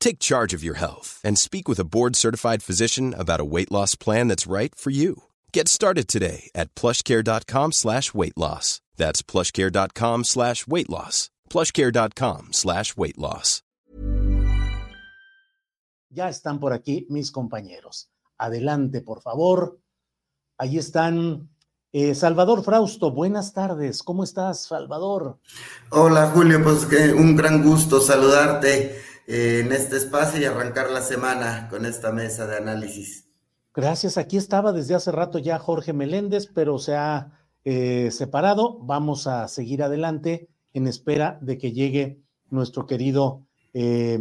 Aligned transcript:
Take 0.00 0.18
charge 0.18 0.54
of 0.54 0.64
your 0.64 0.78
health 0.78 1.20
and 1.22 1.38
speak 1.38 1.68
with 1.68 1.78
a 1.78 1.84
board-certified 1.84 2.62
physician 2.62 3.14
about 3.14 3.40
a 3.40 3.44
weight 3.44 3.70
loss 3.70 3.94
plan 3.94 4.28
that's 4.28 4.46
right 4.46 4.74
for 4.74 4.90
you. 4.90 5.24
Get 5.52 5.68
started 5.68 6.08
today 6.08 6.50
at 6.54 6.74
plushcare.com 6.74 7.72
slash 7.72 8.14
weight 8.14 8.36
loss. 8.36 8.80
That's 8.96 9.22
plushcare.com 9.22 10.24
slash 10.24 10.66
weight 10.66 10.88
loss. 10.90 11.30
plushcare.com 11.50 12.52
slash 12.52 12.96
weight 12.96 13.18
loss. 13.18 13.62
Ya 16.10 16.28
están 16.28 16.58
por 16.58 16.72
aquí 16.72 17.06
mis 17.10 17.30
compañeros. 17.30 18.08
Adelante, 18.38 19.02
por 19.02 19.20
favor. 19.20 19.78
Ahí 20.58 20.78
están. 20.78 21.50
Eh, 21.92 22.14
Salvador 22.14 22.62
Frausto, 22.62 23.10
buenas 23.10 23.52
tardes. 23.52 24.02
¿Cómo 24.02 24.24
estás, 24.24 24.62
Salvador? 24.62 25.38
Hola, 25.90 26.30
Julio. 26.34 26.62
Pues 26.62 26.84
que 26.86 27.12
un 27.12 27.34
gran 27.36 27.62
gusto 27.62 28.00
saludarte 28.00 28.84
eh, 28.84 29.02
en 29.30 29.72
este 29.72 29.98
espacio 29.98 30.40
y 30.40 30.46
arrancar 30.46 30.90
la 30.90 31.02
semana 31.02 31.68
con 31.68 31.84
esta 31.84 32.12
mesa 32.12 32.46
de 32.46 32.56
análisis. 32.56 33.28
Gracias. 33.74 34.16
Aquí 34.16 34.38
estaba 34.38 34.72
desde 34.72 34.94
hace 34.94 35.12
rato 35.12 35.38
ya 35.38 35.58
Jorge 35.58 35.92
Meléndez, 35.92 36.46
pero 36.46 36.78
se 36.78 36.96
ha 36.96 37.38
eh, 37.62 38.10
separado. 38.10 38.78
Vamos 38.80 39.26
a 39.26 39.46
seguir 39.48 39.82
adelante 39.82 40.48
en 40.72 40.86
espera 40.86 41.38
de 41.42 41.58
que 41.58 41.72
llegue 41.72 42.22
nuestro 42.48 42.86
querido 42.86 43.44
eh, 43.74 44.18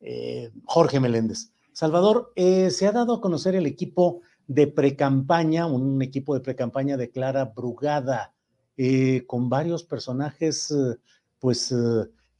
eh, 0.00 0.50
Jorge 0.64 1.00
Meléndez. 1.00 1.52
Salvador, 1.74 2.32
se 2.34 2.86
ha 2.86 2.92
dado 2.92 3.16
a 3.16 3.20
conocer 3.20 3.54
el 3.54 3.66
equipo 3.66 4.22
de 4.46 4.66
precampaña, 4.66 5.66
un 5.66 6.00
equipo 6.00 6.34
de 6.34 6.40
precampaña 6.40 6.96
de 6.96 7.10
Clara 7.10 7.44
Brugada, 7.44 8.34
con 9.26 9.48
varios 9.48 9.84
personajes, 9.84 10.74
pues, 11.38 11.72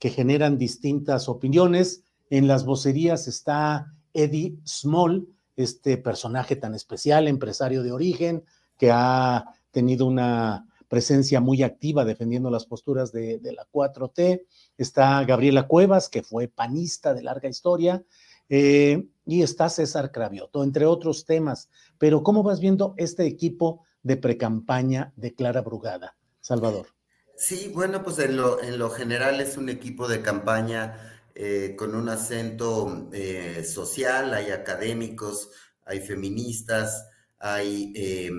que 0.00 0.10
generan 0.10 0.58
distintas 0.58 1.28
opiniones. 1.28 2.02
En 2.30 2.48
las 2.48 2.64
vocerías 2.64 3.28
está 3.28 3.92
Eddie 4.14 4.56
Small, 4.64 5.28
este 5.56 5.98
personaje 5.98 6.56
tan 6.56 6.74
especial, 6.74 7.28
empresario 7.28 7.82
de 7.84 7.92
origen, 7.92 8.42
que 8.76 8.90
ha 8.90 9.44
tenido 9.70 10.06
una 10.06 10.66
presencia 10.88 11.40
muy 11.40 11.62
activa 11.62 12.04
defendiendo 12.04 12.50
las 12.50 12.66
posturas 12.66 13.12
de, 13.12 13.38
la 13.54 13.66
4T. 13.70 14.42
Está 14.78 15.22
Gabriela 15.24 15.68
Cuevas, 15.68 16.08
que 16.08 16.22
fue 16.22 16.48
panista 16.48 17.14
de 17.14 17.22
larga 17.22 17.48
historia, 17.48 18.02
eh, 18.48 19.06
y 19.26 19.42
está 19.42 19.68
César 19.68 20.10
Cravioto, 20.10 20.64
entre 20.64 20.86
otros 20.86 21.26
temas. 21.26 21.68
Pero 21.98 22.22
¿cómo 22.22 22.42
vas 22.42 22.58
viendo 22.58 22.94
este 22.96 23.26
equipo 23.26 23.84
de 24.02 24.16
precampaña 24.16 25.12
de 25.14 25.34
Clara 25.34 25.60
Brugada, 25.60 26.16
Salvador? 26.40 26.99
Sí, 27.40 27.70
bueno, 27.74 28.02
pues 28.02 28.18
en 28.18 28.36
lo, 28.36 28.62
en 28.62 28.78
lo 28.78 28.90
general 28.90 29.40
es 29.40 29.56
un 29.56 29.70
equipo 29.70 30.06
de 30.06 30.20
campaña 30.20 31.16
eh, 31.34 31.74
con 31.74 31.94
un 31.94 32.10
acento 32.10 33.08
eh, 33.14 33.64
social, 33.64 34.34
hay 34.34 34.50
académicos, 34.50 35.50
hay 35.86 36.00
feministas, 36.00 37.08
hay 37.38 37.94
eh, 37.96 38.30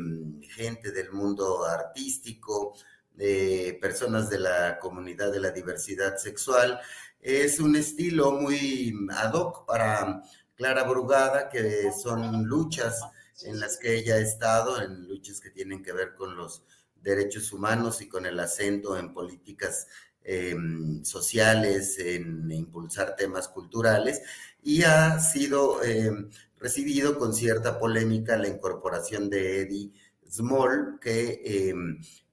gente 0.55 0.91
del 0.91 1.11
mundo 1.11 1.65
artístico, 1.65 2.75
eh, 3.17 3.79
personas 3.81 4.29
de 4.29 4.37
la 4.37 4.77
comunidad 4.77 5.31
de 5.31 5.39
la 5.39 5.49
diversidad 5.49 6.17
sexual. 6.17 6.79
Es 7.19 7.59
un 7.59 7.75
estilo 7.75 8.31
muy 8.33 8.93
ad 9.17 9.33
hoc 9.33 9.65
para 9.65 10.21
Clara 10.55 10.83
Brugada, 10.83 11.49
que 11.49 11.91
son 11.91 12.43
luchas 12.45 13.01
en 13.45 13.59
las 13.59 13.77
que 13.77 13.95
ella 13.97 14.15
ha 14.15 14.19
estado, 14.19 14.79
en 14.79 15.07
luchas 15.07 15.41
que 15.41 15.49
tienen 15.49 15.81
que 15.81 15.91
ver 15.91 16.13
con 16.13 16.37
los 16.37 16.63
derechos 17.01 17.51
humanos 17.51 18.01
y 18.01 18.07
con 18.07 18.25
el 18.25 18.39
acento 18.39 18.97
en 18.97 19.13
políticas 19.13 19.87
eh, 20.23 20.55
sociales, 21.03 21.97
en 21.99 22.51
impulsar 22.51 23.15
temas 23.15 23.47
culturales, 23.47 24.21
y 24.63 24.83
ha 24.83 25.19
sido 25.19 25.83
eh, 25.83 26.11
recibido 26.57 27.17
con 27.17 27.33
cierta 27.33 27.79
polémica 27.79 28.37
la 28.37 28.47
incorporación 28.47 29.29
de 29.29 29.61
Eddie 29.61 29.91
Small, 30.29 30.99
que 31.01 31.41
eh, 31.43 31.73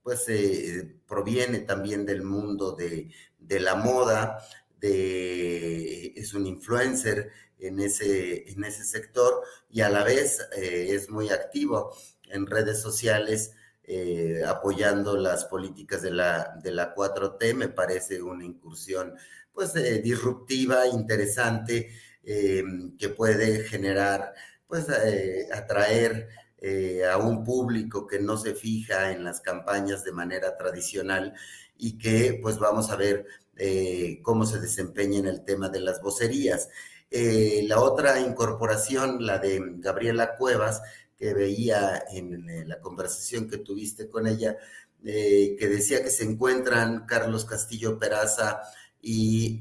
pues 0.03 0.25
eh, 0.29 0.97
proviene 1.07 1.61
también 1.61 2.07
del 2.07 2.23
mundo 2.23 2.73
de, 2.73 3.11
de, 3.39 3.61
la 3.61 3.75
moda, 3.75 4.39
de, 4.81 6.13
es 6.17 6.35
un 6.35 6.47
influencer 6.47 7.31
en 7.59 7.81
ese, 7.81 8.51
en 8.51 8.65
ese 8.65 8.85
sector 8.85 9.43
y 9.69 9.81
a 9.81 9.89
la 9.89 10.05
vez 10.05 10.41
eh, 10.57 10.91
es 10.91 11.11
muy 11.11 11.31
activo 11.31 11.95
en 12.31 12.47
redes 12.47 12.81
sociales 12.81 13.53
eh, 13.91 14.43
apoyando 14.47 15.17
las 15.17 15.47
políticas 15.47 16.03
de 16.03 16.11
la, 16.11 16.55
de 16.63 16.71
la 16.73 16.95
4T. 16.95 17.55
Me 17.55 17.69
parece 17.69 18.23
una 18.23 18.45
incursión 18.45 19.15
pues 19.53 19.75
disruptiva, 20.05 20.87
interesante 20.87 21.91
eh, 22.23 22.63
que 22.99 23.09
puede 23.09 23.65
generar, 23.65 24.35
pues, 24.67 24.87
eh, 24.89 25.49
atraer 25.53 26.29
eh, 26.61 27.03
a 27.11 27.17
un 27.17 27.43
público 27.43 28.07
que 28.07 28.21
no 28.21 28.37
se 28.37 28.55
fija 28.55 29.13
en 29.13 29.25
las 29.25 29.41
campañas 29.41 30.05
de 30.05 30.13
manera 30.13 30.57
tradicional 30.57 31.33
y 31.79 31.97
que, 31.97 32.39
pues, 32.43 32.59
vamos 32.59 32.91
a 32.91 32.97
ver 32.97 33.27
eh, 33.57 34.21
cómo 34.23 34.45
se 34.45 34.61
desempeña 34.61 35.21
en 35.21 35.27
el 35.27 35.43
tema 35.43 35.71
de 35.71 35.81
las 35.81 36.03
vocerías. 36.03 36.69
la 37.11 37.81
otra 37.81 38.21
incorporación, 38.21 39.25
la 39.25 39.39
de 39.39 39.61
Gabriela 39.79 40.37
Cuevas, 40.37 40.83
que 41.19 41.35
veía 41.35 42.05
en 42.13 42.69
la 42.69 42.81
conversación 42.81 43.49
que 43.49 43.59
tuviste 43.59 44.09
con 44.09 44.27
ella, 44.27 44.57
que 45.03 45.69
decía 45.69 46.03
que 46.03 46.11
se 46.11 46.25
encuentran 46.25 47.07
Carlos 47.07 47.45
Castillo 47.45 47.99
Peraza 47.99 48.61
y 49.01 49.61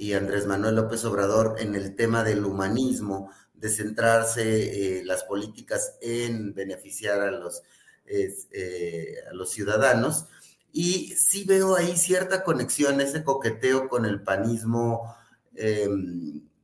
y 0.00 0.14
Andrés 0.14 0.46
Manuel 0.46 0.76
López 0.76 1.04
Obrador 1.04 1.56
en 1.58 1.74
el 1.74 1.94
tema 1.94 2.24
del 2.24 2.46
humanismo, 2.46 3.30
de 3.52 3.68
centrarse 3.68 5.00
eh, 5.00 5.04
las 5.04 5.24
políticas 5.24 5.98
en 6.00 6.54
beneficiar 6.54 7.20
a 7.20 7.30
los, 7.30 7.62
eh, 8.06 9.16
a 9.30 9.34
los 9.34 9.50
ciudadanos. 9.50 10.24
Y 10.72 11.14
sí 11.16 11.44
veo 11.44 11.76
ahí 11.76 11.98
cierta 11.98 12.44
conexión, 12.44 13.02
ese 13.02 13.22
coqueteo 13.22 13.90
con 13.90 14.06
el 14.06 14.22
panismo 14.22 15.14
eh, 15.54 15.86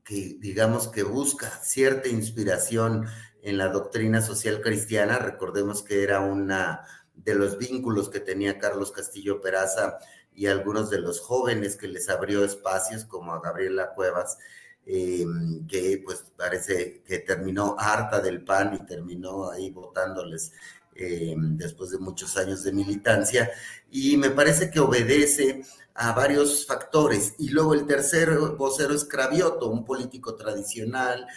que 0.02 0.38
digamos 0.40 0.88
que 0.88 1.02
busca 1.02 1.50
cierta 1.62 2.08
inspiración 2.08 3.04
en 3.46 3.58
la 3.58 3.68
doctrina 3.68 4.20
social 4.20 4.60
cristiana. 4.60 5.18
Recordemos 5.18 5.84
que 5.84 6.02
era 6.02 6.20
una 6.20 6.80
de 7.14 7.36
los 7.36 7.58
vínculos 7.58 8.10
que 8.10 8.18
tenía 8.18 8.58
Carlos 8.58 8.90
Castillo 8.90 9.40
Peraza 9.40 9.98
y 10.34 10.48
algunos 10.48 10.90
de 10.90 10.98
los 10.98 11.20
jóvenes 11.20 11.76
que 11.76 11.86
les 11.86 12.08
abrió 12.08 12.44
espacios, 12.44 13.04
como 13.04 13.32
a 13.32 13.40
Gabriela 13.40 13.92
Cuevas, 13.94 14.38
eh, 14.84 15.24
que 15.68 16.02
pues 16.04 16.24
parece 16.36 17.02
que 17.06 17.20
terminó 17.20 17.76
harta 17.78 18.20
del 18.20 18.42
PAN 18.42 18.74
y 18.74 18.84
terminó 18.84 19.48
ahí 19.48 19.70
votándoles 19.70 20.52
eh, 20.96 21.36
después 21.38 21.90
de 21.90 21.98
muchos 21.98 22.36
años 22.36 22.64
de 22.64 22.72
militancia. 22.72 23.48
Y 23.92 24.16
me 24.16 24.30
parece 24.30 24.72
que 24.72 24.80
obedece 24.80 25.62
a 25.94 26.12
varios 26.12 26.66
factores. 26.66 27.34
Y 27.38 27.50
luego 27.50 27.74
el 27.74 27.86
tercer 27.86 28.28
vocero 28.58 28.92
es 28.92 29.04
Cravioto, 29.04 29.68
un 29.68 29.84
político 29.84 30.34
tradicional 30.34 31.28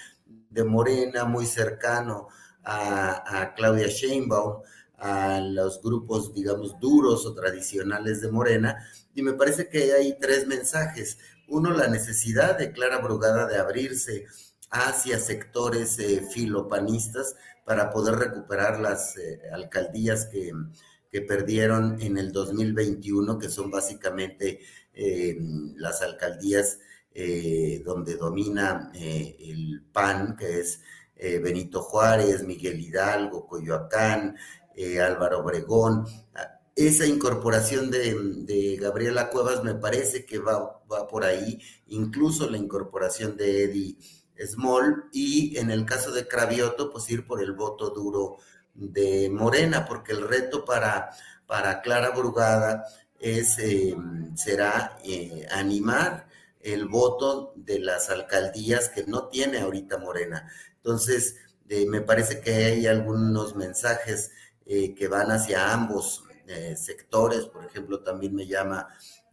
de 0.50 0.63
Morena, 0.63 1.25
muy 1.25 1.46
cercano 1.46 2.28
a, 2.63 3.42
a 3.42 3.54
Claudia 3.54 3.88
Sheinbaum, 3.88 4.62
a 4.98 5.40
los 5.40 5.81
grupos, 5.81 6.34
digamos, 6.34 6.80
duros 6.80 7.25
o 7.25 7.34
tradicionales 7.34 8.22
de 8.22 8.31
Morena, 8.31 8.78
y 9.16 9.22
me 9.22 9.34
parece 9.34 9.69
que 9.69 9.94
hay 9.94 10.18
tres 10.19 10.48
mensajes. 10.48 11.18
Uno, 11.48 11.72
la 11.72 11.88
necesidad 11.88 12.57
de 12.57 12.72
Clara 12.72 13.00
Brugada 13.00 13.48
de 13.48 13.57
abrirse 13.57 14.25
hacia 14.72 15.19
sectores 15.19 15.98
filopanistas 16.31 17.36
para 17.66 17.90
poder 17.90 18.16
recuperar 18.16 18.80
las 18.80 19.16
alcaldías 19.51 20.25
que, 20.25 20.51
que, 21.12 21.22
perdieron 21.22 22.00
en 22.01 22.18
el 22.18 22.31
2021, 22.31 23.40
que 23.40 23.50
son 23.50 23.72
básicamente 23.72 24.60
las 25.75 26.01
alcaldías 26.01 26.80
donde 27.13 28.15
domina 28.15 28.91
el 28.94 29.83
PAN, 29.91 30.38
que 30.38 30.59
es 30.59 30.81
Benito 31.15 31.81
Juárez, 31.81 32.44
Miguel 32.44 32.79
Hidalgo, 32.79 33.45
Coyoacán, 33.45 34.38
Álvaro 35.01 35.39
Obregón, 35.39 36.06
esa 36.75 37.06
incorporación 37.06 37.91
de, 37.91 38.77
Gabriela 38.79 39.29
Cuevas 39.29 39.63
me 39.63 39.75
parece 39.75 40.25
que 40.25 40.39
va, 40.39 40.81
va, 40.89 41.07
por 41.07 41.25
ahí, 41.25 41.59
incluso 41.88 42.50
la 42.50 42.57
incorporación 42.57 43.35
de 43.35 43.65
Eddie 43.65 43.97
Small 44.47 45.09
y 45.12 45.57
en 45.57 45.71
el 45.71 45.85
caso 45.85 46.12
de 46.12 46.27
Cravioto, 46.27 46.89
pues 46.89 47.09
ir 47.09 47.25
por 47.25 47.44
el 47.44 47.51
voto 47.51 47.89
duro 47.89 48.38
de 48.73 49.29
Morena, 49.29 49.85
porque 49.85 50.13
el 50.13 50.25
reto 50.27 50.63
para, 50.63 51.09
para 51.45 51.81
Clara 51.81 52.12
Brugada 52.12 52.85
es, 53.19 53.59
eh, 53.59 53.94
será 54.35 54.97
eh, 55.03 55.45
animar 55.51 56.28
el 56.61 56.88
voto 56.88 57.53
de 57.56 57.79
las 57.79 58.09
alcaldías 58.09 58.89
que 58.89 59.06
no 59.06 59.27
tiene 59.27 59.59
ahorita 59.59 59.97
Morena. 59.97 60.51
Entonces, 60.77 61.38
eh, 61.69 61.85
me 61.85 62.01
parece 62.01 62.41
que 62.41 62.53
hay 62.53 62.88
algunos 62.88 63.56
mensajes 63.56 64.31
que 64.65 65.07
van 65.07 65.31
hacia 65.31 65.73
ambos 65.73 66.23
eh, 66.50 66.75
sectores. 66.75 67.45
Por 67.45 67.63
ejemplo, 67.63 68.01
también 68.01 68.33
me 68.33 68.47
llama 68.47 68.88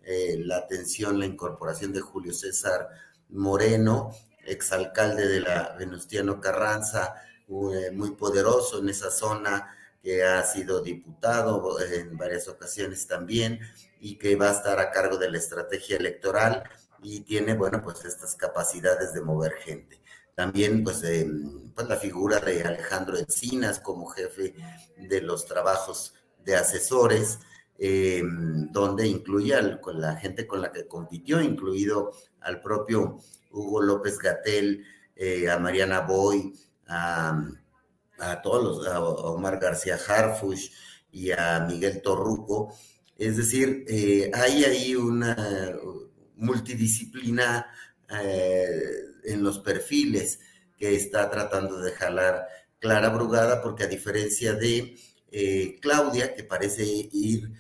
eh, 0.05 0.37
la 0.39 0.59
atención 0.59 1.19
la 1.19 1.25
incorporación 1.25 1.91
de 1.95 2.03
Julio 2.03 2.35
César 2.35 2.91
Moreno, 3.31 4.15
exalcalde 4.45 5.27
de 5.27 5.41
la 5.41 5.75
Venustiano 5.79 6.43
Carranza, 6.43 7.15
eh, 7.49 7.91
muy 7.91 8.11
poderoso 8.11 8.81
en 8.81 8.91
esa 8.91 9.11
zona, 9.11 9.75
que 10.03 10.25
ha 10.25 10.43
sido 10.43 10.83
diputado 10.83 11.81
en 11.81 12.19
varias 12.19 12.49
ocasiones 12.49 13.07
también 13.07 13.61
y 13.99 14.19
que 14.19 14.37
va 14.37 14.51
a 14.51 14.53
estar 14.53 14.79
a 14.79 14.91
cargo 14.91 15.17
de 15.17 15.31
la 15.31 15.39
estrategia 15.39 15.97
electoral 15.97 16.65
y 17.03 17.21
tiene, 17.21 17.55
bueno, 17.55 17.83
pues 17.83 18.05
estas 18.05 18.35
capacidades 18.35 19.13
de 19.13 19.21
mover 19.21 19.53
gente. 19.55 20.01
También, 20.35 20.85
pues, 20.85 21.03
pues 21.75 21.89
la 21.89 21.97
figura 21.97 22.41
de 22.41 22.63
Alejandro 22.63 23.17
Encinas 23.17 23.81
como 23.81 24.07
jefe 24.07 24.55
de 24.97 25.23
los 25.23 25.47
trabajos 25.47 26.15
de 26.45 26.57
asesores, 26.57 27.39
eh, 27.79 28.23
donde 28.71 29.07
incluye 29.07 29.81
con 29.81 30.01
la 30.01 30.17
gente 30.17 30.47
con 30.47 30.61
la 30.63 30.73
que 30.73 30.87
compitió, 30.87 31.41
incluido 31.41 32.13
al 32.41 32.61
propio 32.61 33.19
Hugo 33.51 33.83
López 33.83 34.19
Gatel, 34.19 34.85
eh, 35.15 35.51
a 35.51 35.59
Mariana 35.59 36.01
Boy, 36.01 36.53
a, 36.87 37.43
todos 38.43 38.79
los, 38.79 38.87
a 38.87 39.03
Omar 39.03 39.59
García 39.59 39.99
Harfush 40.07 40.71
y 41.11 41.33
a 41.33 41.67
Miguel 41.69 42.01
Torruco. 42.03 42.75
Es 43.17 43.37
decir, 43.37 43.85
eh, 43.89 44.31
hay 44.35 44.65
ahí 44.65 44.95
una 44.95 45.35
multidisciplina 46.37 47.67
en 48.09 49.43
los 49.43 49.59
perfiles 49.59 50.39
que 50.79 50.95
está 50.95 51.29
tratando 51.31 51.79
de 51.79 51.93
jalar 51.93 52.47
Clara 52.79 53.09
Brugada, 53.09 53.63
porque 53.63 53.85
a 53.85 53.89
diferencia 53.89 54.55
de 54.55 54.97
eh, 55.31 55.79
Claudia, 55.81 56.35
que 56.35 56.45
parece 56.45 56.85
ir 56.85 57.51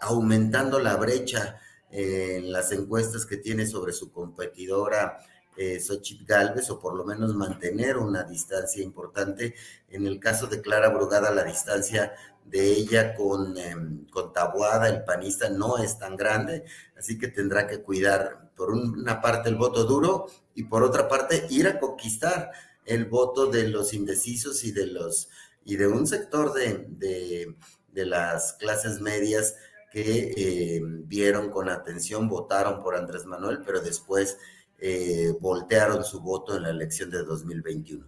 aumentando 0.00 0.78
la 0.78 0.96
brecha 0.96 1.60
eh, 1.90 2.36
en 2.38 2.52
las 2.52 2.72
encuestas 2.72 3.26
que 3.26 3.36
tiene 3.36 3.66
sobre 3.66 3.92
su 3.92 4.10
competidora 4.10 5.18
eh, 5.56 5.80
Xochitl 5.80 6.24
Galvez, 6.24 6.70
o 6.70 6.80
por 6.80 6.94
lo 6.94 7.04
menos 7.04 7.34
mantener 7.34 7.98
una 7.98 8.22
distancia 8.22 8.82
importante. 8.82 9.54
En 9.90 10.06
el 10.06 10.18
caso 10.20 10.46
de 10.46 10.60
Clara 10.60 10.88
Brugada, 10.88 11.30
la 11.30 11.44
distancia 11.44 12.14
de 12.44 12.72
ella 12.72 13.14
con, 13.14 13.56
em, 13.58 14.06
con 14.06 14.32
Tabuada, 14.32 14.88
el 14.88 15.04
panista, 15.04 15.48
no 15.50 15.78
es 15.78 15.98
tan 15.98 16.16
grande, 16.16 16.64
así 16.96 17.18
que 17.18 17.28
tendrá 17.28 17.66
que 17.66 17.82
cuidar 17.82 18.50
por 18.56 18.70
una 18.70 19.20
parte 19.20 19.48
el 19.48 19.56
voto 19.56 19.84
duro 19.84 20.26
y 20.54 20.64
por 20.64 20.82
otra 20.82 21.08
parte 21.08 21.46
ir 21.50 21.66
a 21.68 21.78
conquistar 21.78 22.50
el 22.84 23.06
voto 23.06 23.46
de 23.46 23.68
los 23.68 23.94
indecisos 23.94 24.64
y 24.64 24.72
de 24.72 24.86
los 24.86 25.28
y 25.64 25.76
de 25.76 25.86
un 25.86 26.06
sector 26.06 26.52
de, 26.52 27.54
las 27.92 28.54
clases 28.54 29.00
medias 29.00 29.56
que 29.92 30.32
eh, 30.36 30.80
vieron 30.82 31.50
con 31.50 31.68
atención, 31.68 32.28
votaron 32.28 32.82
por 32.82 32.96
Andrés 32.96 33.26
Manuel, 33.26 33.60
pero 33.64 33.80
después 33.80 34.38
eh, 34.78 35.32
voltearon 35.40 36.04
su 36.04 36.20
voto 36.20 36.56
en 36.56 36.62
la 36.62 36.70
elección 36.70 37.10
de 37.10 37.22
2021. 37.24 38.06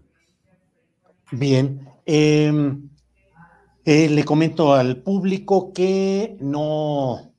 Bien, 1.33 1.89
em, 2.07 2.89
eh, 3.85 4.09
le 4.09 4.25
comento 4.25 4.75
al 4.75 5.03
público 5.03 5.73
que 5.73 6.37
no, 6.41 7.33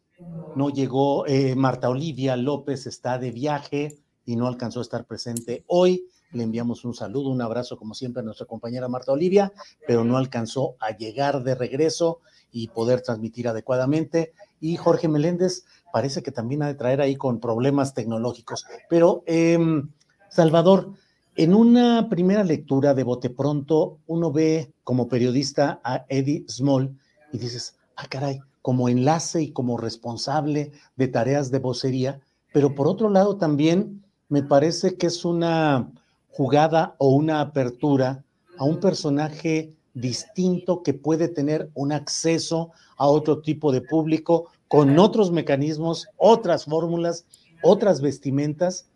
no 0.56 0.70
llegó, 0.70 1.26
Marta 1.56 1.90
Olivia 1.90 2.36
López 2.36 2.86
está 2.86 3.18
de 3.18 3.32
viaje 3.32 4.04
y 4.26 4.36
no 4.36 4.48
alcanzó 4.48 4.80
a 4.80 4.84
estar 4.84 5.06
presente 5.06 5.64
hoy. 5.68 6.06
Le 6.32 6.44
enviamos 6.44 6.84
un 6.84 6.96
saludo, 6.96 7.30
un 7.30 7.42
abrazo, 7.42 7.78
como 7.78 7.94
siempre, 7.94 8.22
a 8.22 8.24
nuestra 8.26 8.48
compañera 8.48 8.88
Marta 8.88 9.12
Olivia, 9.12 9.54
pero 9.88 10.04
no 10.04 10.18
alcanzó 10.18 10.76
a 10.80 10.98
llegar 10.98 11.44
de 11.44 11.54
regreso 11.54 12.22
y 12.52 12.70
poder 12.70 13.02
transmitir 13.02 13.48
adecuadamente. 13.48 14.34
Y 14.60 14.78
Jorge 14.78 15.08
Meléndez 15.08 15.66
parece 15.92 16.24
que 16.24 16.32
también 16.32 16.64
ha 16.64 16.68
de 16.68 16.76
traer 16.76 17.02
ahí 17.02 17.16
con 17.16 17.40
problemas 17.40 17.94
tecnológicos. 17.94 18.66
Pero, 18.90 19.24
em, 19.28 19.92
Salvador, 20.30 20.94
en 21.36 21.56
una 21.56 22.10
primera 22.10 22.44
lectura 22.44 22.94
de 22.94 23.04
Bote 23.04 23.30
Pronto, 23.30 24.00
uno 24.06 24.32
ve 24.32 24.72
como 24.84 25.08
periodista 25.08 25.82
a 25.84 26.06
Eddie 26.10 26.46
Small 26.48 26.96
y 27.32 27.38
dices, 27.40 27.76
ah, 27.96 28.08
caray, 28.08 28.40
como 28.62 28.88
enlace 28.88 29.42
y 29.42 29.52
como 29.52 29.78
responsable 29.78 30.72
de 30.96 31.08
tareas 31.08 31.50
de 31.50 31.60
vocería, 31.60 32.22
pero 32.54 32.76
por 32.76 32.88
otro 32.88 33.10
lado 33.10 33.38
también 33.38 34.04
me 34.30 34.44
parece 34.44 34.96
que 34.96 35.08
es 35.08 35.26
una 35.26 35.92
jugada 36.30 36.96
o 37.00 37.10
una 37.10 37.42
apertura 37.42 38.24
a 38.58 38.64
un 38.64 38.80
personaje 38.80 39.74
distinto 39.94 40.84
que 40.84 40.94
puede 40.94 41.28
tener 41.28 41.70
un 41.74 41.92
acceso 41.92 42.72
a 42.98 43.08
otro 43.08 43.42
tipo 43.42 43.72
de 43.72 43.82
público 43.82 44.50
con 44.68 44.98
otros 44.98 45.32
mecanismos, 45.32 46.08
otras 46.18 46.66
fórmulas, 46.66 47.26
otras 47.64 48.02
vestimentas. 48.02 48.88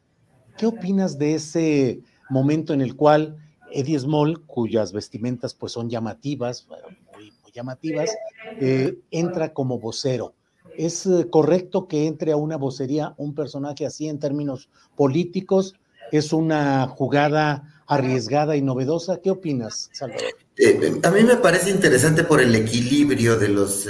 ¿Qué 0.58 0.66
opinas 0.66 1.20
de 1.20 1.36
ese 1.36 2.02
momento 2.30 2.74
en 2.74 2.82
el 2.82 2.96
cual 2.96 3.38
Eddie 3.72 4.00
Small, 4.00 4.46
cuyas 4.46 4.92
vestimentas 4.92 5.54
pues 5.54 5.74
son 5.74 5.90
llamativas, 5.90 6.68
muy, 7.14 7.34
llamativas, 7.54 8.16
eh, 8.60 8.98
entra 9.12 9.54
como 9.54 9.80
vocero? 9.80 10.34
¿Es 10.78 11.06
eh, 11.08 11.28
correcto 11.30 11.88
que 11.88 12.06
entre 12.06 12.32
a 12.32 12.38
una 12.38 12.58
vocería 12.58 13.14
un 13.18 13.34
personaje 13.34 13.86
así 13.86 14.08
en 14.08 14.20
términos 14.20 14.70
políticos? 14.96 15.76
es 16.10 16.32
una 16.32 16.88
jugada 16.88 17.84
arriesgada 17.86 18.56
y 18.56 18.62
novedosa. 18.62 19.20
¿Qué 19.22 19.30
opinas, 19.30 19.90
Salvador? 19.92 20.24
Eh, 20.56 21.02
a 21.04 21.12
mí 21.12 21.22
me 21.26 21.36
parece 21.36 21.70
interesante 21.70 22.24
por 22.24 22.40
el 22.40 22.56
equilibrio 22.56 23.36
de 23.38 23.50
los 23.50 23.86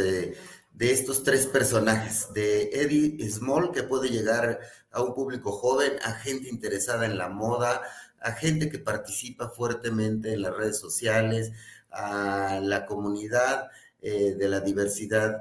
de 0.78 0.92
estos 0.92 1.24
tres 1.24 1.48
personajes, 1.48 2.28
de 2.36 2.70
Eddie 2.72 3.28
Small, 3.30 3.72
que 3.72 3.82
puede 3.82 4.10
llegar 4.10 4.60
a 4.92 5.02
un 5.02 5.16
público 5.16 5.52
joven, 5.52 5.94
a 6.04 6.12
gente 6.14 6.50
interesada 6.50 7.08
en 7.08 7.18
la 7.18 7.30
moda, 7.30 7.82
a 8.22 8.32
gente 8.32 8.70
que 8.70 8.80
participa 8.80 9.50
fuertemente 9.50 10.34
en 10.34 10.42
las 10.42 10.56
redes 10.56 10.80
sociales, 10.80 11.52
a 11.92 12.60
la 12.64 12.86
comunidad 12.86 13.70
eh, 14.02 14.36
de 14.38 14.48
la 14.50 14.60
diversidad 14.60 15.38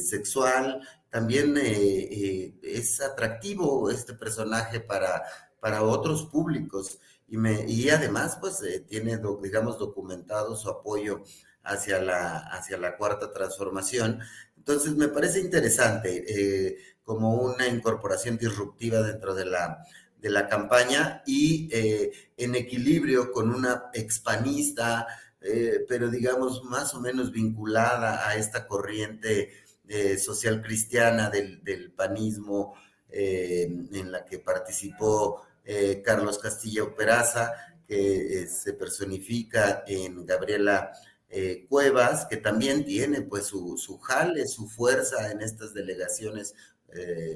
sexual. 0.00 0.80
También 1.10 1.54
es 1.56 3.00
atractivo 3.00 3.88
este 3.88 4.14
personaje 4.14 4.80
para 4.80 5.22
para 5.64 5.82
otros 5.82 6.26
públicos. 6.26 6.98
Y, 7.26 7.38
me, 7.38 7.64
y 7.66 7.88
además, 7.88 8.36
pues, 8.38 8.62
eh, 8.62 8.80
tiene, 8.80 9.18
digamos, 9.42 9.78
documentado 9.78 10.56
su 10.56 10.68
apoyo 10.68 11.22
hacia 11.62 12.02
la, 12.02 12.36
hacia 12.36 12.76
la 12.76 12.98
cuarta 12.98 13.32
transformación. 13.32 14.20
Entonces, 14.58 14.94
me 14.94 15.08
parece 15.08 15.40
interesante 15.40 16.22
eh, 16.28 16.76
como 17.02 17.36
una 17.36 17.66
incorporación 17.66 18.36
disruptiva 18.36 19.00
dentro 19.00 19.34
de 19.34 19.46
la, 19.46 19.82
de 20.24 20.30
la 20.30 20.48
campaña 20.48 21.22
y 21.24 21.68
eh, 21.70 22.10
en 22.36 22.56
equilibrio 22.56 23.30
con 23.30 23.54
una 23.54 23.90
expanista, 23.92 25.06
pero 25.86 26.08
digamos, 26.08 26.64
más 26.64 26.94
o 26.94 27.00
menos 27.02 27.30
vinculada 27.30 28.26
a 28.26 28.34
esta 28.34 28.66
corriente 28.66 29.52
social 30.16 30.62
cristiana 30.62 31.28
del, 31.28 31.62
del 31.62 31.92
panismo 31.92 32.72
en 33.10 34.10
la 34.10 34.24
que 34.24 34.38
participó 34.38 35.42
eh, 35.66 36.02
Carlos 36.04 36.38
Castillo 36.38 36.94
Peraza, 36.94 37.52
que 37.88 38.42
eh, 38.42 38.46
se 38.48 38.74
personifica 38.74 39.82
en 39.86 40.26
Gabriela 40.26 40.92
eh, 41.30 41.64
Cuevas, 41.68 42.26
que 42.26 42.36
también 42.36 42.84
tiene 42.84 43.22
pues 43.22 43.46
su, 43.46 43.78
su, 43.78 43.98
jale, 43.98 44.46
su 44.46 44.68
fuerza 44.68 45.30
en 45.30 45.40
estas 45.40 45.72
delegaciones 45.74 46.54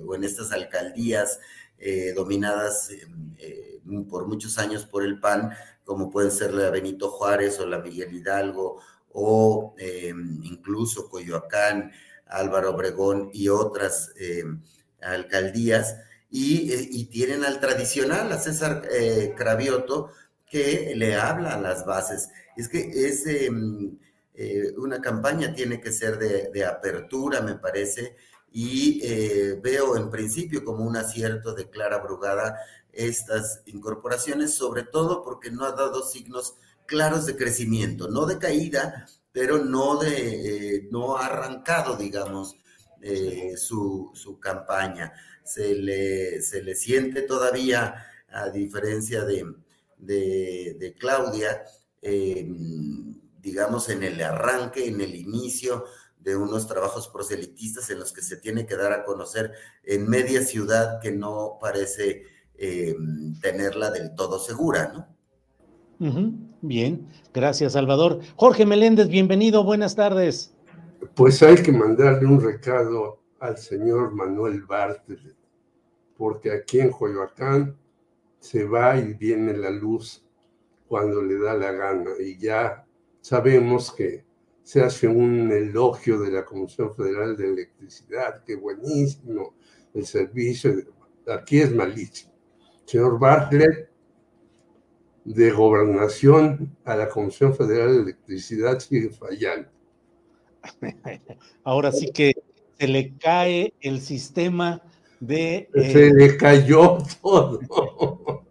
o 0.07 0.15
en 0.15 0.23
estas 0.23 0.53
alcaldías 0.53 1.41
eh, 1.79 2.13
dominadas 2.15 2.91
eh, 2.91 3.81
por 4.09 4.27
muchos 4.27 4.59
años 4.59 4.85
por 4.85 5.05
el 5.05 5.21
PAN, 5.21 5.53
como 5.85 6.11
pueden 6.11 6.31
ser 6.31 6.53
la 6.53 6.71
Benito 6.71 7.11
Juárez 7.11 7.59
o 7.61 7.67
la 7.67 7.79
Miguel 7.79 8.15
Hidalgo 8.15 8.81
o 9.13 9.75
incluso 10.43 11.09
Coyoacán, 11.09 11.93
Álvaro 12.27 12.75
Obregón 12.75 13.31
y 13.33 13.49
otras 13.49 14.13
alcaldías, 15.01 15.97
y, 16.31 17.07
tienen 17.07 17.43
al 17.43 17.59
tradicional, 17.59 18.31
a 18.31 18.39
César 18.39 18.87
Cravioto, 19.35 20.11
que 20.47 20.93
le 20.95 21.17
habla 21.17 21.55
a 21.55 21.61
las 21.61 21.87
bases. 21.87 22.29
Es 22.55 22.69
que 22.69 22.91
es 23.07 23.25
una 24.77 25.01
campaña 25.01 25.55
tiene 25.55 25.81
que 25.81 25.91
ser 25.91 26.19
de 26.19 26.65
apertura, 26.67 27.41
me 27.41 27.55
parece, 27.55 28.15
y 28.51 29.01
eh, 29.05 29.59
veo 29.63 29.97
en 29.97 30.11
principio 30.11 30.65
como 30.65 30.85
un 30.85 30.97
acierto 30.97 31.55
de 31.55 31.69
Clara 31.69 31.99
Brugada 31.99 32.59
estas 32.93 33.63
incorporaciones, 33.67 34.55
sobre 34.55 34.83
todo 34.85 35.23
porque 35.23 35.51
no 35.51 35.65
ha 35.65 35.73
dado 35.73 36.03
signos 36.03 36.55
claros 36.87 37.27
de 37.27 37.37
crecimiento, 37.37 38.09
no 38.09 38.27
de 38.27 38.39
caída, 38.39 39.07
pero 39.31 39.59
no 39.59 39.99
de 39.99 40.77
eh, 40.77 40.89
no 40.91 41.17
ha 41.17 41.27
arrancado, 41.27 41.97
digamos, 41.97 42.57
eh, 43.03 43.55
su, 43.57 44.13
campaña. 44.41 45.13
Se 45.45 45.75
le, 45.75 46.43
se 46.43 46.63
le 46.63 46.75
siente 46.75 47.23
todavía, 47.23 48.07
a 48.31 48.51
diferencia 48.51 49.25
de, 49.25 49.45
de 49.99 50.97
Claudia, 50.99 51.63
digamos, 53.41 53.89
en 53.89 54.03
el 54.03 54.21
arranque, 54.21 54.87
en 54.87 55.01
el 55.01 55.15
inicio 55.15 55.85
de 56.21 56.37
unos 56.37 56.67
trabajos 56.67 57.09
proselitistas 57.09 57.91
en 57.91 57.99
los 57.99 58.13
que 58.13 58.23
se 58.23 58.37
tiene 58.37 58.67
que 58.67 58.77
dar 58.77 58.93
a 58.93 59.05
conocer 59.05 59.53
en 59.85 60.09
media 60.09 60.43
ciudad 60.43 61.01
que 61.01 61.13
no 61.13 61.59
parece 61.61 62.25
eh, 62.57 62.95
tenerla 63.41 63.91
del 63.91 64.15
todo 64.15 64.39
segura, 64.39 64.93
¿no? 64.93 65.19
Bien, 66.61 67.09
gracias 67.33 67.73
Salvador. 67.73 68.21
Jorge 68.37 68.67
Meléndez, 68.67 69.09
bienvenido, 69.09 69.65
buenas 69.65 69.97
tardes. 69.97 70.55
Pues 71.15 71.43
hay 71.43 71.57
que 71.57 71.73
mandarle 71.73 72.27
un 72.27 72.41
recado 72.41 73.21
al 73.41 73.57
señor 73.59 74.13
Manuel 74.13 74.63
Bartlett, 74.63 75.37
porque 76.17 76.53
aquí 76.53 76.81
en 76.81 76.91
Coyoacán 76.91 77.77
se 78.41 78.65
va 78.65 78.97
y 78.97 79.15
viene 79.15 79.57
la 79.57 79.71
luz 79.71 80.25
cuando 80.87 81.23
le 81.23 81.39
da 81.39 81.55
la 81.55 81.73
gana 81.73 82.11
y 82.19 82.39
ya 82.39 82.87
sabemos 83.21 83.93
que 83.93 84.25
se 84.69 84.83
hace 84.83 85.09
un 85.09 85.51
elogio 85.51 86.21
de 86.21 86.31
la 86.31 86.45
Comisión 86.45 86.95
Federal 86.95 87.35
de 87.39 87.49
Electricidad, 87.49 88.45
que 88.45 88.55
buenísimo 88.55 89.55
el 89.95 90.05
servicio, 90.05 90.75
aquí 91.27 91.61
es 91.61 91.75
malísimo. 91.75 92.35
Señor 92.85 93.19
Bartlett, 93.19 93.89
de 95.25 95.51
gobernación 95.53 96.77
a 96.85 96.97
la 96.97 97.09
Comisión 97.09 97.55
Federal 97.55 97.95
de 97.95 98.03
Electricidad 98.03 98.79
sigue 98.79 99.09
fallando. 99.09 99.71
Ahora 101.65 101.91
sí 101.91 102.11
que 102.13 102.35
se 102.79 102.89
le 102.89 103.17
cae 103.17 103.73
el 103.81 104.03
sistema 104.03 104.83
de... 105.19 105.71
se 105.73 106.13
le 106.13 106.37
cayó 106.37 106.99
todo. 107.23 107.61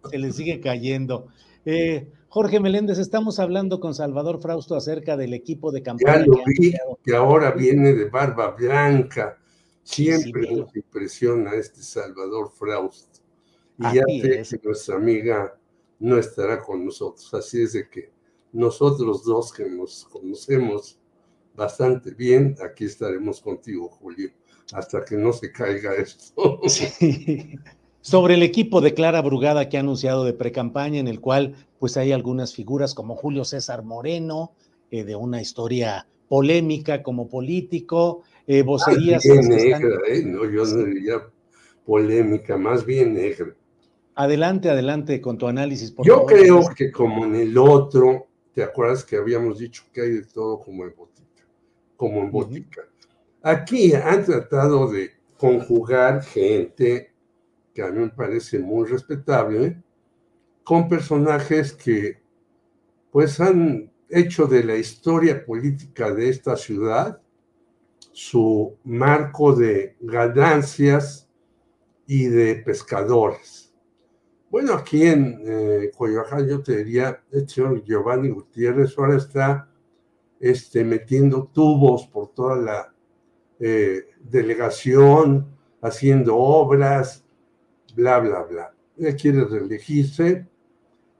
Se 0.10 0.18
le 0.18 0.32
sigue 0.32 0.58
cayendo. 0.58 1.28
Eh, 1.66 2.08
Jorge 2.30 2.60
Meléndez, 2.60 2.98
estamos 2.98 3.38
hablando 3.38 3.80
con 3.80 3.94
Salvador 3.94 4.40
Frausto 4.40 4.76
acerca 4.76 5.16
del 5.16 5.32
equipo 5.32 5.72
de 5.72 5.82
campaña. 5.82 6.18
Ya 6.18 6.26
lo 6.26 6.44
vi, 6.46 6.74
que 7.02 7.16
ahora 7.16 7.52
viene 7.52 7.94
de 7.94 8.04
barba 8.04 8.50
blanca. 8.50 9.38
Siempre 9.82 10.54
nos 10.54 10.76
impresiona 10.76 11.54
este 11.54 11.82
Salvador 11.82 12.50
Frausto. 12.50 13.20
Y 13.78 13.94
ya 13.94 14.44
sé 14.44 14.58
que 14.58 14.68
nuestra 14.68 14.96
amiga 14.96 15.58
no 16.00 16.18
estará 16.18 16.62
con 16.62 16.84
nosotros. 16.84 17.32
Así 17.32 17.62
es 17.62 17.72
de 17.72 17.88
que 17.88 18.10
nosotros 18.52 19.24
dos 19.24 19.50
que 19.50 19.64
nos 19.64 20.04
conocemos 20.04 20.98
bastante 21.54 22.10
bien, 22.10 22.56
aquí 22.62 22.84
estaremos 22.84 23.40
contigo, 23.40 23.88
Julio, 23.88 24.30
hasta 24.74 25.02
que 25.02 25.16
no 25.16 25.32
se 25.32 25.50
caiga 25.50 25.94
esto. 25.94 26.60
Sí 26.68 27.58
sobre 28.08 28.34
el 28.34 28.42
equipo 28.42 28.80
de 28.80 28.94
Clara 28.94 29.20
Brugada 29.20 29.68
que 29.68 29.76
ha 29.76 29.80
anunciado 29.80 30.24
de 30.24 30.32
precampaña, 30.32 30.98
en 30.98 31.08
el 31.08 31.20
cual 31.20 31.56
pues 31.78 31.98
hay 31.98 32.12
algunas 32.12 32.54
figuras 32.54 32.94
como 32.94 33.14
Julio 33.16 33.44
César 33.44 33.84
Moreno, 33.84 34.52
eh, 34.90 35.04
de 35.04 35.14
una 35.14 35.42
historia 35.42 36.06
polémica 36.26 37.02
como 37.02 37.28
político, 37.28 38.22
eh, 38.46 38.62
vocerías... 38.62 39.22
bien 39.22 39.48
negra, 39.50 39.98
¿eh? 40.08 40.22
No, 40.24 40.50
yo 40.50 40.64
no 40.64 40.84
diría 40.84 41.22
polémica, 41.84 42.56
más 42.56 42.86
bien 42.86 43.12
negra. 43.12 43.54
Adelante, 44.14 44.70
adelante 44.70 45.20
con 45.20 45.36
tu 45.36 45.46
análisis. 45.46 45.90
Por 45.90 46.06
yo 46.06 46.24
creo 46.24 46.62
que 46.74 46.90
como 46.90 47.26
en 47.26 47.34
el 47.34 47.58
otro, 47.58 48.26
¿te 48.54 48.62
acuerdas 48.62 49.04
que 49.04 49.16
habíamos 49.16 49.58
dicho 49.58 49.82
que 49.92 50.00
hay 50.00 50.10
de 50.12 50.24
todo 50.24 50.58
como 50.60 50.84
en 50.84 50.94
botica? 50.96 51.44
Como 51.94 52.22
en 52.22 52.30
botica. 52.30 52.88
Aquí 53.42 53.92
han 53.92 54.24
tratado 54.24 54.90
de 54.90 55.10
conjugar 55.36 56.22
gente 56.22 57.07
que 57.78 57.84
a 57.84 57.92
mí 57.92 58.00
me 58.00 58.08
parece 58.08 58.58
muy 58.58 58.88
respetable, 58.88 59.80
con 60.64 60.88
personajes 60.88 61.72
que 61.72 62.20
pues 63.12 63.38
han 63.38 63.92
hecho 64.08 64.46
de 64.48 64.64
la 64.64 64.74
historia 64.74 65.46
política 65.46 66.12
de 66.12 66.28
esta 66.28 66.56
ciudad 66.56 67.22
su 68.10 68.76
marco 68.82 69.54
de 69.54 69.96
ganancias 70.00 71.30
y 72.04 72.24
de 72.26 72.56
pescadores. 72.56 73.72
Bueno, 74.50 74.72
aquí 74.74 75.06
en 75.06 75.40
eh, 75.46 75.92
Coyoacán 75.96 76.48
yo 76.48 76.60
te 76.60 76.78
diría, 76.78 77.22
el 77.30 77.48
señor 77.48 77.84
Giovanni 77.84 78.30
Gutiérrez 78.30 78.98
ahora 78.98 79.18
está 79.18 79.70
este, 80.40 80.82
metiendo 80.82 81.44
tubos 81.44 82.08
por 82.08 82.34
toda 82.34 82.56
la 82.56 82.94
eh, 83.60 84.02
delegación, 84.18 85.56
haciendo 85.80 86.36
obras, 86.36 87.24
bla, 87.98 88.20
bla, 88.20 88.42
bla. 88.44 88.72
Ella 88.96 89.16
quiere 89.16 89.44
reelegirse 89.44 90.46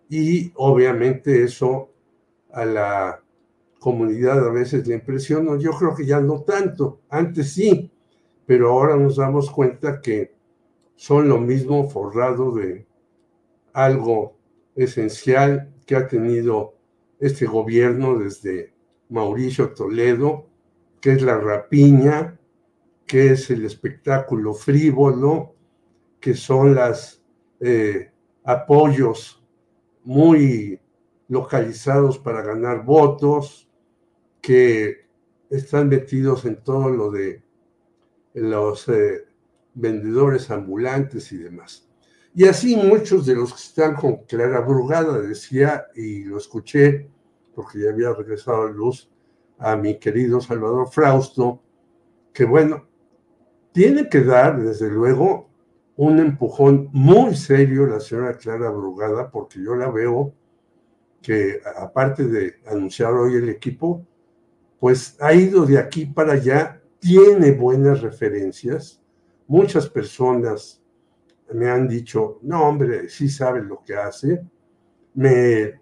y 0.09 0.53
obviamente 0.55 1.43
eso 1.43 1.91
a 2.53 2.65
la 2.65 3.23
comunidad 3.81 4.47
a 4.47 4.53
veces 4.53 4.87
le 4.87 4.95
impresiona. 4.95 5.59
Yo 5.59 5.73
creo 5.73 5.95
que 5.97 6.07
ya 6.07 6.21
no 6.21 6.43
tanto, 6.43 7.01
antes 7.09 7.53
sí, 7.53 7.91
pero 8.47 8.71
ahora 8.71 8.97
nos 8.97 9.17
damos 9.17 9.51
cuenta 9.51 10.01
que 10.01 10.37
son 10.95 11.29
lo 11.29 11.39
mismo 11.39 11.91
forrado 11.91 12.53
de 12.53 12.87
algo 13.73 14.37
esencial 14.77 15.75
que 15.85 15.97
ha 15.97 16.07
tenido 16.07 16.75
este 17.19 17.47
gobierno 17.47 18.19
desde 18.19 18.73
Mauricio 19.09 19.75
Toledo, 19.75 20.47
que 21.01 21.13
es 21.13 21.23
la 21.23 21.39
rapiña, 21.39 22.39
que 23.05 23.33
es 23.33 23.51
el 23.51 23.65
espectáculo 23.65 24.55
frívolo, 24.55 25.58
que 26.21 26.35
son 26.35 26.75
los 26.75 27.23
eh, 27.61 28.11
apoyos 28.45 29.45
muy 30.05 30.81
localizados 31.29 32.19
para 32.19 32.43
ganar 32.43 32.85
votos, 32.85 33.69
que 34.41 35.07
están 35.51 35.89
metidos 35.89 36.45
en 36.45 36.63
todo 36.63 36.89
lo 36.91 37.11
de 37.11 37.43
los 38.35 38.89
eh, 38.89 39.27
vendedores 39.75 40.51
ambulantes 40.51 41.33
y 41.33 41.39
demás. 41.39 41.89
Y 42.35 42.47
así 42.47 42.77
muchos 42.77 43.27
de 43.27 43.35
los 43.35 43.53
que 43.53 43.61
están 43.61 43.95
con 43.95 44.25
Clara 44.25 44.61
Brugada, 44.61 45.19
decía, 45.19 45.87
y 45.95 46.25
lo 46.25 46.39
escuché, 46.39 47.11
porque 47.55 47.81
ya 47.81 47.91
había 47.91 48.13
regresado 48.13 48.63
a 48.63 48.71
luz, 48.71 49.11
a 49.59 49.77
mi 49.77 49.99
querido 49.99 50.41
Salvador 50.41 50.89
Frausto, 50.89 51.61
que 52.33 52.45
bueno, 52.45 52.87
tiene 53.73 54.09
que 54.09 54.23
dar, 54.23 54.61
desde 54.63 54.89
luego, 54.89 55.48
un 55.99 56.21
empujón 56.21 56.89
muy 56.93 57.35
serio 57.35 57.85
la 57.85 57.99
señora 57.99 58.37
Clara 58.37 58.71
Brugada, 58.71 59.33
porque 59.33 59.61
yo 59.61 59.75
la 59.75 59.91
veo 59.91 60.33
que 61.21 61.61
aparte 61.77 62.25
de 62.25 62.55
anunciar 62.67 63.13
hoy 63.15 63.35
el 63.35 63.49
equipo, 63.49 64.07
pues 64.79 65.17
ha 65.19 65.35
ido 65.35 65.67
de 65.67 65.77
aquí 65.77 66.07
para 66.07 66.35
allá, 66.35 66.81
tiene 67.01 67.51
buenas 67.51 68.01
referencias. 68.01 69.03
Muchas 69.49 69.89
personas 69.89 70.81
me 71.53 71.69
han 71.69 71.89
dicho, 71.89 72.39
no 72.43 72.63
hombre, 72.63 73.09
sí 73.09 73.29
sabe 73.29 73.61
lo 73.61 73.83
que 73.85 73.97
hace. 73.97 74.41
Me 75.15 75.81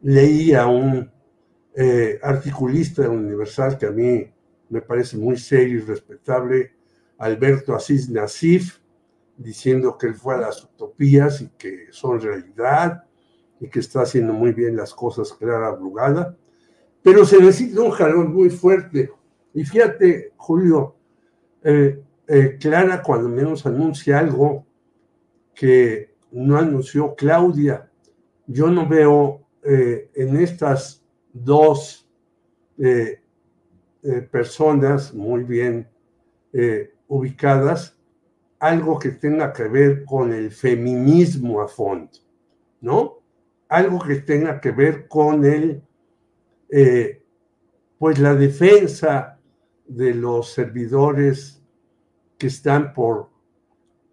leí 0.00 0.54
a 0.54 0.66
un 0.68 1.10
eh, 1.74 2.18
articulista 2.22 3.10
Universal 3.10 3.76
que 3.76 3.84
a 3.84 3.90
mí 3.90 4.26
me 4.70 4.80
parece 4.80 5.18
muy 5.18 5.36
serio 5.36 5.80
y 5.80 5.82
respetable, 5.82 6.72
Alberto 7.18 7.74
Asís 7.74 8.08
Nasif, 8.08 8.79
diciendo 9.40 9.96
que 9.96 10.06
él 10.06 10.14
fue 10.14 10.34
a 10.34 10.38
las 10.38 10.62
utopías 10.62 11.40
y 11.40 11.48
que 11.56 11.86
son 11.90 12.20
realidad 12.20 13.04
y 13.58 13.68
que 13.68 13.80
está 13.80 14.02
haciendo 14.02 14.34
muy 14.34 14.52
bien 14.52 14.76
las 14.76 14.94
cosas 14.94 15.32
Clara 15.32 15.70
Brugada, 15.70 16.36
pero 17.02 17.24
se 17.24 17.40
necesita 17.40 17.80
un 17.80 17.90
jalón 17.90 18.34
muy 18.34 18.50
fuerte. 18.50 19.10
Y 19.54 19.64
fíjate, 19.64 20.32
Julio, 20.36 20.94
eh, 21.62 22.02
eh, 22.26 22.58
Clara 22.60 23.02
cuando 23.02 23.28
menos 23.28 23.64
anuncia 23.64 24.18
algo 24.18 24.66
que 25.54 26.14
no 26.32 26.58
anunció 26.58 27.14
Claudia. 27.14 27.90
Yo 28.46 28.68
no 28.68 28.86
veo 28.86 29.46
eh, 29.62 30.10
en 30.14 30.36
estas 30.36 31.02
dos 31.32 32.06
personas 34.30 35.12
muy 35.12 35.44
bien 35.44 35.86
ubicadas 37.06 37.99
algo 38.60 38.98
que 38.98 39.10
tenga 39.12 39.52
que 39.52 39.64
ver 39.64 40.04
con 40.04 40.32
el 40.32 40.50
feminismo 40.50 41.62
a 41.62 41.68
fondo, 41.68 42.10
¿no? 42.82 43.18
Algo 43.68 43.98
que 44.00 44.16
tenga 44.16 44.60
que 44.60 44.70
ver 44.70 45.08
con 45.08 45.44
el, 45.44 45.82
pues 47.98 48.18
la 48.18 48.34
defensa 48.34 49.38
de 49.86 50.14
los 50.14 50.52
servidores 50.52 51.62
que 52.36 52.48
están 52.48 52.92
por 52.92 53.30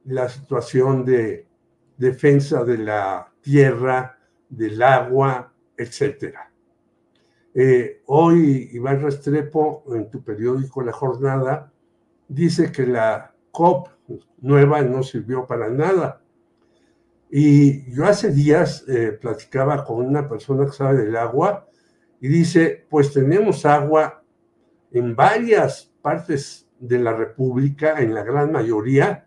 la 0.05 0.29
situación 0.29 1.03
de 1.03 1.45
defensa 1.97 2.63
de 2.63 2.77
la 2.77 3.31
tierra, 3.41 4.17
del 4.47 4.81
agua, 4.81 5.51
etc. 5.75 6.35
Eh, 7.53 8.01
hoy 8.05 8.69
Iván 8.71 9.01
Restrepo, 9.01 9.83
en 9.93 10.09
tu 10.09 10.23
periódico 10.23 10.81
La 10.81 10.93
Jornada, 10.93 11.71
dice 12.29 12.71
que 12.71 12.85
la 12.85 13.33
COP 13.51 13.96
nueva 14.39 14.81
no 14.81 15.03
sirvió 15.03 15.45
para 15.45 15.69
nada. 15.69 16.21
Y 17.29 17.91
yo 17.93 18.05
hace 18.05 18.31
días 18.31 18.85
eh, 18.87 19.17
platicaba 19.19 19.83
con 19.83 20.05
una 20.05 20.29
persona 20.29 20.65
que 20.65 20.71
sabe 20.71 21.03
del 21.03 21.15
agua 21.15 21.67
y 22.21 22.27
dice, 22.27 22.85
pues 22.89 23.11
tenemos 23.13 23.65
agua 23.65 24.23
en 24.91 25.15
varias 25.15 25.91
partes 26.01 26.67
de 26.79 26.99
la 26.99 27.13
República, 27.13 27.99
en 27.99 28.13
la 28.13 28.23
gran 28.23 28.51
mayoría, 28.51 29.25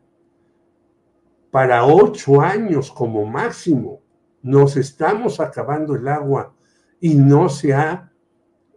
para 1.50 1.84
ocho 1.84 2.40
años 2.40 2.90
como 2.90 3.26
máximo. 3.26 4.00
Nos 4.42 4.76
estamos 4.76 5.40
acabando 5.40 5.94
el 5.94 6.08
agua 6.08 6.54
y 7.00 7.14
no 7.14 7.48
se 7.48 7.74
ha 7.74 8.10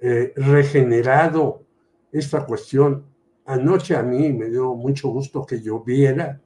eh, 0.01 0.33
regenerado 0.35 1.63
esta 2.11 2.45
cuestión. 2.45 3.05
Anoche 3.45 3.95
a 3.95 4.03
mí 4.03 4.31
me 4.31 4.49
dio 4.49 4.73
mucho 4.73 5.09
gusto 5.09 5.45
que 5.45 5.61
lloviera 5.61 6.41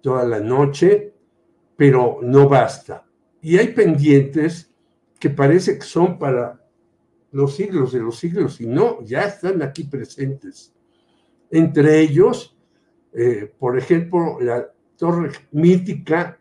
toda 0.00 0.24
la 0.24 0.40
noche, 0.40 1.14
pero 1.76 2.18
no 2.22 2.48
basta. 2.48 3.06
Y 3.40 3.56
hay 3.56 3.68
pendientes 3.68 4.70
que 5.18 5.30
parece 5.30 5.78
que 5.78 5.84
son 5.84 6.18
para 6.18 6.60
los 7.30 7.56
siglos 7.56 7.92
de 7.92 8.00
los 8.00 8.18
siglos 8.18 8.60
y 8.60 8.66
no, 8.66 9.02
ya 9.04 9.22
están 9.22 9.62
aquí 9.62 9.84
presentes. 9.84 10.74
Entre 11.50 12.00
ellos, 12.00 12.56
eh, 13.12 13.52
por 13.58 13.78
ejemplo, 13.78 14.38
la 14.40 14.70
torre 14.96 15.30
mítica 15.52 16.38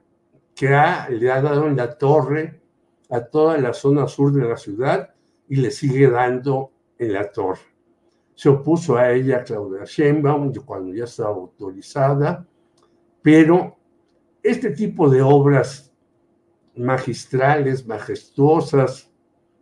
que 0.56 0.68
le 0.68 1.32
ha 1.32 1.42
dado 1.42 1.68
en 1.68 1.78
la 1.78 1.98
torre 1.98 2.62
a 3.10 3.22
toda 3.22 3.58
la 3.58 3.74
zona 3.74 4.08
sur 4.08 4.32
de 4.34 4.48
la 4.48 4.58
ciudad 4.58 5.14
y 5.48 5.56
le 5.58 5.72
sigue 5.72 6.10
dando 6.10 6.72
en 6.98 7.14
la 7.14 7.32
torre. 7.32 7.71
Se 8.36 8.50
opuso 8.50 8.98
a 8.98 9.12
ella 9.12 9.44
Claudia 9.44 9.84
Sheinbaum 9.86 10.54
cuando 10.66 10.94
ya 10.94 11.04
estaba 11.04 11.30
autorizada, 11.30 12.46
pero 13.22 13.78
este 14.42 14.72
tipo 14.72 15.10
de 15.10 15.22
obras 15.22 15.94
magistrales, 16.76 17.86
majestuosas 17.86 19.12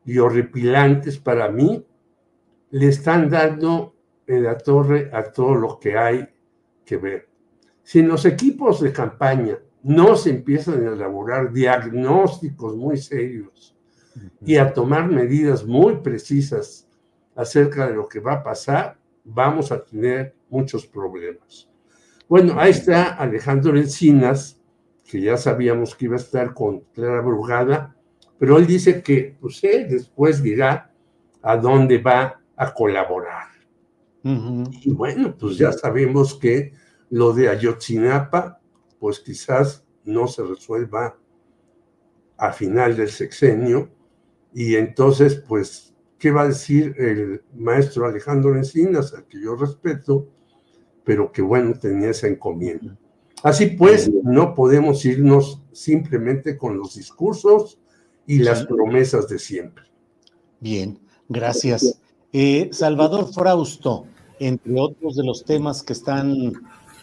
y 0.05 0.17
horripilantes 0.17 1.17
para 1.17 1.49
mí, 1.49 1.85
le 2.71 2.87
están 2.87 3.29
dando 3.29 3.95
en 4.27 4.43
la 4.43 4.57
torre 4.57 5.09
a 5.11 5.23
todo 5.23 5.55
lo 5.55 5.79
que 5.79 5.97
hay 5.97 6.29
que 6.85 6.97
ver. 6.97 7.29
Si 7.83 7.99
en 7.99 8.07
los 8.07 8.25
equipos 8.25 8.79
de 8.81 8.93
campaña 8.93 9.57
no 9.81 10.15
se 10.15 10.29
empiezan 10.29 10.85
a 10.85 10.91
elaborar 10.91 11.51
diagnósticos 11.51 12.75
muy 12.75 12.97
serios 12.97 13.75
y 14.41 14.57
a 14.57 14.73
tomar 14.73 15.09
medidas 15.09 15.65
muy 15.65 15.97
precisas 15.97 16.88
acerca 17.39 17.87
de 17.87 17.93
lo 17.93 18.05
que 18.05 18.19
va 18.19 18.33
a 18.33 18.43
pasar, 18.43 18.97
vamos 19.23 19.71
a 19.71 19.81
tener 19.81 20.35
muchos 20.49 20.85
problemas. 20.85 21.69
Bueno, 22.27 22.59
ahí 22.59 22.71
está 22.71 23.15
Alejandro 23.15 23.77
Encinas, 23.77 24.61
que 25.09 25.21
ya 25.21 25.37
sabíamos 25.37 25.95
que 25.95 26.05
iba 26.05 26.15
a 26.15 26.19
estar 26.19 26.53
con 26.53 26.81
Clara 26.93 27.21
Brugada, 27.21 27.95
pero 28.37 28.57
él 28.57 28.67
dice 28.67 29.01
que 29.01 29.37
pues 29.39 29.63
él 29.63 29.87
después 29.87 30.43
dirá 30.43 30.91
a 31.41 31.55
dónde 31.55 31.97
va 31.99 32.41
a 32.57 32.73
colaborar. 32.73 33.47
Y 34.21 34.91
bueno, 34.91 35.33
pues 35.39 35.57
ya 35.57 35.71
sabemos 35.71 36.35
que 36.35 36.73
lo 37.09 37.31
de 37.31 37.47
Ayotzinapa, 37.47 38.59
pues 38.99 39.21
quizás 39.21 39.85
no 40.03 40.27
se 40.27 40.43
resuelva 40.43 41.17
a 42.37 42.51
final 42.51 42.97
del 42.97 43.09
sexenio. 43.09 43.89
Y 44.53 44.75
entonces, 44.75 45.41
pues, 45.47 45.95
¿qué 46.19 46.31
va 46.31 46.43
a 46.43 46.47
decir 46.49 46.93
el 46.97 47.41
maestro 47.55 48.05
Alejandro 48.05 48.55
Encinas, 48.55 49.13
al 49.13 49.25
que 49.25 49.41
yo 49.41 49.55
respeto, 49.55 50.27
pero 51.03 51.31
que 51.31 51.41
bueno, 51.41 51.73
tenía 51.73 52.09
esa 52.09 52.27
encomienda? 52.27 52.97
Así 53.41 53.67
pues, 53.67 54.11
no 54.23 54.53
podemos 54.53 55.03
irnos 55.05 55.61
simplemente 55.71 56.57
con 56.57 56.77
los 56.77 56.95
discursos 56.95 57.79
y 58.27 58.39
las 58.39 58.65
promesas 58.65 59.27
de 59.29 59.39
siempre. 59.39 59.85
Bien, 60.59 60.99
gracias. 61.29 62.01
Eh, 62.33 62.69
Salvador 62.71 63.33
Frausto, 63.33 64.05
entre 64.39 64.79
otros 64.79 65.15
de 65.15 65.23
los 65.23 65.45
temas 65.45 65.81
que 65.81 65.93
están 65.93 66.53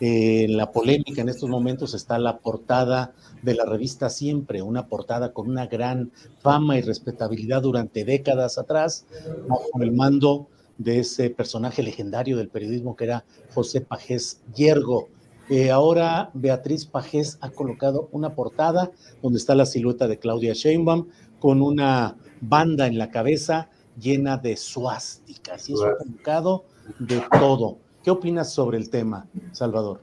eh, 0.01 0.47
la 0.49 0.73
polémica 0.73 1.23
en 1.23 1.29
estos 1.29 1.49
momentos 1.49 1.95
está 1.95 2.19
la 2.19 2.39
portada 2.39 3.15
de 3.43 3.55
la 3.55 3.65
revista 3.65 4.11
Siempre, 4.11 4.63
una 4.63 4.89
portada 4.89 5.33
con 5.33 5.49
una 5.49 5.67
gran 5.67 6.13
fama 6.41 6.79
y 6.79 6.83
respetabilidad 6.83 7.63
durante 7.63 8.05
décadas 8.05 8.59
atrás, 8.59 9.07
bajo 9.49 9.83
el 9.83 9.93
mando 9.93 10.49
de 10.79 11.01
ese 11.01 11.31
personaje 11.31 11.83
legendario 11.83 12.37
del 12.37 12.49
periodismo 12.49 12.97
que 12.97 13.05
era 13.05 13.25
José 13.55 13.81
Pajés 13.81 14.43
Yergo. 14.55 15.09
Eh, 15.49 15.71
ahora 15.71 16.31
Beatriz 16.35 16.87
Pajés 16.87 17.39
ha 17.41 17.51
colocado 17.51 18.09
una 18.13 18.35
portada 18.35 18.91
donde 19.23 19.39
está 19.39 19.55
la 19.55 19.65
silueta 19.65 20.09
de 20.09 20.19
Claudia 20.19 20.53
Sheinbaum 20.55 21.07
con 21.39 21.63
una 21.63 22.17
banda 22.41 22.87
en 22.87 22.99
la 22.99 23.11
cabeza 23.11 23.71
llena 23.99 24.37
de 24.37 24.57
suásticas 24.57 25.69
y 25.69 25.75
eso 25.75 25.87
ha 25.87 25.97
colocado 25.97 26.65
de 26.99 27.23
todo. 27.31 27.79
¿Qué 28.07 28.13
opinas 28.13 28.55
sobre 28.55 28.79
el 28.79 28.89
tema, 28.89 29.27
Salvador? 29.51 30.01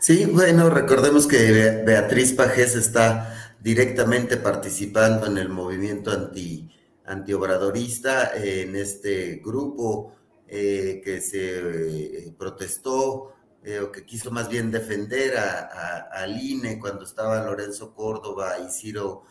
Sí, 0.00 0.24
bueno, 0.24 0.70
recordemos 0.70 1.28
que 1.28 1.84
Beatriz 1.86 2.32
Pajés 2.32 2.74
está 2.74 3.54
directamente 3.60 4.38
participando 4.38 5.26
en 5.26 5.38
el 5.38 5.48
movimiento 5.48 6.10
anti, 6.10 6.68
antiobradorista, 7.04 8.32
en 8.34 8.74
este 8.74 9.36
grupo 9.36 10.16
eh, 10.48 11.00
que 11.04 11.20
se 11.20 12.26
eh, 12.26 12.34
protestó 12.36 13.34
eh, 13.62 13.78
o 13.78 13.92
que 13.92 14.04
quiso 14.04 14.32
más 14.32 14.48
bien 14.48 14.72
defender 14.72 15.38
a, 15.38 16.08
al 16.10 16.42
INE 16.42 16.80
cuando 16.80 17.04
estaba 17.04 17.44
Lorenzo 17.44 17.94
Córdoba 17.94 18.56
y 18.58 18.68
Ciro 18.68 19.22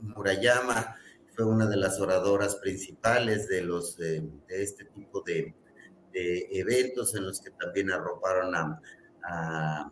Murayama, 0.00 0.96
fue 1.34 1.46
una 1.46 1.64
de 1.64 1.78
las 1.78 1.98
oradoras 1.98 2.56
principales 2.56 3.48
de 3.48 3.62
los 3.62 3.96
de 3.96 4.22
este 4.48 4.84
tipo 4.84 5.22
de, 5.22 5.54
eventos 6.18 7.14
en 7.14 7.24
los 7.24 7.40
que 7.40 7.50
también 7.50 7.90
arroparon 7.90 8.54
a, 8.54 8.80
a, 9.28 9.90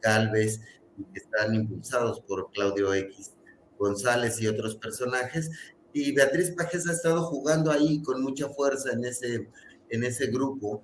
Calves 0.00 0.60
y 0.98 1.04
que 1.04 1.20
están 1.20 1.54
impulsados 1.54 2.20
por 2.20 2.50
Claudio 2.52 2.94
X 2.94 3.34
González 3.78 4.40
y 4.40 4.46
otros 4.46 4.76
personajes. 4.76 5.50
Y 5.92 6.12
Beatriz 6.12 6.52
Pajes 6.52 6.88
ha 6.88 6.92
estado 6.92 7.22
jugando 7.24 7.70
ahí 7.70 8.02
con 8.02 8.22
mucha 8.22 8.48
fuerza 8.48 8.92
en 8.92 9.04
ese, 9.04 9.48
en 9.88 10.04
ese 10.04 10.28
grupo. 10.28 10.82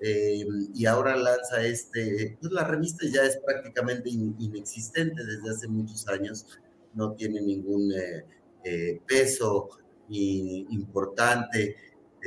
Eh, 0.00 0.44
y 0.74 0.86
ahora 0.86 1.16
lanza 1.16 1.62
este, 1.62 2.36
pues 2.40 2.52
la 2.52 2.64
revista 2.64 3.04
ya 3.12 3.24
es 3.24 3.38
prácticamente 3.44 4.10
inexistente 4.10 5.24
desde 5.24 5.50
hace 5.50 5.66
muchos 5.66 6.06
años, 6.06 6.46
no 6.94 7.14
tiene 7.14 7.40
ningún 7.40 7.92
eh, 7.92 8.24
eh, 8.62 9.00
peso 9.06 9.68
importante 10.08 11.76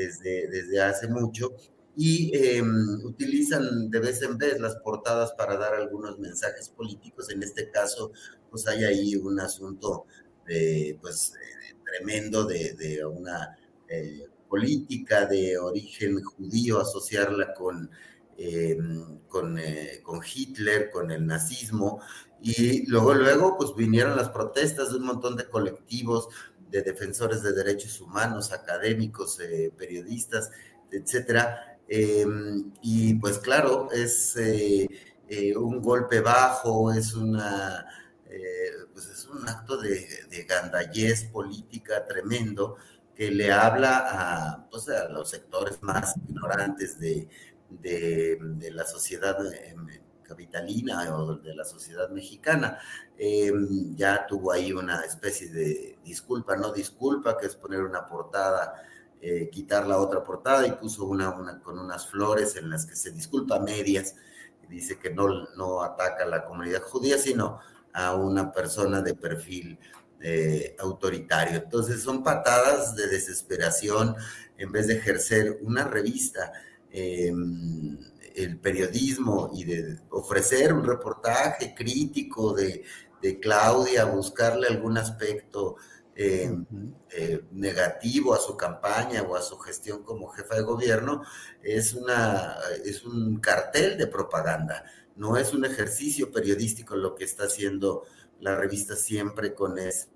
desde, 0.06 0.48
desde 0.48 0.82
hace 0.82 1.08
mucho 1.08 1.56
y 1.96 2.32
em, 2.36 3.04
utilizan 3.04 3.90
de 3.90 4.00
vez 4.00 4.22
en 4.22 4.38
vez 4.38 4.60
las 4.60 4.76
portadas 4.78 5.34
para 5.34 5.58
dar 5.58 5.74
algunos 5.74 6.20
mensajes 6.20 6.70
políticos. 6.70 7.30
En 7.30 7.44
este 7.44 7.70
caso, 7.70 8.12
pues 8.50 8.68
hay 8.68 8.84
ahí 8.84 9.16
un 9.16 9.40
asunto 9.40 10.06
pues, 11.02 11.34
tremendo 11.86 12.46
de, 12.46 13.06
una 13.06 13.58
eh, 13.88 14.26
política 14.50 15.26
de 15.26 15.58
origen 15.58 16.22
judío, 16.24 16.80
asociarla 16.80 17.54
con, 17.54 17.90
em, 18.38 19.20
con, 19.28 19.58
eh, 19.60 20.02
con 20.04 20.22
Hitler, 20.24 20.90
con 20.90 21.12
el 21.12 21.26
nazismo. 21.26 22.02
Y 22.42 22.86
luego, 22.90 23.14
luego, 23.14 23.58
pues 23.58 23.76
vinieron 23.76 24.16
las 24.18 24.30
protestas 24.30 24.92
de 24.92 24.98
un 24.98 25.06
montón 25.06 25.36
de 25.36 25.48
colectivos, 25.48 26.28
de 26.72 26.82
defensores 26.82 27.44
de 27.44 27.52
derechos 27.52 28.00
humanos, 28.00 28.52
académicos, 28.54 29.40
eh, 29.42 29.72
periodistas, 29.78 30.50
etcétera. 30.90 31.78
Em, 31.88 32.72
y 32.82 33.16
pues 33.16 33.38
claro, 33.40 33.90
es 33.92 34.36
eh, 34.38 34.88
eh, 35.28 35.56
un 35.58 35.82
golpe 35.82 36.22
bajo, 36.22 36.92
es 36.92 37.14
una 37.14 37.86
pues 38.94 39.08
es 39.08 39.28
un 39.28 39.48
acto 39.48 39.78
de, 39.78 40.08
de 40.30 40.44
gandallez 40.44 41.26
política 41.26 42.06
tremendo 42.06 42.78
que 43.14 43.30
le 43.30 43.52
habla 43.52 44.06
a, 44.08 44.70
pues, 44.70 44.88
a 44.90 45.10
los 45.10 45.30
sectores 45.30 45.82
más 45.82 46.16
ignorantes 46.30 46.98
de, 47.00 47.28
de, 47.70 48.72
la 48.72 48.86
sociedad 48.86 49.38
capitalina 50.24 51.16
o 51.16 51.36
de 51.36 51.54
la 51.54 51.66
sociedad 51.66 52.10
mexicana. 52.10 52.80
Em, 53.24 53.96
ya 53.96 54.26
tuvo 54.26 54.52
ahí 54.52 54.74
una 54.74 55.02
especie 55.02 55.48
de 55.52 56.00
disculpa, 56.04 56.56
no 56.56 56.72
disculpa, 56.74 57.38
que 57.38 57.46
es 57.46 57.56
poner 57.56 57.84
una 57.84 58.08
portada, 58.08 58.74
eh, 59.22 59.48
quitar 59.52 59.86
la 59.86 60.00
otra 60.00 60.24
portada 60.24 60.66
y 60.66 60.72
puso 60.72 61.06
una, 61.06 61.32
con 61.62 61.78
unas 61.78 62.08
flores 62.08 62.56
en 62.56 62.72
las 62.72 62.88
que 62.88 62.96
se 62.96 63.12
disculpa 63.12 63.58
a 63.58 63.60
medias. 63.60 64.16
Dice 64.68 64.98
que 64.98 65.12
no, 65.12 65.28
no 65.56 65.84
ataca 65.84 66.24
a 66.24 66.28
la 66.28 66.46
comunidad 66.46 66.82
judía, 66.82 67.20
sino 67.20 67.60
a 67.94 68.16
una 68.16 68.52
persona 68.52 69.04
de 69.04 69.14
perfil 69.14 69.78
eh, 70.20 70.76
autoritario. 70.80 71.58
Entonces 71.58 72.02
son 72.02 72.24
patadas 72.24 72.96
de 72.96 73.06
desesperación 73.06 74.16
en 74.58 74.72
vez 74.72 74.88
de 74.88 74.96
ejercer 74.96 75.60
una 75.62 75.84
revista. 75.84 76.54
Em, 76.90 78.00
el 78.34 78.60
periodismo 78.60 79.52
y 79.54 79.66
de 79.66 80.00
ofrecer 80.10 80.72
un 80.72 80.86
reportaje 80.86 81.76
crítico 81.76 82.54
de, 82.54 82.82
Claudia, 83.40 84.06
buscarle 84.06 84.68
algún 84.68 84.98
aspecto 84.98 85.78
eh, 86.16 86.52
eh, 87.12 87.46
negativo 87.52 88.34
a 88.34 88.40
su 88.40 88.58
campaña 88.58 89.22
o 89.24 89.36
a 89.36 89.42
su 89.42 89.58
gestión 89.60 90.04
como 90.04 90.30
jefa 90.30 90.56
de 90.56 90.62
gobierno, 90.62 91.24
es, 91.64 91.94
una, 91.94 92.58
es 92.84 93.04
un 93.04 93.40
cartel 93.40 93.98
de 93.98 94.08
propaganda, 94.08 94.84
no 95.16 95.38
es 95.38 95.54
un 95.54 95.66
ejercicio 95.66 96.32
periodístico 96.32 96.96
lo 96.96 97.16
que 97.16 97.26
está 97.26 97.44
haciendo 97.46 98.04
la 98.40 98.56
revista 98.56 98.96
siempre 98.96 99.54
con, 99.54 99.78
ese, 99.78 100.08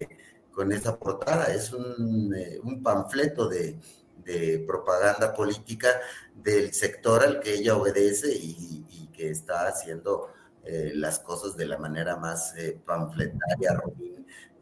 con 0.51 0.71
esa 0.71 0.97
portada, 0.97 1.45
es 1.53 1.71
un, 1.71 2.33
eh, 2.35 2.59
un 2.63 2.81
panfleto 2.81 3.47
de, 3.47 3.77
de 4.25 4.63
propaganda 4.67 5.33
política 5.33 6.01
del 6.35 6.73
sector 6.73 7.23
al 7.23 7.39
que 7.39 7.53
ella 7.53 7.77
obedece 7.77 8.33
y, 8.33 8.83
que 9.15 9.29
está 9.29 9.69
haciendo 9.69 10.27
eh, 10.65 10.93
las 10.95 11.19
cosas 11.19 11.55
de 11.55 11.67
la 11.67 11.77
manera 11.77 12.17
más 12.17 12.55
eh, 12.57 12.79
panfletaria, 12.83 13.81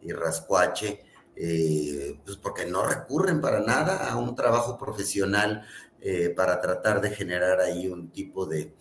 y 0.01 0.11
rascuache, 0.11 1.01
eh, 1.33 2.19
pues 2.25 2.35
porque 2.35 2.65
no 2.65 2.85
recurren 2.85 3.39
para 3.39 3.61
nada 3.61 4.11
a 4.11 4.17
un 4.17 4.35
trabajo 4.35 4.77
profesional 4.77 5.65
para 6.35 6.59
tratar 6.59 6.99
de 6.99 7.11
generar 7.11 7.61
ahí 7.61 7.87
un 7.87 8.11
tipo 8.11 8.45
de, 8.45 8.75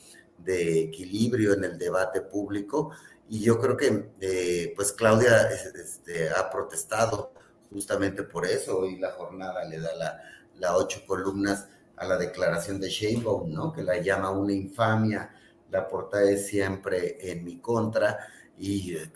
equilibrio 0.44 1.54
en 1.54 1.62
el 1.62 1.78
debate 1.78 2.20
público. 2.20 2.90
Y 3.28 3.44
yo 3.44 3.60
creo 3.60 3.76
que 3.76 4.72
pues 4.74 4.90
Claudia 4.90 5.48
este, 5.48 6.30
ha 6.30 6.50
protestado 6.50 7.32
justamente 7.70 8.24
por 8.24 8.44
eso 8.44 8.84
y 8.86 8.98
la 8.98 9.12
jornada 9.12 9.64
le 9.66 9.78
da 9.78 9.94
la, 9.94 10.20
la 10.58 10.76
ocho 10.76 11.04
columnas 11.06 11.68
a 11.96 12.04
la 12.04 12.16
declaración 12.16 12.80
de 12.80 12.88
Sheinbaum, 12.88 13.52
¿no? 13.52 13.72
Que 13.72 13.84
la 13.84 13.98
llama 13.98 14.30
una 14.30 14.52
infamia, 14.52 15.30
la 15.72 15.88
portada 15.88 16.30
es 16.30 16.46
siempre 16.46 17.18
en 17.20 17.42
mi 17.42 17.58
contra 17.58 18.18
y 18.56 18.94
eh, 18.94 19.10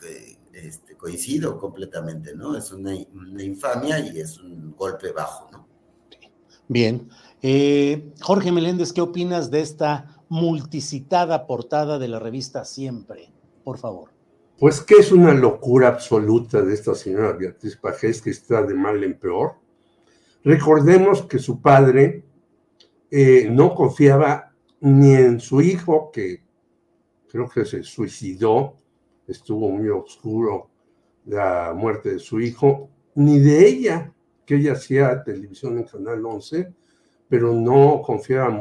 este, 0.53 0.97
coincido 0.97 1.57
completamente, 1.59 2.35
¿no? 2.35 2.57
Es 2.57 2.73
una, 2.73 2.93
infamia 2.95 4.01
y 4.01 4.19
es 4.19 4.39
un 4.39 4.75
golpe 4.77 5.13
bajo, 5.13 5.49
¿no? 5.53 5.69
Bien. 6.67 7.09
Eh, 7.43 8.13
Jorge 8.21 8.51
Meléndez, 8.51 8.93
¿qué 8.93 9.01
opinas 9.01 9.51
de 9.53 9.61
esta 9.61 10.19
multicitada 10.29 11.47
portada 11.47 12.01
de 12.01 12.09
la 12.09 12.19
revista 12.19 12.65
Siempre? 12.65 13.31
Por 13.63 13.79
favor. 13.79 14.11
Pues 14.59 14.81
que 14.81 14.95
es 14.95 15.13
una 15.13 15.33
locura 15.35 15.89
absoluta 15.89 16.63
de 16.63 16.75
esta 16.75 16.95
señora 16.95 17.33
Beatriz 17.33 17.77
Pajés, 17.77 18.21
que 18.21 18.31
está 18.31 18.63
de 18.63 18.75
mal 18.75 19.05
en 19.05 19.17
peor 19.17 19.57
Recordemos 20.47 21.23
que 21.23 21.41
su 21.41 21.61
padre 21.61 22.23
eh, 23.11 23.49
no 23.51 23.75
confiaba 23.75 24.53
ni 24.79 25.13
en 25.13 25.41
su 25.41 25.61
hijo, 25.61 26.13
que 26.13 26.46
creo 27.31 27.49
que 27.49 27.65
se 27.65 27.83
suicidó, 27.83 28.77
estuvo 29.27 29.71
muy 29.71 29.89
oscuro 29.89 30.71
la 31.25 31.73
muerte 31.75 32.15
de 32.15 32.19
su 32.19 32.41
hijo, 32.41 32.91
ni 33.15 33.39
de 33.39 33.67
ella, 33.67 34.13
que 34.45 34.57
ella 34.57 34.73
hacía 34.73 35.23
televisión 35.25 35.79
en 35.79 35.85
Canal 35.85 36.25
11, 36.25 36.73
pero 37.29 37.53
no 37.53 38.01
confiaba 38.05 38.57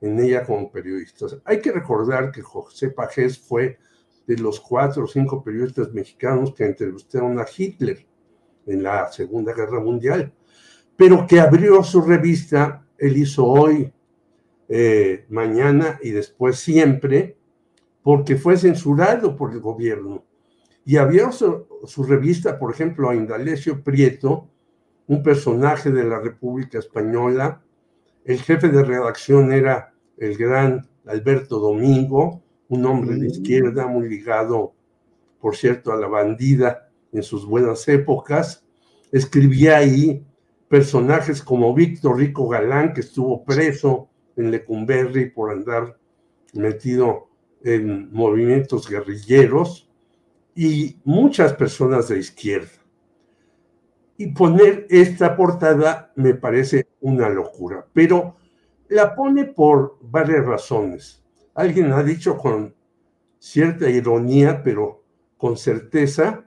en 0.00 0.18
ella 0.18 0.44
como 0.44 0.70
periodista. 0.70 1.26
Hay 1.44 1.60
que 1.60 1.70
recordar 1.70 2.32
que 2.32 2.42
José 2.42 2.90
Pajés 2.90 3.38
fue 3.38 3.78
de 4.26 4.36
los 4.36 4.58
cuatro 4.58 5.04
o 5.04 5.06
cinco 5.06 5.42
periodistas 5.42 5.92
mexicanos 5.92 6.54
que 6.54 6.64
entrevistaron 6.64 7.38
a 7.38 7.46
Hitler 7.56 8.04
en 8.66 8.82
la 8.82 9.10
Segunda 9.12 9.52
Guerra 9.52 9.80
Mundial 9.80 10.32
pero 10.96 11.26
que 11.26 11.40
abrió 11.40 11.82
su 11.82 12.00
revista, 12.00 12.86
él 12.98 13.16
hizo 13.16 13.44
hoy, 13.44 13.92
eh, 14.68 15.26
mañana 15.28 15.98
y 16.02 16.10
después 16.10 16.60
siempre, 16.60 17.36
porque 18.02 18.36
fue 18.36 18.56
censurado 18.56 19.36
por 19.36 19.52
el 19.52 19.60
gobierno. 19.60 20.24
Y 20.84 20.96
abrió 20.96 21.30
su, 21.30 22.02
revista, 22.02 22.58
por 22.58 22.72
ejemplo, 22.72 23.08
a 23.08 23.14
Indalecio 23.14 23.82
Prieto, 23.84 24.48
un 25.06 25.22
personaje 25.22 25.90
de 25.90 26.04
la 26.04 26.18
República 26.18 26.78
Española. 26.78 27.62
El 28.24 28.40
jefe 28.40 28.68
de 28.68 28.82
redacción 28.82 29.52
era 29.52 29.94
el 30.16 30.36
gran 30.36 30.88
Alberto 31.06 31.58
Domingo, 31.58 32.42
un 32.68 32.86
hombre 32.86 33.14
de 33.14 33.26
mm. 33.26 33.30
izquierda 33.30 33.86
muy 33.86 34.08
ligado, 34.08 34.74
por 35.40 35.56
cierto, 35.56 35.92
a 35.92 35.96
la 35.96 36.08
bandida 36.08 36.90
en 37.12 37.22
sus 37.22 37.46
buenas 37.46 37.86
épocas. 37.88 38.64
Escribía 39.12 39.76
ahí 39.76 40.24
personajes 40.68 41.42
como 41.42 41.74
Víctor 41.74 42.18
Rico 42.18 42.48
Galán, 42.48 42.92
que 42.92 43.02
estuvo 43.02 43.44
preso 43.44 44.08
en 44.36 44.50
Lecumberri 44.50 45.30
por 45.30 45.50
andar 45.50 45.98
metido 46.54 47.28
en 47.64 48.12
movimientos 48.12 48.88
guerrilleros, 48.88 49.88
y 50.54 51.00
muchas 51.04 51.54
personas 51.54 52.08
de 52.08 52.18
izquierda. 52.18 52.70
Y 54.16 54.28
poner 54.28 54.86
esta 54.90 55.36
portada 55.36 56.12
me 56.16 56.34
parece 56.34 56.88
una 57.00 57.28
locura, 57.28 57.86
pero 57.92 58.36
la 58.88 59.14
pone 59.14 59.46
por 59.46 59.98
varias 60.02 60.44
razones. 60.44 61.24
Alguien 61.54 61.92
ha 61.92 62.02
dicho 62.02 62.36
con 62.36 62.74
cierta 63.38 63.88
ironía, 63.88 64.62
pero 64.62 65.02
con 65.36 65.56
certeza, 65.56 66.44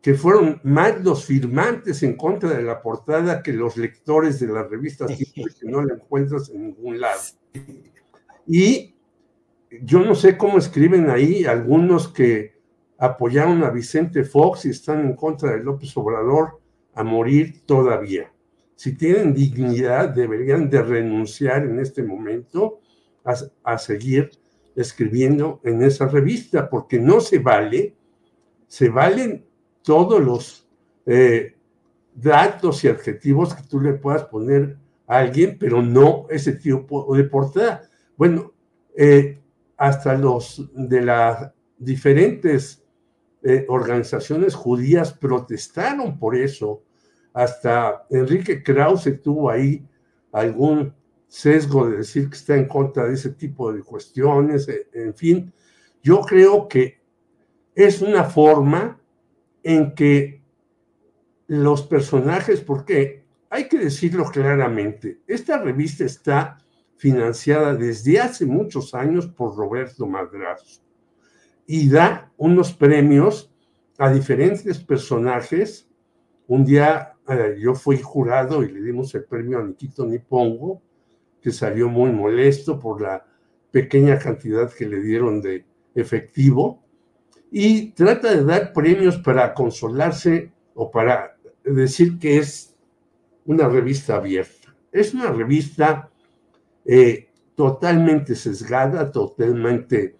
que 0.00 0.14
fueron 0.14 0.60
más 0.64 1.04
los 1.04 1.24
firmantes 1.24 2.02
en 2.02 2.16
contra 2.16 2.50
de 2.50 2.62
la 2.62 2.80
portada 2.80 3.42
que 3.42 3.52
los 3.52 3.76
lectores 3.76 4.40
de 4.40 4.48
la 4.48 4.62
revista 4.64 5.06
que 5.06 5.46
no 5.64 5.82
la 5.82 5.94
encuentras 5.94 6.48
en 6.48 6.68
ningún 6.68 7.00
lado. 7.00 7.20
Y 8.46 8.94
yo 9.82 10.00
no 10.00 10.14
sé 10.14 10.36
cómo 10.36 10.58
escriben 10.58 11.10
ahí 11.10 11.44
algunos 11.44 12.08
que 12.08 12.58
apoyaron 12.98 13.62
a 13.64 13.70
Vicente 13.70 14.24
Fox 14.24 14.64
y 14.64 14.70
están 14.70 15.00
en 15.00 15.14
contra 15.14 15.52
de 15.52 15.62
López 15.62 15.96
Obrador 15.96 16.60
a 16.94 17.04
morir 17.04 17.62
todavía. 17.64 18.32
Si 18.74 18.96
tienen 18.96 19.34
dignidad, 19.34 20.10
deberían 20.10 20.68
de 20.70 20.82
renunciar 20.82 21.64
en 21.64 21.78
este 21.80 22.02
momento 22.02 22.80
a, 23.24 23.34
a 23.64 23.78
seguir 23.78 24.30
escribiendo 24.74 25.60
en 25.64 25.82
esa 25.82 26.06
revista, 26.06 26.70
porque 26.70 26.98
no 26.98 27.20
se 27.20 27.40
vale, 27.40 27.96
se 28.68 28.88
valen 28.88 29.44
todos 29.82 30.22
los 30.22 30.68
eh, 31.06 31.56
datos 32.14 32.84
y 32.84 32.88
adjetivos 32.88 33.54
que 33.54 33.62
tú 33.62 33.80
le 33.80 33.94
puedas 33.94 34.24
poner 34.24 34.76
a 35.06 35.18
alguien, 35.18 35.56
pero 35.58 35.82
no 35.82 36.26
ese 36.30 36.52
tipo 36.52 37.16
de 37.16 37.24
portada. 37.24 37.88
Bueno, 38.16 38.52
eh, 38.96 39.40
hasta 39.78 40.14
los 40.14 40.68
de 40.74 41.02
las 41.02 41.52
diferentes 41.78 42.84
eh, 43.42 43.64
organizaciones 43.68 44.54
judías 44.54 45.12
protestaron 45.12 46.18
por 46.18 46.36
eso. 46.36 46.82
Hasta 47.32 48.04
Enrique 48.10 48.62
Krause 48.62 49.22
tuvo 49.22 49.48
ahí 49.48 49.86
algún 50.32 50.92
sesgo 51.28 51.88
de 51.88 51.98
decir 51.98 52.28
que 52.28 52.36
está 52.36 52.56
en 52.56 52.66
contra 52.66 53.06
de 53.06 53.14
ese 53.14 53.30
tipo 53.30 53.72
de 53.72 53.82
cuestiones. 53.82 54.68
En 54.92 55.14
fin, 55.14 55.52
yo 56.02 56.22
creo 56.22 56.66
que 56.66 57.00
es 57.74 58.02
una 58.02 58.24
forma 58.24 59.00
en 59.62 59.94
que 59.94 60.42
los 61.46 61.82
personajes, 61.82 62.60
porque 62.60 63.24
hay 63.48 63.68
que 63.68 63.78
decirlo 63.78 64.24
claramente, 64.24 65.20
esta 65.26 65.58
revista 65.58 66.04
está 66.04 66.58
financiada 66.98 67.74
desde 67.74 68.18
hace 68.18 68.44
muchos 68.44 68.92
años 68.92 69.28
por 69.28 69.56
Roberto 69.56 70.06
Madrazo 70.06 70.82
y 71.66 71.88
da 71.88 72.32
unos 72.36 72.72
premios 72.72 73.50
a 73.98 74.10
diferentes 74.10 74.78
personajes. 74.78 75.88
Un 76.48 76.64
día 76.64 77.14
eh, 77.28 77.56
yo 77.60 77.74
fui 77.74 77.98
jurado 77.98 78.64
y 78.64 78.72
le 78.72 78.82
dimos 78.82 79.14
el 79.14 79.24
premio 79.24 79.58
a 79.58 79.62
Nikito 79.62 80.04
Nipongo, 80.04 80.82
que 81.40 81.52
salió 81.52 81.88
muy 81.88 82.10
molesto 82.10 82.80
por 82.80 83.00
la 83.00 83.24
pequeña 83.70 84.18
cantidad 84.18 84.72
que 84.72 84.86
le 84.86 85.00
dieron 85.00 85.40
de 85.40 85.64
efectivo 85.94 86.82
y 87.50 87.92
trata 87.92 88.34
de 88.34 88.44
dar 88.44 88.72
premios 88.72 89.18
para 89.18 89.54
consolarse 89.54 90.52
o 90.74 90.90
para 90.90 91.36
decir 91.64 92.18
que 92.18 92.38
es 92.38 92.76
una 93.44 93.68
revista 93.68 94.16
abierta. 94.16 94.74
Es 94.90 95.14
una 95.14 95.30
revista 95.30 96.10
eh, 96.88 97.28
totalmente 97.54 98.34
sesgada, 98.34 99.12
totalmente 99.12 100.16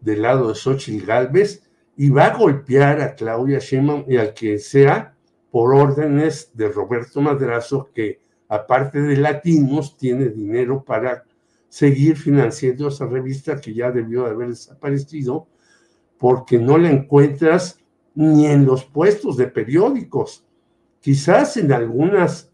del 0.00 0.22
lado 0.22 0.48
de 0.48 0.54
Xochitl 0.54 1.04
Galvez 1.04 1.68
y 1.96 2.10
va 2.10 2.26
a 2.26 2.36
golpear 2.38 3.00
a 3.00 3.16
Claudia 3.16 3.58
Sheinbaum 3.58 4.04
y 4.08 4.18
al 4.18 4.32
que 4.32 4.58
sea 4.58 5.16
por 5.50 5.74
órdenes 5.74 6.52
de 6.54 6.68
Roberto 6.68 7.20
Madrazo 7.20 7.90
que 7.92 8.20
aparte 8.48 9.00
de 9.02 9.16
latinos 9.16 9.96
tiene 9.96 10.28
dinero 10.28 10.84
para 10.84 11.24
seguir 11.68 12.16
financiando 12.16 12.88
esa 12.88 13.06
revista 13.06 13.60
que 13.60 13.74
ya 13.74 13.90
debió 13.90 14.22
de 14.24 14.30
haber 14.30 14.48
desaparecido 14.50 15.48
porque 16.18 16.56
no 16.56 16.78
la 16.78 16.88
encuentras 16.88 17.80
ni 18.14 18.46
en 18.46 18.64
los 18.64 18.84
puestos 18.84 19.36
de 19.36 19.48
periódicos. 19.48 20.46
Quizás 21.00 21.56
en 21.56 21.72
algunas 21.72 22.52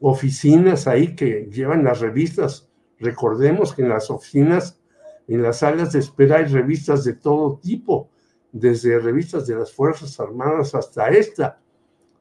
oficinas 0.00 0.86
ahí 0.86 1.14
que 1.14 1.50
llevan 1.52 1.84
las 1.84 2.00
revistas. 2.00 2.69
Recordemos 3.00 3.74
que 3.74 3.82
en 3.82 3.88
las 3.88 4.10
oficinas, 4.10 4.78
en 5.26 5.42
las 5.42 5.60
salas 5.60 5.92
de 5.92 5.98
espera 5.98 6.36
hay 6.36 6.44
revistas 6.44 7.02
de 7.04 7.14
todo 7.14 7.58
tipo, 7.58 8.10
desde 8.52 8.98
revistas 8.98 9.46
de 9.46 9.56
las 9.56 9.72
Fuerzas 9.72 10.20
Armadas 10.20 10.74
hasta 10.74 11.08
esta. 11.08 11.60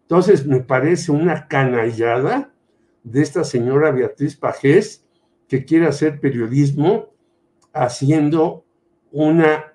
Entonces 0.04 0.46
me 0.46 0.62
parece 0.62 1.12
una 1.12 1.48
canallada 1.48 2.54
de 3.04 3.22
esta 3.22 3.44
señora 3.44 3.92
Beatriz 3.92 4.36
Pajés 4.36 5.06
que 5.48 5.66
quiere 5.66 5.88
hacer 5.88 6.20
periodismo 6.20 7.10
haciendo 7.74 8.66
una 9.12 9.74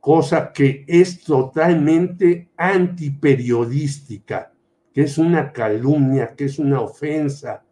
cosa 0.00 0.52
que 0.52 0.84
es 0.88 1.22
totalmente 1.22 2.50
antiperiodística, 2.56 4.52
que 4.92 5.02
es 5.02 5.18
una 5.18 5.52
calumnia, 5.52 6.34
que 6.34 6.46
es 6.46 6.58
una 6.58 6.80
ofensa, 6.80 7.64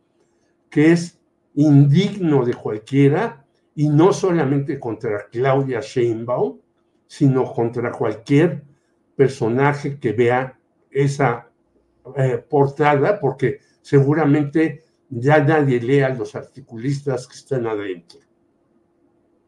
que 0.70 0.92
es 0.92 1.17
indigno 1.58 2.44
de 2.44 2.54
cualquiera, 2.54 3.44
y 3.74 3.88
no 3.88 4.12
solamente 4.12 4.78
contra 4.78 5.26
Claudia 5.30 5.80
Sheinbaum, 5.80 6.58
sino 7.06 7.52
contra 7.52 7.90
cualquier 7.92 8.62
personaje 9.16 9.98
que 9.98 10.12
vea 10.12 10.58
esa 10.90 11.48
eh, 12.16 12.38
portada, 12.48 13.18
porque 13.20 13.60
seguramente 13.82 14.84
ya 15.10 15.42
nadie 15.42 15.80
lea 15.80 16.06
a 16.06 16.14
los 16.14 16.34
articulistas 16.34 17.26
que 17.26 17.36
están 17.36 17.66
adentro. 17.66 18.20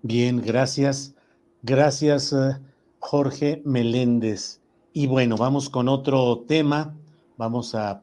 Bien, 0.02 0.40
gracias. 0.40 1.14
Gracias, 1.62 2.32
eh, 2.32 2.56
Jorge 2.98 3.62
Meléndez. 3.64 4.60
Y 4.92 5.06
bueno, 5.06 5.36
vamos 5.36 5.68
con 5.68 5.88
otro 5.88 6.44
tema. 6.46 6.94
Vamos 7.36 7.74
a. 7.74 8.02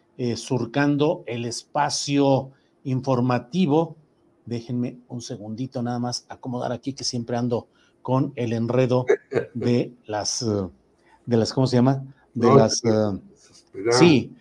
eh, 0.17 0.35
surcando 0.35 1.23
el 1.25 1.45
espacio 1.45 2.51
informativo. 2.83 3.95
Déjenme 4.45 4.97
un 5.07 5.21
segundito 5.21 5.81
nada 5.81 5.99
más 5.99 6.25
acomodar 6.29 6.71
aquí 6.71 6.93
que 6.93 7.03
siempre 7.03 7.37
ando 7.37 7.67
con 8.01 8.33
el 8.35 8.53
enredo 8.53 9.05
de 9.53 9.93
las, 10.05 10.41
eh, 10.41 10.67
de 11.25 11.37
las, 11.37 11.53
¿cómo 11.53 11.67
se 11.67 11.77
llama? 11.77 12.03
De 12.33 12.53
las, 12.53 12.81
uh, 12.83 13.19
sí, 13.91 14.33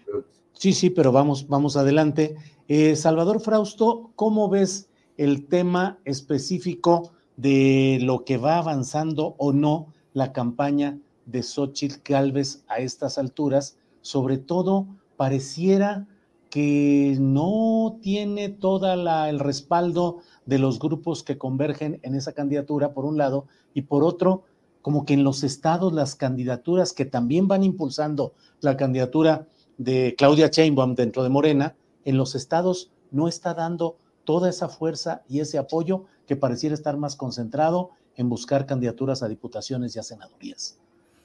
sí, 0.52 0.72
sí, 0.72 0.90
pero 0.90 1.12
vamos, 1.12 1.48
vamos 1.48 1.76
adelante. 1.76 2.36
Eh, 2.68 2.96
Salvador 2.96 3.40
Frausto, 3.40 4.10
¿cómo 4.16 4.48
ves 4.48 4.88
el 5.16 5.46
tema 5.46 5.98
específico 6.04 7.12
de 7.36 7.98
lo 8.02 8.24
que 8.24 8.38
va 8.38 8.58
avanzando 8.58 9.34
o 9.38 9.52
no 9.52 9.92
la 10.12 10.32
campaña 10.32 10.98
de 11.26 11.42
Xochitl 11.42 12.00
Galvez 12.04 12.64
a 12.68 12.78
estas 12.78 13.18
alturas, 13.18 13.76
sobre 14.02 14.38
todo 14.38 14.86
pareciera 15.20 16.06
que 16.48 17.14
no 17.20 17.98
tiene 18.00 18.48
toda 18.48 19.28
el 19.28 19.38
respaldo 19.38 20.20
de 20.46 20.58
los 20.58 20.78
grupos 20.78 21.22
que 21.22 21.36
convergen 21.36 22.00
en 22.02 22.14
esa 22.14 22.32
candidatura, 22.32 22.94
por 22.94 23.04
un 23.04 23.18
lado, 23.18 23.44
y 23.74 23.82
por 23.82 24.02
otro, 24.02 24.44
como 24.80 25.04
que 25.04 25.12
en 25.12 25.22
los 25.22 25.42
estados 25.44 25.92
las 25.92 26.14
candidaturas 26.14 26.94
que 26.94 27.04
también 27.04 27.48
van 27.48 27.64
impulsando 27.64 28.32
la 28.62 28.78
candidatura 28.78 29.46
de 29.76 30.14
Claudia 30.16 30.48
Sheinbaum 30.48 30.94
dentro 30.94 31.22
de 31.22 31.28
Morena, 31.28 31.76
en 32.06 32.16
los 32.16 32.34
estados 32.34 32.90
no 33.10 33.28
está 33.28 33.52
dando 33.52 33.98
toda 34.24 34.48
esa 34.48 34.70
fuerza 34.70 35.20
y 35.28 35.40
ese 35.40 35.58
apoyo 35.58 36.06
que 36.26 36.36
pareciera 36.36 36.74
estar 36.74 36.96
más 36.96 37.14
concentrado 37.14 37.90
en 38.16 38.30
buscar 38.30 38.64
candidaturas 38.64 39.22
a 39.22 39.28
diputaciones 39.28 39.94
y 39.94 39.98
a 39.98 40.02
senadurías. 40.02 40.78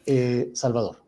Eh, 0.05 0.51
Salvador. 0.53 1.04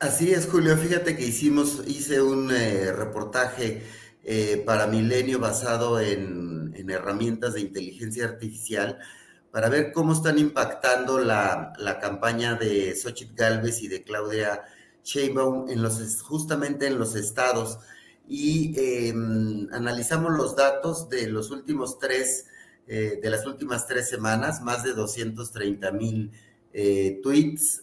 Así 0.00 0.32
es, 0.32 0.48
Julio. 0.48 0.76
Fíjate 0.76 1.16
que 1.16 1.24
hicimos, 1.24 1.82
hice 1.86 2.20
un 2.20 2.50
eh, 2.50 2.92
reportaje 2.92 3.82
eh, 4.22 4.62
para 4.66 4.86
Milenio 4.86 5.38
basado 5.38 5.98
en, 5.98 6.74
herramientas 6.90 7.54
de 7.54 7.60
inteligencia 7.60 8.24
artificial 8.24 8.98
para 9.50 9.68
ver 9.70 9.92
cómo 9.92 10.12
están 10.12 10.38
impactando 10.38 11.20
la, 11.20 11.72
campaña 12.02 12.54
de 12.54 12.94
Xochitl 12.94 13.34
Galvez 13.34 13.82
y 13.82 13.88
de 13.88 14.02
Claudia 14.02 14.62
Sheinbaum 15.04 15.70
en 15.70 15.80
los, 15.80 16.20
justamente 16.22 16.86
en 16.86 16.98
los 16.98 17.14
estados. 17.14 17.78
Y 18.28 18.74
em, 18.76 19.68
analizamos 19.72 20.32
los 20.36 20.54
datos 20.54 21.08
de 21.08 21.28
los 21.28 21.50
últimos 21.50 21.98
tres, 21.98 22.46
eh, 22.88 23.20
de 23.22 23.30
las 23.30 23.46
últimas 23.46 23.86
tres 23.86 24.08
semanas, 24.08 24.60
más 24.60 24.82
de 24.84 24.92
230 24.92 25.92
mil 25.92 26.30
tweets 27.22 27.82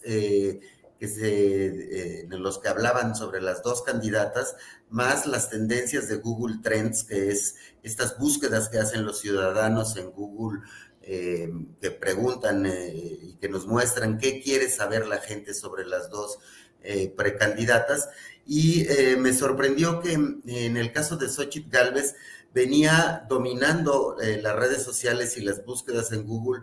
se, 1.08 1.66
eh, 1.66 2.28
en 2.30 2.42
los 2.42 2.58
que 2.58 2.68
hablaban 2.68 3.16
sobre 3.16 3.40
las 3.40 3.62
dos 3.62 3.82
candidatas, 3.82 4.54
más 4.90 5.26
las 5.26 5.48
tendencias 5.48 6.08
de 6.08 6.16
Google 6.16 6.58
Trends, 6.62 7.04
que 7.04 7.30
es 7.30 7.56
estas 7.82 8.18
búsquedas 8.18 8.68
que 8.68 8.78
hacen 8.78 9.06
los 9.06 9.18
ciudadanos 9.18 9.96
en 9.96 10.10
Google, 10.10 10.60
eh, 11.02 11.50
que 11.80 11.90
preguntan 11.90 12.66
eh, 12.66 13.18
y 13.22 13.34
que 13.36 13.48
nos 13.48 13.66
muestran 13.66 14.18
qué 14.18 14.42
quiere 14.42 14.68
saber 14.68 15.06
la 15.06 15.18
gente 15.18 15.54
sobre 15.54 15.86
las 15.86 16.10
dos 16.10 16.38
precandidatas. 17.14 18.08
Y 18.46 18.86
me 19.18 19.34
sorprendió 19.34 20.00
que 20.00 20.14
en 20.14 20.76
el 20.78 20.92
caso 20.92 21.18
de 21.18 21.28
Xochitl 21.28 21.68
Galvez 21.68 22.14
venía 22.54 23.26
dominando 23.28 24.16
las 24.40 24.56
redes 24.56 24.82
sociales 24.82 25.36
y 25.36 25.42
las 25.42 25.62
búsquedas 25.62 26.10
en 26.12 26.26
Google 26.26 26.62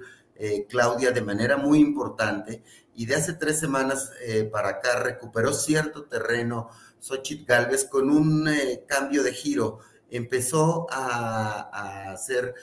Claudia 0.69 1.11
de 1.11 1.21
manera 1.21 1.57
muy 1.57 1.79
importante 1.79 2.63
y 2.97 3.05
de 3.05 3.15
hace 3.15 3.33
tres 3.33 3.59
semanas 3.59 4.11
eh, 4.21 4.49
para 4.51 4.69
acá 4.69 4.99
recuperó 4.99 5.53
cierto 5.53 6.05
terreno 6.05 6.69
Xochitl 6.99 7.45
Galvez 7.45 7.85
con 7.85 8.09
un 8.09 8.47
eh, 8.47 8.85
cambio 8.87 9.21
de 9.21 9.33
giro. 9.33 9.79
Empezó 10.09 10.87
a, 10.89 12.11
hacer 12.11 12.55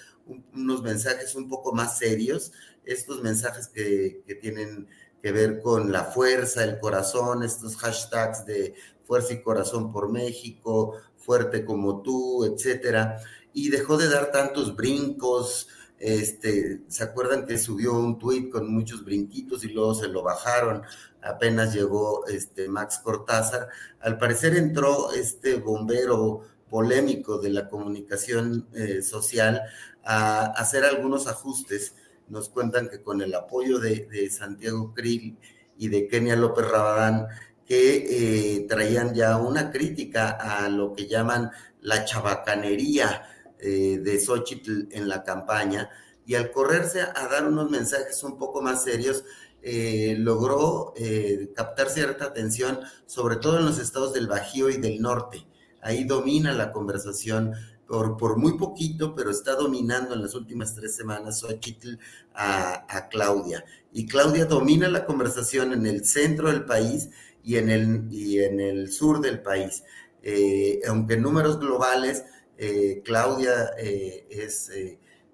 unos 0.53 0.83
mensajes 0.83 1.37
un 1.37 1.49
poco 1.49 1.73
más 1.73 1.99
serios, 1.99 2.51
estos 2.85 3.23
mensajes 3.23 3.69
que, 3.69 4.25
tienen 4.41 4.89
que 5.23 5.31
ver 5.31 5.61
con 5.63 5.93
la 5.93 6.03
fuerza, 6.03 6.65
el 6.65 6.81
corazón, 6.81 7.45
estos 7.45 7.77
hashtags 7.77 8.45
de 8.45 8.75
fuerza 9.05 9.35
y 9.35 9.43
corazón 9.43 9.93
por 9.93 10.11
México, 10.11 10.95
fuerte 11.17 11.65
como 11.65 12.03
tú, 12.03 12.45
etcétera, 12.45 13.21
y 13.53 13.71
dejó 13.71 13.97
de 13.97 14.09
dar 14.09 14.33
tantos 14.33 14.75
brincos. 14.75 15.69
Este, 16.05 16.83
¿se 16.89 17.03
acuerdan 17.03 17.47
que 17.47 17.57
subió 17.57 17.95
un 17.95 18.19
tuit 18.19 18.51
con 18.51 18.71
muchos 18.71 19.07
brinquitos 19.07 19.65
y 19.65 19.69
luego 19.69 19.95
se 19.95 20.09
lo 20.09 20.23
bajaron? 20.23 20.83
Apenas 21.23 21.73
llegó 21.73 22.27
este 22.27 22.69
Max 22.69 23.01
Cortázar. 23.03 23.69
Al 24.01 24.19
parecer 24.19 24.55
entró 24.55 25.13
este 25.13 25.55
bombero 25.55 26.43
polémico 26.69 27.39
de 27.39 27.49
la 27.49 27.71
comunicación 27.71 28.69
eh, 28.75 29.01
social 29.01 29.63
a, 30.05 30.45
hacer 30.45 30.85
algunos 30.85 31.27
ajustes. 31.27 31.95
Nos 32.29 32.51
cuentan 32.51 32.91
que 32.91 33.01
con 33.01 33.23
el 33.23 33.35
apoyo 33.35 33.79
de, 33.79 34.29
Santiago 34.31 34.93
Krill 34.93 35.39
y 35.79 35.89
de 35.89 36.07
Kenia 36.07 36.37
López 36.37 36.69
Rabadán, 36.69 37.29
que 37.65 38.57
eh, 38.57 38.67
traían 38.69 39.15
ya 39.15 39.39
una 39.39 39.71
crítica 39.71 40.33
a 40.33 40.69
lo 40.69 40.95
que 40.95 41.07
llaman 41.07 41.51
la 41.81 42.05
chabacanería 42.05 43.23
eh, 43.65 43.99
de 43.99 44.21
Xochitl 44.21 44.89
en 44.91 45.09
la 45.09 45.25
campaña, 45.25 45.91
y 46.27 46.35
al 46.37 46.51
correrse 46.51 47.01
a 47.03 47.29
dar 47.31 47.49
unos 47.49 47.71
mensajes 47.71 48.23
un 48.23 48.39
poco 48.39 48.63
más 48.63 48.85
serios, 48.85 49.25
eh, 49.63 50.17
logró 50.19 50.93
captar 51.55 51.89
cierta 51.89 52.27
atención, 52.27 52.81
sobre 53.07 53.37
todo 53.37 53.59
en 53.59 53.65
los 53.65 53.79
estados 53.79 54.13
del 54.13 54.27
Bajío 54.27 54.69
y 54.69 54.77
del 54.77 55.01
Norte. 55.01 55.47
Ahí 55.81 56.05
domina 56.05 56.53
la 56.53 56.73
conversación 56.73 57.55
por, 57.87 58.17
por, 58.17 58.37
muy 58.37 58.57
poquito, 58.57 59.15
pero 59.15 59.31
está 59.31 59.55
dominando 59.55 60.15
en 60.15 60.23
las 60.23 60.35
últimas 60.35 60.75
tres 60.75 60.97
semanas 60.97 61.41
Xochitl 61.41 61.99
a, 62.35 62.87
a, 62.89 63.09
Claudia. 63.09 63.65
Y 63.93 64.07
Claudia 64.07 64.47
domina 64.47 64.89
la 64.89 65.05
conversación 65.05 65.73
en 65.73 65.87
el 65.87 66.05
centro 66.05 66.51
del 66.51 66.65
país 66.65 67.11
y 67.43 67.57
en 67.57 67.71
el, 67.71 68.09
y 68.11 68.41
en 68.41 68.61
el 68.61 68.91
sur 68.91 69.21
del 69.21 69.43
país. 69.43 69.85
Eh, 70.23 70.81
aunque 70.89 71.19
números 71.19 71.61
globales, 71.61 72.25
eh, 72.59 73.03
Claudia 73.05 73.71
eh, 73.79 74.27
es 74.31 74.71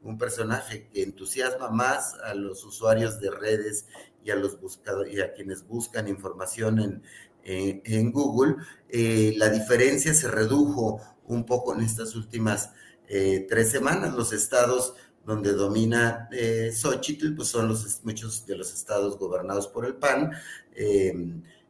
un 0.03 0.17
personaje 0.19 0.89
que 0.93 1.03
entusiasma 1.03 1.71
más 1.71 2.15
a 2.25 2.35
los 2.35 2.65
usuarios 2.65 3.21
de 3.21 3.31
redes 3.31 3.87
y 4.25 4.31
a 4.31 4.37
los 4.37 4.61
buscadores 4.61 5.15
y 5.15 5.21
a 5.21 5.33
quienes 5.33 5.67
buscan 5.67 6.09
información 6.09 6.79
en, 6.79 7.03
en 7.43 8.13
Google. 8.13 8.57
la 9.37 9.49
diferencia 9.49 10.15
se 10.15 10.29
redujo 10.29 11.01
un 11.27 11.45
poco 11.45 11.75
en 11.75 11.81
estas 11.81 12.15
últimas 12.15 12.71
tres 13.07 13.71
semanas. 13.71 14.15
Los 14.15 14.33
estados 14.33 14.95
donde 15.25 15.53
domina 15.53 16.29
eh, 16.33 16.73
Xochitl, 16.73 17.35
pues 17.35 17.49
son 17.49 17.69
los, 17.69 18.01
muchos 18.05 18.47
de 18.47 18.57
los 18.57 18.73
estados 18.73 19.19
gobernados 19.19 19.69
por 19.69 19.85
el 19.85 19.95
PAN 19.95 20.33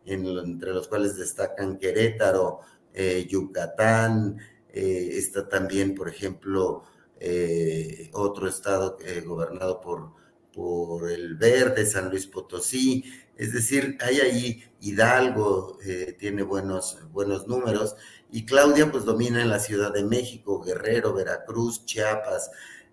entre 0.04 0.72
los 0.72 0.88
cuales 0.88 1.16
destacan 1.16 1.78
Querétaro, 1.78 2.60
eh, 2.92 3.26
Yucatán, 3.28 4.38
eh, 4.72 5.10
está 5.14 5.48
también, 5.48 5.94
por 5.94 6.08
ejemplo, 6.08 6.84
eh, 7.18 8.10
otro 8.12 8.48
estado 8.48 8.96
gobernado 9.24 9.80
por, 9.80 10.12
por 10.52 11.10
el 11.10 11.36
Verde, 11.36 11.86
San 11.86 12.10
Luis 12.10 12.26
Potosí, 12.26 13.04
es 13.36 13.52
decir, 13.52 13.96
hay 14.00 14.20
ahí 14.20 14.64
Hidalgo, 14.80 15.78
tiene 16.18 16.42
buenos, 16.42 16.98
buenos 17.10 17.46
números, 17.46 17.96
y 18.30 18.44
Claudia 18.44 18.90
pues 18.90 19.04
domina 19.04 19.40
en 19.40 19.48
la 19.48 19.58
Ciudad 19.60 19.92
de 19.92 20.04
México, 20.04 20.62
Guerrero, 20.62 21.14
Veracruz, 21.14 21.84
Chiapas. 21.86 22.50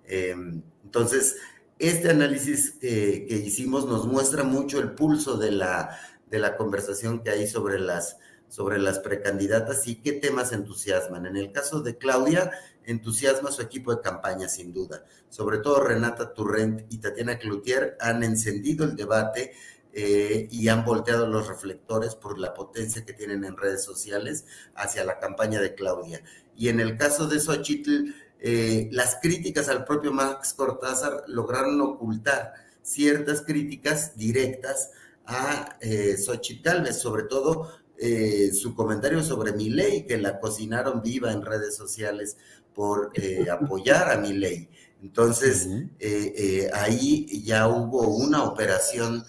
entonces, 0.07 1.35
este 1.79 2.09
análisis 2.09 2.71
que 2.79 3.41
hicimos 3.45 3.85
nos 3.85 4.07
muestra 4.07 4.43
mucho 4.43 4.79
el 4.79 4.91
pulso 4.93 5.37
de 5.37 5.51
la, 5.51 5.97
de 6.29 6.39
la 6.39 6.55
conversación 6.55 7.23
que 7.23 7.29
hay 7.29 7.47
sobre 7.47 7.79
las, 7.79 8.17
sobre 8.47 8.79
las 8.79 8.99
precandidatas 8.99 9.87
y 9.87 9.95
qué 9.95 10.13
temas 10.13 10.51
entusiasman. 10.51 11.25
En 11.25 11.37
el 11.37 11.51
caso 11.51 11.81
de 11.81 11.97
Claudia, 11.97 12.51
entusiasma 12.85 13.51
su 13.51 13.61
equipo 13.61 13.93
de 13.93 14.01
campaña, 14.01 14.47
sin 14.47 14.73
duda. 14.73 15.03
Sobre 15.29 15.59
todo 15.59 15.83
Renata 15.83 16.33
Turrent 16.33 16.91
y 16.91 16.99
Tatiana 16.99 17.37
Cloutier 17.37 17.97
han 17.99 18.23
encendido 18.23 18.85
el 18.85 18.95
debate 18.95 19.53
eh, 19.93 20.47
y 20.51 20.67
han 20.69 20.85
volteado 20.85 21.27
los 21.27 21.47
reflectores 21.47 22.15
por 22.15 22.37
la 22.37 22.53
potencia 22.53 23.03
que 23.03 23.13
tienen 23.13 23.43
en 23.43 23.57
redes 23.57 23.83
sociales 23.83 24.45
hacia 24.75 25.03
la 25.03 25.19
campaña 25.19 25.59
de 25.59 25.75
Claudia. 25.75 26.21
Y 26.55 26.69
en 26.69 26.79
el 26.79 26.97
caso 26.97 27.27
de 27.27 27.39
Xochitl, 27.39 28.13
eh, 28.39 28.89
las 28.91 29.17
críticas 29.21 29.67
al 29.69 29.85
propio 29.85 30.13
Max 30.13 30.53
Cortázar 30.53 31.23
lograron 31.27 31.81
ocultar 31.81 32.53
ciertas 32.83 33.41
críticas 33.41 34.15
directas 34.15 34.91
a 35.25 35.77
eh, 35.81 36.15
Xochitl 36.17 36.93
sobre 36.93 37.23
todo 37.23 37.69
eh, 37.99 38.51
su 38.53 38.75
comentario 38.75 39.23
sobre 39.23 39.53
mi 39.53 39.69
ley, 39.69 40.05
que 40.05 40.17
la 40.17 40.39
cocinaron 40.39 41.01
viva 41.01 41.31
en 41.31 41.43
redes 41.43 41.75
sociales 41.75 42.37
por 42.75 43.11
eh, 43.15 43.47
apoyar 43.51 44.11
a 44.11 44.17
mi 44.17 44.33
ley. 44.33 44.69
Entonces, 45.01 45.67
eh, 45.99 46.69
ahí 46.73 47.43
ya 47.43 47.67
hubo 47.67 48.07
una 48.07 48.43
operación 48.43 49.23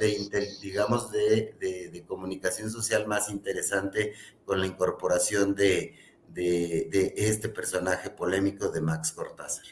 de, 0.00 0.48
digamos, 0.62 1.10
de, 1.10 1.54
de, 1.60 2.04
comunicación 2.06 2.70
social 2.70 3.06
más 3.06 3.28
interesante 3.28 4.14
con 4.46 4.60
la 4.60 4.66
incorporación 4.66 5.54
de, 5.54 5.94
de 6.28 7.14
este 7.16 7.50
personaje 7.50 8.08
polémico 8.08 8.70
de 8.70 8.80
Max 8.80 9.12
Cortázar. 9.12 9.66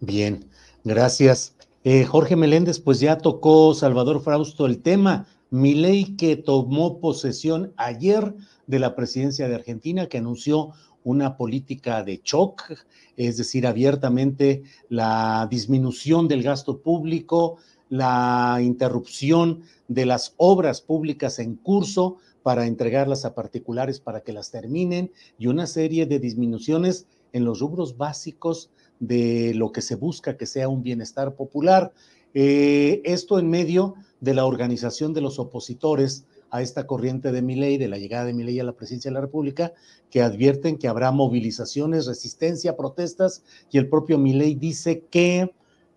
Bien, 0.00 0.50
gracias. 0.84 1.54
Jorge 2.08 2.34
Meléndez, 2.34 2.80
pues 2.80 2.98
ya 2.98 3.18
tocó 3.18 3.74
Salvador 3.74 4.22
Frausto 4.22 4.64
el 4.64 4.80
tema. 4.82 5.26
Mi 5.56 5.72
ley 5.72 6.16
que 6.16 6.36
tomó 6.36 7.00
posesión 7.00 7.72
ayer 7.78 8.34
de 8.66 8.78
la 8.78 8.94
presidencia 8.94 9.48
de 9.48 9.54
Argentina, 9.54 10.06
que 10.06 10.18
anunció 10.18 10.72
una 11.02 11.38
política 11.38 12.04
de 12.04 12.20
shock, 12.22 12.74
es 13.16 13.38
decir, 13.38 13.66
abiertamente 13.66 14.64
la 14.90 15.48
disminución 15.50 16.28
del 16.28 16.42
gasto 16.42 16.82
público, 16.82 17.56
la 17.88 18.58
interrupción 18.60 19.62
de 19.88 20.04
las 20.04 20.34
obras 20.36 20.82
públicas 20.82 21.38
en 21.38 21.54
curso 21.56 22.18
para 22.42 22.66
entregarlas 22.66 23.24
a 23.24 23.34
particulares 23.34 23.98
para 23.98 24.20
que 24.20 24.34
las 24.34 24.50
terminen 24.50 25.10
y 25.38 25.46
una 25.46 25.66
serie 25.66 26.04
de 26.04 26.18
disminuciones 26.18 27.06
en 27.32 27.46
los 27.46 27.60
rubros 27.60 27.96
básicos 27.96 28.68
de 29.00 29.54
lo 29.54 29.72
que 29.72 29.80
se 29.80 29.94
busca 29.94 30.36
que 30.36 30.44
sea 30.44 30.68
un 30.68 30.82
bienestar 30.82 31.34
popular. 31.34 31.94
Eh, 32.38 33.00
esto 33.06 33.38
en 33.38 33.48
medio 33.48 33.94
de 34.20 34.34
la 34.34 34.44
organización 34.44 35.14
de 35.14 35.22
los 35.22 35.38
opositores 35.38 36.26
a 36.50 36.60
esta 36.60 36.86
corriente 36.86 37.32
de 37.32 37.40
ley, 37.40 37.78
de 37.78 37.88
la 37.88 37.96
llegada 37.96 38.26
de 38.26 38.34
ley 38.34 38.60
a 38.60 38.64
la 38.64 38.74
presidencia 38.74 39.10
de 39.10 39.14
la 39.14 39.22
República, 39.22 39.72
que 40.10 40.20
advierten 40.20 40.76
que 40.76 40.86
habrá 40.86 41.12
movilizaciones, 41.12 42.04
resistencia, 42.04 42.76
protestas, 42.76 43.42
y 43.70 43.78
el 43.78 43.88
propio 43.88 44.18
ley 44.18 44.54
dice 44.54 45.06
que 45.08 45.50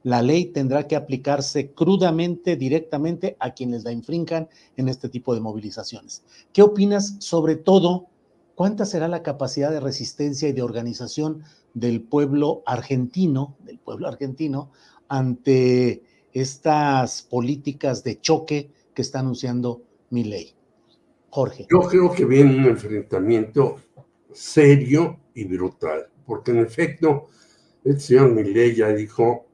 la 0.03 0.21
ley 0.21 0.45
tendrá 0.45 0.87
que 0.87 0.95
aplicarse 0.95 1.71
crudamente, 1.71 2.55
directamente 2.55 3.35
a 3.41 3.53
quienes 3.53 3.83
la 3.83 3.91
infrinjan 3.91 4.47
en 4.77 4.87
este 4.87 5.09
tipo 5.09 5.33
de 5.33 5.41
movilizaciones. 5.41 6.23
¿Qué 6.53 6.61
opinas 6.61 7.17
sobre 7.19 7.57
todo? 7.57 8.07
¿Cuánta 8.55 8.85
será 8.85 9.09
la 9.09 9.23
capacidad 9.23 9.71
de 9.71 9.81
resistencia 9.81 10.47
y 10.47 10.53
de 10.53 10.61
organización 10.61 11.43
del 11.73 12.01
pueblo 12.01 12.63
argentino, 12.65 13.57
del 13.65 13.77
pueblo 13.77 14.07
argentino, 14.07 14.71
ante 15.09 16.03
estas 16.33 17.21
políticas 17.23 18.03
de 18.03 18.19
choque 18.19 18.71
que 18.93 19.01
está 19.01 19.19
anunciando 19.19 19.81
mi 20.09 20.23
ley. 20.23 20.53
Jorge. 21.29 21.67
Yo 21.71 21.81
creo 21.81 22.11
que 22.11 22.25
viene 22.25 22.55
un 22.55 22.65
enfrentamiento 22.65 23.77
serio 24.31 25.19
y 25.33 25.45
brutal, 25.45 26.07
porque 26.25 26.51
en 26.51 26.59
efecto, 26.59 27.27
el 27.83 27.99
señor 27.99 28.31
Milei 28.31 28.75
ya 28.75 28.89
dijo, 28.89 29.47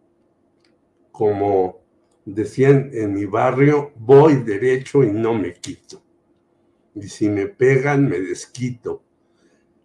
como 1.12 1.82
decían 2.26 2.90
en 2.94 3.14
mi 3.14 3.26
barrio, 3.26 3.92
voy 3.98 4.36
derecho 4.36 5.04
y 5.04 5.12
no 5.12 5.34
me 5.34 5.54
quito. 5.54 6.02
Y 6.96 7.08
si 7.08 7.30
me 7.30 7.48
pegan, 7.48 8.08
me 8.08 8.20
desquito. 8.20 9.04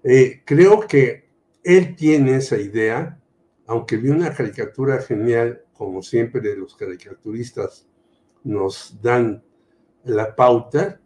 Eh, 0.02 0.42
creo 0.44 0.80
que 0.86 1.28
él 1.62 1.94
tiene 1.94 2.36
esa 2.36 2.56
idea, 2.56 3.20
aunque 3.66 3.96
vi 3.96 4.08
una 4.08 4.32
caricatura 4.32 5.02
genial, 5.02 5.62
como 5.80 6.02
siempre 6.02 6.42
los 6.56 6.76
caricaturistas 6.76 7.88
nos 8.44 9.00
dan 9.00 9.42
la 10.04 10.36
pauta, 10.36 11.00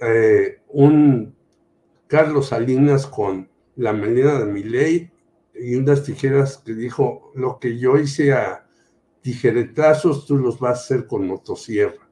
eh, 0.00 0.62
un 0.68 1.36
Carlos 2.06 2.46
Salinas 2.46 3.06
con 3.06 3.50
la 3.76 3.92
melena 3.92 4.38
de 4.38 4.46
mi 4.46 4.62
ley 4.62 5.10
y 5.54 5.74
unas 5.74 6.04
tijeras 6.04 6.56
que 6.56 6.72
dijo, 6.72 7.32
lo 7.34 7.58
que 7.58 7.78
yo 7.78 7.98
hice 7.98 8.32
a 8.32 8.66
tijeretazos, 9.20 10.24
tú 10.24 10.38
los 10.38 10.58
vas 10.58 10.78
a 10.78 10.82
hacer 10.84 11.06
con 11.06 11.26
motosierra. 11.26 12.08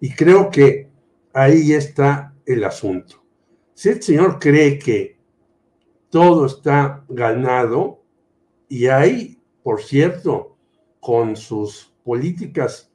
Y 0.00 0.14
creo 0.14 0.48
que 0.48 0.88
ahí 1.34 1.74
está 1.74 2.34
el 2.46 2.64
asunto. 2.64 3.22
Si 3.74 3.90
el 3.90 4.02
señor 4.02 4.38
cree 4.38 4.78
que 4.78 5.18
todo 6.08 6.46
está 6.46 7.04
ganado 7.10 8.02
y 8.70 8.86
hay, 8.86 9.38
por 9.62 9.82
cierto, 9.82 10.56
con 11.00 11.36
sus 11.36 11.92
políticas 12.04 12.90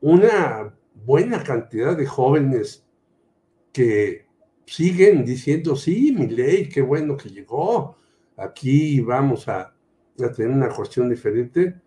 una 0.00 0.74
buena 1.04 1.42
cantidad 1.42 1.96
de 1.96 2.06
jóvenes 2.06 2.86
que 3.72 4.26
siguen 4.66 5.24
diciendo, 5.24 5.76
sí, 5.76 6.14
mi 6.16 6.26
ley, 6.26 6.68
qué 6.68 6.82
bueno 6.82 7.16
que 7.16 7.28
llegó, 7.28 7.96
aquí 8.36 9.00
vamos 9.00 9.48
a, 9.48 9.74
a 10.22 10.32
tener 10.32 10.50
una 10.50 10.68
cuestión 10.68 11.08
diferente, 11.08 11.80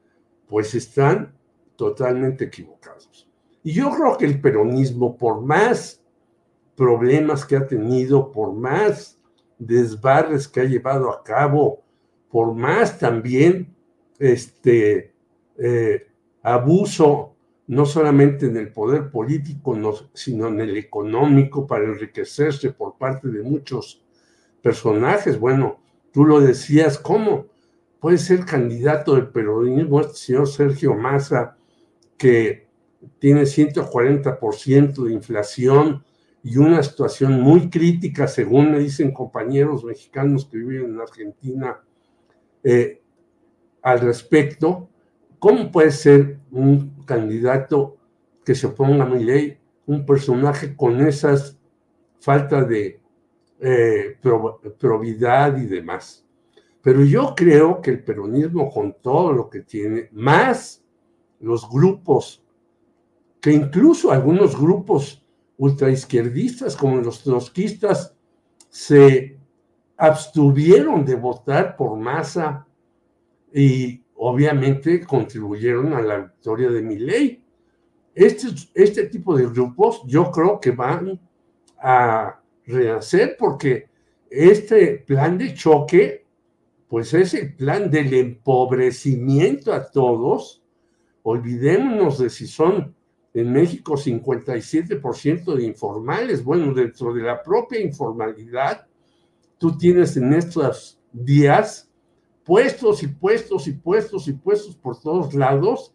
pues 0.47 0.73
están 0.75 1.35
totalmente 1.75 2.45
equivocados. 2.45 3.29
Y 3.63 3.73
yo 3.73 3.91
creo 3.91 4.17
que 4.17 4.25
el 4.25 4.39
peronismo, 4.39 5.17
por 5.17 5.41
más 5.41 6.01
problemas 6.75 7.45
que 7.45 7.55
ha 7.55 7.67
tenido, 7.67 8.31
por 8.31 8.53
más 8.53 9.19
desbarres 9.57 10.47
que 10.47 10.61
ha 10.61 10.65
llevado 10.65 11.11
a 11.11 11.23
cabo, 11.23 11.83
por 12.29 12.53
más 12.53 12.99
también 12.99 13.75
este 14.19 15.13
eh, 15.57 16.07
abuso, 16.43 17.35
no 17.67 17.85
solamente 17.85 18.45
en 18.45 18.57
el 18.57 18.71
poder 18.71 19.09
político, 19.09 19.77
sino 20.13 20.47
en 20.47 20.61
el 20.61 20.77
económico 20.77 21.67
para 21.67 21.85
enriquecerse 21.85 22.71
por 22.71 22.97
parte 22.97 23.27
de 23.27 23.43
muchos 23.43 24.03
personajes. 24.61 25.39
Bueno, 25.39 25.79
tú 26.11 26.25
lo 26.25 26.39
decías, 26.39 26.97
¿cómo 26.97 27.47
puede 27.99 28.17
ser 28.17 28.45
candidato 28.45 29.15
del 29.15 29.27
peronismo 29.27 30.01
este 30.01 30.15
señor 30.15 30.47
Sergio 30.47 30.95
Massa, 30.95 31.57
que 32.17 32.67
tiene 33.19 33.41
140% 33.41 35.03
de 35.03 35.13
inflación 35.13 36.03
y 36.43 36.57
una 36.57 36.81
situación 36.83 37.41
muy 37.41 37.69
crítica, 37.69 38.27
según 38.27 38.71
me 38.71 38.79
dicen 38.79 39.11
compañeros 39.11 39.83
mexicanos 39.83 40.45
que 40.45 40.57
viven 40.57 40.93
en 40.93 41.01
Argentina, 41.01 41.81
eh, 42.63 43.01
al 43.81 43.99
respecto? 43.99 44.89
¿Cómo 45.39 45.71
puede 45.71 45.91
ser 45.91 46.39
un 46.51 47.03
candidato 47.05 47.97
que 48.43 48.55
se 48.55 48.67
oponga 48.67 49.03
a 49.03 49.09
mi 49.09 49.23
ley, 49.23 49.57
un 49.85 50.05
personaje 50.05 50.75
con 50.75 50.99
esas 51.05 51.57
faltas 52.19 52.67
de 52.67 52.99
eh, 53.59 54.17
probidad 54.79 55.57
y 55.57 55.65
demás? 55.65 56.25
Pero 56.81 57.03
yo 57.03 57.35
creo 57.35 57.81
que 57.81 57.91
el 57.91 58.03
peronismo, 58.03 58.69
con 58.69 58.95
todo 59.01 59.31
lo 59.33 59.49
que 59.49 59.61
tiene, 59.61 60.09
más 60.11 60.83
los 61.39 61.69
grupos, 61.69 62.43
que 63.41 63.51
incluso 63.51 64.11
algunos 64.11 64.59
grupos 64.59 65.23
ultraizquierdistas, 65.57 66.75
como 66.75 66.97
los 66.97 67.23
trotskistas, 67.23 68.15
se 68.69 69.37
abstuvieron 69.97 71.03
de 71.05 71.15
votar 71.15 71.75
por 71.75 71.97
masa 71.97 72.65
y 73.53 74.03
obviamente 74.17 75.05
contribuyeron 75.05 75.93
a 75.93 76.01
la 76.01 76.17
victoria 76.17 76.69
de 76.69 76.81
mi 76.81 76.97
ley. 76.97 77.43
Este, 78.13 78.47
este 78.73 79.03
tipo 79.05 79.37
de 79.37 79.45
grupos 79.45 80.01
yo 80.05 80.31
creo 80.31 80.59
que 80.59 80.71
van 80.71 81.19
a 81.79 82.41
rehacer 82.65 83.35
porque 83.37 83.89
este 84.29 84.97
plan 85.05 85.37
de 85.37 85.53
choque, 85.53 86.25
pues 86.87 87.13
es 87.13 87.33
el 87.33 87.55
plan 87.55 87.89
del 87.89 88.13
empobrecimiento 88.13 89.73
a 89.73 89.89
todos. 89.89 90.63
Olvidémonos 91.23 92.19
de 92.19 92.29
si 92.29 92.47
son 92.47 92.95
en 93.33 93.51
México 93.51 93.95
57% 93.95 95.55
de 95.55 95.63
informales. 95.63 96.43
Bueno, 96.43 96.73
dentro 96.73 97.13
de 97.13 97.21
la 97.21 97.43
propia 97.43 97.79
informalidad, 97.79 98.87
tú 99.57 99.77
tienes 99.77 100.17
en 100.17 100.33
estos 100.33 100.99
días 101.11 101.86
puestos 102.47 103.03
y 103.03 103.07
puestos 103.07 103.67
y 103.67 103.73
puestos 103.73 104.29
y 104.29 104.33
puestos 104.33 104.77
por 104.77 104.97
todos 104.97 105.33
lados 105.33 105.93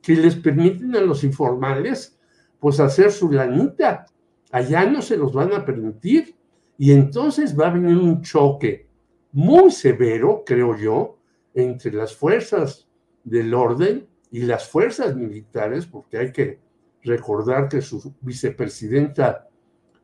que 0.00 0.16
les 0.16 0.34
permiten 0.34 0.96
a 0.96 1.02
los 1.02 1.22
informales 1.22 2.18
pues 2.58 2.80
hacer 2.80 3.12
su 3.12 3.30
lanita. 3.30 4.06
Allá 4.50 4.86
no 4.86 5.02
se 5.02 5.18
los 5.18 5.34
van 5.34 5.52
a 5.52 5.66
permitir 5.66 6.34
y 6.78 6.92
entonces 6.92 7.58
va 7.58 7.66
a 7.66 7.74
venir 7.74 7.98
un 7.98 8.22
choque 8.22 8.88
muy 9.32 9.70
severo, 9.70 10.42
creo 10.46 10.78
yo, 10.78 11.18
entre 11.52 11.92
las 11.92 12.16
fuerzas 12.16 12.88
del 13.22 13.52
orden 13.52 14.08
y 14.30 14.40
las 14.40 14.66
fuerzas 14.66 15.14
militares, 15.14 15.84
porque 15.84 16.16
hay 16.16 16.32
que 16.32 16.58
recordar 17.02 17.68
que 17.68 17.82
su 17.82 18.14
vicepresidenta 18.22 19.46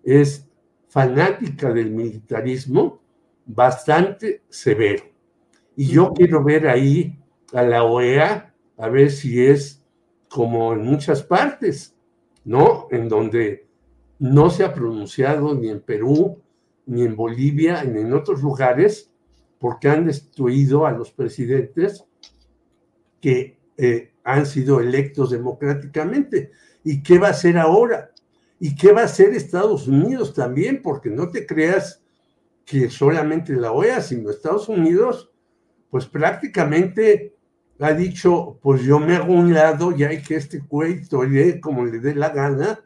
es 0.04 0.46
fanática 0.88 1.72
del 1.72 1.90
militarismo, 1.92 3.00
bastante 3.46 4.42
severo. 4.50 5.07
Y 5.78 5.86
yo 5.86 6.12
quiero 6.12 6.42
ver 6.42 6.66
ahí 6.66 7.16
a 7.52 7.62
la 7.62 7.84
OEA, 7.84 8.52
a 8.78 8.88
ver 8.88 9.12
si 9.12 9.46
es 9.46 9.80
como 10.28 10.72
en 10.72 10.82
muchas 10.82 11.22
partes, 11.22 11.94
¿no? 12.44 12.88
En 12.90 13.08
donde 13.08 13.68
no 14.18 14.50
se 14.50 14.64
ha 14.64 14.74
pronunciado 14.74 15.54
ni 15.54 15.68
en 15.68 15.80
Perú, 15.80 16.42
ni 16.84 17.02
en 17.04 17.14
Bolivia, 17.14 17.84
ni 17.84 18.00
en 18.00 18.12
otros 18.12 18.42
lugares, 18.42 19.12
porque 19.60 19.88
han 19.88 20.06
destruido 20.06 20.84
a 20.84 20.90
los 20.90 21.12
presidentes 21.12 22.04
que 23.20 23.60
eh, 23.76 24.14
han 24.24 24.46
sido 24.46 24.80
electos 24.80 25.30
democráticamente. 25.30 26.50
¿Y 26.82 27.04
qué 27.04 27.20
va 27.20 27.28
a 27.28 27.30
hacer 27.30 27.56
ahora? 27.56 28.10
¿Y 28.58 28.74
qué 28.74 28.90
va 28.90 29.02
a 29.02 29.04
hacer 29.04 29.32
Estados 29.32 29.86
Unidos 29.86 30.34
también? 30.34 30.82
Porque 30.82 31.08
no 31.08 31.30
te 31.30 31.46
creas 31.46 32.02
que 32.64 32.90
solamente 32.90 33.52
la 33.52 33.70
OEA, 33.70 34.00
sino 34.00 34.28
Estados 34.28 34.68
Unidos 34.68 35.30
pues 35.90 36.06
prácticamente 36.06 37.34
ha 37.80 37.92
dicho, 37.92 38.58
pues 38.60 38.82
yo 38.82 38.98
me 38.98 39.16
hago 39.16 39.32
un 39.32 39.54
lado 39.54 39.92
y 39.96 40.04
hay 40.04 40.22
que 40.22 40.36
este 40.36 40.58
güey 40.58 41.06
tolee 41.06 41.60
como 41.60 41.84
le 41.84 42.00
dé 42.00 42.14
la 42.14 42.30
gana 42.30 42.80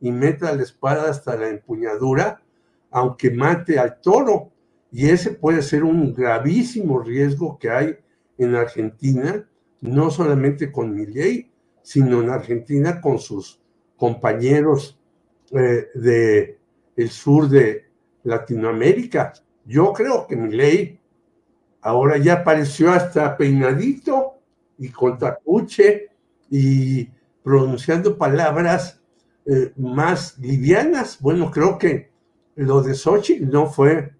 y 0.00 0.10
meta 0.10 0.54
la 0.54 0.62
espada 0.62 1.10
hasta 1.10 1.36
la 1.36 1.48
empuñadura, 1.48 2.42
aunque 2.90 3.30
mate 3.30 3.78
al 3.78 4.00
toro. 4.00 4.50
Y 4.90 5.08
ese 5.08 5.30
puede 5.30 5.62
ser 5.62 5.84
un 5.84 6.12
gravísimo 6.12 7.00
riesgo 7.00 7.58
que 7.58 7.70
hay 7.70 7.96
en 8.36 8.56
Argentina, 8.56 9.48
no 9.80 10.10
solamente 10.10 10.72
con 10.72 10.96
ley, 10.96 11.50
sino 11.82 12.20
en 12.20 12.30
Argentina 12.30 13.00
con 13.00 13.18
sus 13.18 13.60
compañeros 13.96 14.98
eh, 15.52 15.88
de 15.94 16.58
el 16.96 17.10
sur 17.10 17.48
de 17.48 17.86
Latinoamérica. 18.24 19.32
Yo 19.64 19.92
creo 19.92 20.26
que 20.26 20.36
ley 20.36 20.98
ahora 21.82 22.16
ya 22.16 22.34
apareció 22.34 22.92
hasta 22.92 23.36
peinadito 23.36 24.38
y 24.78 24.88
con 24.88 25.18
tapuche 25.18 26.08
y 26.48 27.08
pronunciando 27.42 28.16
palabras 28.16 29.00
eh, 29.44 29.72
más 29.76 30.38
livianas. 30.38 31.18
Bueno, 31.20 31.50
creo 31.50 31.76
que 31.78 32.10
lo 32.54 32.82
de 32.82 32.94
Xochitl 32.94 33.50
no 33.50 33.66
fue 33.66 34.12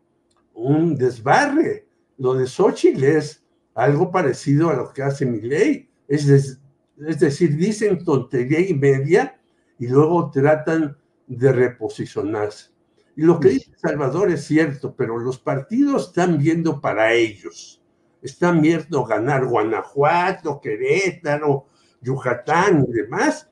un 0.55 0.97
desbarre. 0.97 1.87
Lo 2.19 2.35
de 2.35 2.47
Xochitl 2.47 3.05
es 3.05 3.43
algo 3.75 4.11
parecido 4.11 4.71
a 4.71 4.75
lo 4.75 4.93
que 4.93 5.03
hace 5.03 5.25
mi 5.25 5.41
ley. 5.41 5.89
Es, 6.09 6.29
es 6.29 7.21
decir, 7.21 7.57
dicen 7.57 8.05
tontería 8.05 8.61
y 8.61 8.75
media 8.75 9.41
y 9.79 9.87
luego 9.87 10.31
tratan 10.31 10.97
de 11.27 11.53
reposicionarse. 11.53 12.72
Y 13.17 13.23
lo 13.23 13.39
que 13.39 13.51
dice 13.51 13.73
Salvador 13.77 14.31
es 14.31 14.45
cierto, 14.45 14.95
pero 14.97 15.19
los 15.19 15.39
partidos 15.39 16.09
están 16.09 16.39
viendo 16.39 16.81
para 16.81 17.13
ellos. 17.13 17.83
Están 18.23 18.63
viendo 18.63 19.05
ganar 19.05 19.47
Guanajuato, 19.47 20.61
Querétaro, 20.61 21.67
Yucatán 22.01 22.87
y 22.89 22.93
demás, 22.93 23.49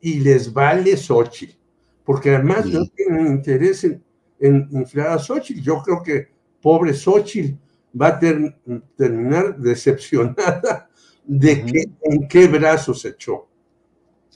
y 0.00 0.20
les 0.20 0.52
vale 0.52 0.96
Xochitl, 0.96 1.56
porque 2.04 2.34
además 2.34 2.66
no 2.66 2.86
tienen 2.86 3.26
interés 3.26 3.84
en, 3.84 4.68
inflar 4.70 5.08
a 5.08 5.18
Xochitl. 5.18 5.60
Yo 5.60 5.82
creo 5.82 6.02
que 6.02 6.28
pobre 6.60 6.94
Xochitl 6.94 7.56
va 8.00 8.08
a 8.08 8.18
terminar 8.18 9.56
decepcionada 9.58 10.88
de 11.24 11.64
que, 11.64 11.84
en 12.02 12.28
qué 12.28 12.46
brazos 12.46 13.02
se 13.02 13.10
echó. 13.10 13.48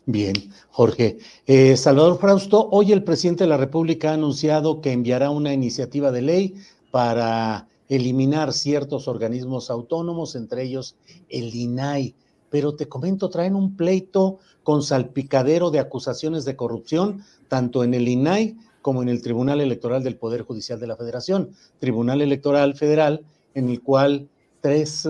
Bien, 0.07 0.35
Jorge. 0.71 1.19
Eh, 1.47 1.77
Salvador 1.77 2.19
Frausto, 2.19 2.69
hoy 2.73 2.91
el 2.91 3.05
presidente 3.05 3.45
de 3.45 3.49
la 3.49 3.57
República 3.57 4.11
ha 4.11 4.15
anunciado 4.15 4.81
que 4.81 4.91
enviará 4.91 5.31
una 5.31 5.53
iniciativa 5.53 6.11
de 6.11 6.23
ley 6.23 6.55
para 6.91 7.69
eliminar 7.89 8.53
ciertos 8.53 9.07
organismos 9.07 9.71
autónomos, 9.71 10.35
entre 10.35 10.65
ellos 10.65 10.97
el 11.29 11.55
INAI. 11.55 12.17
Pero 12.51 12.75
te 12.75 12.89
comento, 12.89 13.31
traen 13.31 13.55
un 13.55 13.77
pleito 13.77 14.41
con 14.65 14.83
salpicadero 14.83 15.71
de 15.71 15.79
acusaciones 15.79 16.45
de 16.45 16.57
corrupción, 16.57 17.23
tanto 17.47 17.85
en 17.85 17.95
el 17.95 18.09
INAI 18.09 18.57
como 18.81 19.03
en 19.03 19.09
el 19.09 19.23
Tribunal 19.23 19.61
Electoral 19.61 20.03
del 20.03 20.17
Poder 20.17 20.43
Judicial 20.43 20.81
de 20.81 20.89
la 20.89 20.97
Federación, 20.97 21.51
Tribunal 21.79 22.23
Electoral 22.23 22.75
Federal, 22.75 23.25
en 23.55 23.69
el 23.69 23.81
cual 23.81 24.29
tres 24.61 25.09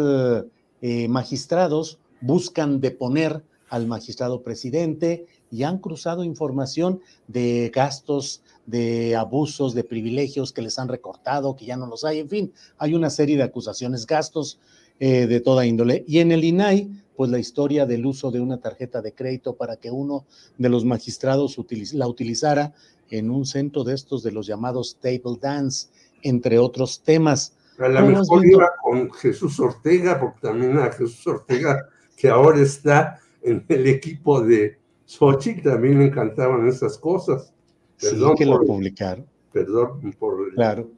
eh, 0.82 1.08
magistrados 1.08 1.98
buscan 2.20 2.80
deponer 2.80 3.42
al 3.72 3.86
magistrado 3.86 4.42
presidente 4.42 5.24
y 5.50 5.62
han 5.62 5.78
cruzado 5.78 6.24
información 6.24 7.00
de 7.26 7.72
gastos, 7.74 8.42
de 8.66 9.16
abusos, 9.16 9.72
de 9.72 9.82
privilegios 9.82 10.52
que 10.52 10.60
les 10.60 10.78
han 10.78 10.88
recortado, 10.88 11.56
que 11.56 11.64
ya 11.64 11.78
no 11.78 11.86
los 11.86 12.04
hay, 12.04 12.18
en 12.18 12.28
fin, 12.28 12.52
hay 12.76 12.94
una 12.94 13.08
serie 13.08 13.38
de 13.38 13.44
acusaciones, 13.44 14.06
gastos 14.06 14.58
eh, 15.00 15.26
de 15.26 15.40
toda 15.40 15.64
índole. 15.64 16.04
Y 16.06 16.18
en 16.18 16.32
el 16.32 16.44
INAI 16.44 16.90
pues 17.16 17.30
la 17.30 17.38
historia 17.38 17.86
del 17.86 18.04
uso 18.04 18.30
de 18.30 18.40
una 18.40 18.60
tarjeta 18.60 19.00
de 19.00 19.14
crédito 19.14 19.54
para 19.56 19.76
que 19.76 19.90
uno 19.90 20.26
de 20.58 20.68
los 20.68 20.84
magistrados 20.84 21.56
la 21.94 22.08
utilizara 22.08 22.74
en 23.08 23.30
un 23.30 23.46
centro 23.46 23.84
de 23.84 23.94
estos 23.94 24.22
de 24.22 24.32
los 24.32 24.46
llamados 24.46 24.98
table 25.00 25.38
dance, 25.40 25.88
entre 26.22 26.58
otros 26.58 27.00
temas. 27.00 27.54
A 27.78 27.88
lo 27.88 28.06
mejor 28.06 28.46
iba 28.46 28.70
con 28.82 29.10
Jesús 29.12 29.58
Ortega, 29.60 30.20
porque 30.20 30.40
también 30.42 30.76
a 30.78 30.92
Jesús 30.92 31.26
Ortega, 31.26 31.88
que 32.16 32.28
ahora 32.28 32.60
está 32.60 33.18
en 33.42 33.64
el 33.68 33.86
equipo 33.86 34.40
de 34.40 34.78
Sochi, 35.04 35.60
también 35.62 35.98
le 35.98 36.06
encantaban 36.06 36.66
esas 36.66 36.98
cosas. 36.98 37.52
Perdón 38.00 38.36
que 38.36 38.46
lo 38.46 38.60
publicaron. 38.60 39.26
Perdón 39.52 40.14
por... 40.18 40.54
Claro. 40.54 40.90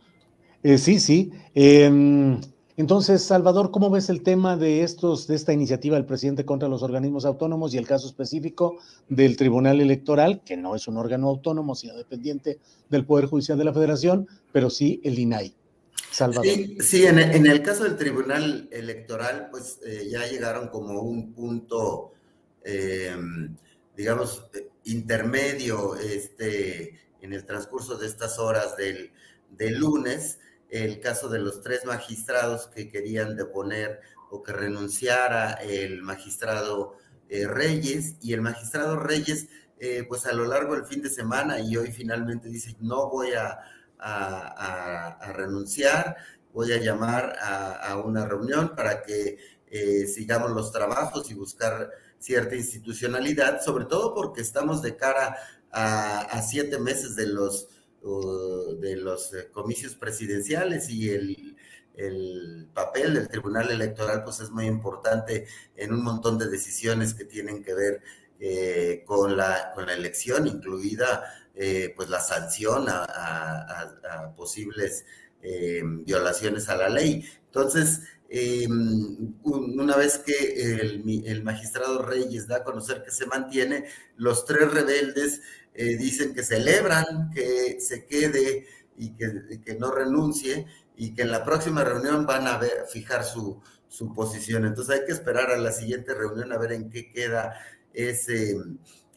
Eh, 0.62 0.78
sí, 0.78 0.98
sí. 0.98 1.30
Em, 1.54 2.40
entonces, 2.76 3.22
Salvador, 3.22 3.70
¿cómo 3.70 3.90
ves 3.90 4.08
el 4.08 4.22
tema 4.22 4.56
de 4.56 4.82
estos, 4.82 5.26
de 5.26 5.36
esta 5.36 5.52
iniciativa 5.52 5.96
del 5.96 6.06
presidente 6.06 6.44
contra 6.44 6.68
los 6.68 6.82
organismos 6.82 7.24
autónomos 7.24 7.72
y 7.72 7.78
el 7.78 7.86
caso 7.86 8.06
específico 8.06 8.78
del 9.08 9.36
Tribunal 9.36 9.80
Electoral, 9.80 10.42
que 10.44 10.56
no 10.56 10.74
es 10.74 10.88
un 10.88 10.96
órgano 10.96 11.28
autónomo, 11.28 11.74
sino 11.74 11.94
dependiente 11.94 12.58
del 12.88 13.04
Poder 13.04 13.26
Judicial 13.26 13.58
de 13.58 13.64
la 13.64 13.72
Federación, 13.72 14.26
pero 14.50 14.70
sí 14.70 15.00
el 15.04 15.18
INAI? 15.18 15.54
Salvador. 16.10 16.46
Sí, 16.80 17.06
en, 17.06 17.18
el 17.18 17.62
caso 17.62 17.84
del 17.84 17.96
Tribunal 17.96 18.68
Electoral, 18.72 19.48
pues 19.50 19.80
eh, 19.86 20.08
ya 20.10 20.26
llegaron 20.26 20.68
como 20.68 21.00
un 21.02 21.32
punto, 21.32 22.12
em, 22.64 23.56
digamos, 23.96 24.46
intermedio 24.84 25.96
este, 25.96 27.00
en 27.20 27.32
el 27.32 27.44
transcurso 27.44 27.96
de 27.96 28.06
estas 28.06 28.38
horas 28.38 28.76
del, 28.76 29.12
del 29.50 29.78
lunes 29.78 30.38
el 30.74 30.98
caso 30.98 31.28
de 31.28 31.38
los 31.38 31.60
tres 31.60 31.84
magistrados 31.84 32.66
que 32.66 32.88
querían 32.88 33.36
deponer 33.36 34.00
o 34.30 34.42
que 34.42 34.52
renunciara 34.52 35.52
el 35.52 36.02
magistrado 36.02 36.96
eh, 37.28 37.46
Reyes 37.46 38.16
y 38.20 38.32
el 38.32 38.40
magistrado 38.40 38.96
Reyes, 38.96 39.46
eh, 39.78 40.04
pues 40.08 40.26
a 40.26 40.32
lo 40.32 40.46
largo 40.46 40.74
del 40.74 40.84
fin 40.84 41.00
de 41.00 41.10
semana 41.10 41.60
y 41.60 41.76
hoy 41.76 41.92
finalmente 41.92 42.48
dice, 42.48 42.76
no 42.80 43.08
voy 43.08 43.34
a, 43.34 43.60
renunciar, 45.32 46.16
voy 46.52 46.72
a 46.72 46.78
llamar 46.78 47.36
a, 47.40 47.96
una 48.04 48.26
reunión 48.26 48.74
para 48.74 49.02
que 49.02 49.38
eh, 49.68 50.06
sigamos 50.06 50.50
los 50.50 50.72
trabajos 50.72 51.30
y 51.30 51.34
buscar 51.34 51.90
cierta 52.24 52.56
institucionalidad, 52.56 53.62
sobre 53.62 53.84
todo 53.84 54.14
porque 54.14 54.40
estamos 54.40 54.82
de 54.82 54.96
cara 54.96 55.36
a 55.70 56.40
siete 56.42 56.78
meses 56.78 57.16
de 57.16 57.26
los 57.26 57.68
de 58.80 58.96
los 58.96 59.32
eh, 59.32 59.48
comicios 59.50 59.94
presidenciales 59.94 60.90
y 60.90 61.10
el, 61.10 61.56
papel 62.74 63.14
del 63.14 63.28
Tribunal 63.28 63.70
Electoral 63.70 64.24
pues 64.24 64.40
es 64.40 64.50
muy 64.50 64.66
importante 64.66 65.46
en 65.76 65.92
un 65.92 66.02
montón 66.02 66.38
de 66.38 66.48
decisiones 66.48 67.14
que 67.14 67.24
tienen 67.24 67.62
que 67.62 67.72
ver 67.72 68.02
eh, 68.40 69.04
con, 69.06 69.36
la, 69.36 69.70
con 69.76 69.86
la 69.86 69.94
elección, 69.94 70.48
incluida 70.48 71.22
eh, 71.54 71.92
pues 71.94 72.08
la 72.08 72.18
sanción 72.18 72.86
a, 72.88 74.34
posibles 74.36 75.04
violaciones 76.04 76.68
a 76.68 76.76
la 76.76 76.88
ley. 76.88 77.24
Entonces, 77.46 78.00
una 79.44 79.96
vez 79.96 80.18
que 80.18 80.80
el, 80.80 81.42
magistrado 81.44 82.02
Reyes 82.02 82.46
da 82.48 82.56
a 82.56 82.64
conocer 82.64 83.02
que 83.04 83.10
se 83.10 83.26
mantiene, 83.26 83.84
los 84.16 84.44
tres 84.44 84.72
rebeldes 84.72 85.40
eh, 85.74 85.96
dicen 85.96 86.34
que 86.34 86.42
celebran 86.42 87.30
que 87.32 87.80
se 87.80 88.06
quede 88.06 88.66
y 88.96 89.10
que, 89.14 89.74
no 89.78 89.90
renuncie 89.90 90.66
y 90.96 91.14
que 91.14 91.22
en 91.22 91.30
la 91.30 91.44
próxima 91.44 91.84
reunión 91.84 92.26
van 92.26 92.46
a 92.46 92.60
fijar 92.90 93.24
su, 93.24 93.60
posición. 94.14 94.64
Entonces 94.64 95.00
hay 95.00 95.06
que 95.06 95.12
esperar 95.12 95.50
a 95.50 95.58
la 95.58 95.70
siguiente 95.70 96.14
reunión 96.14 96.52
a 96.52 96.58
ver 96.58 96.72
en 96.72 96.90
qué 96.90 97.12
queda 97.12 97.54
ese, 97.92 98.56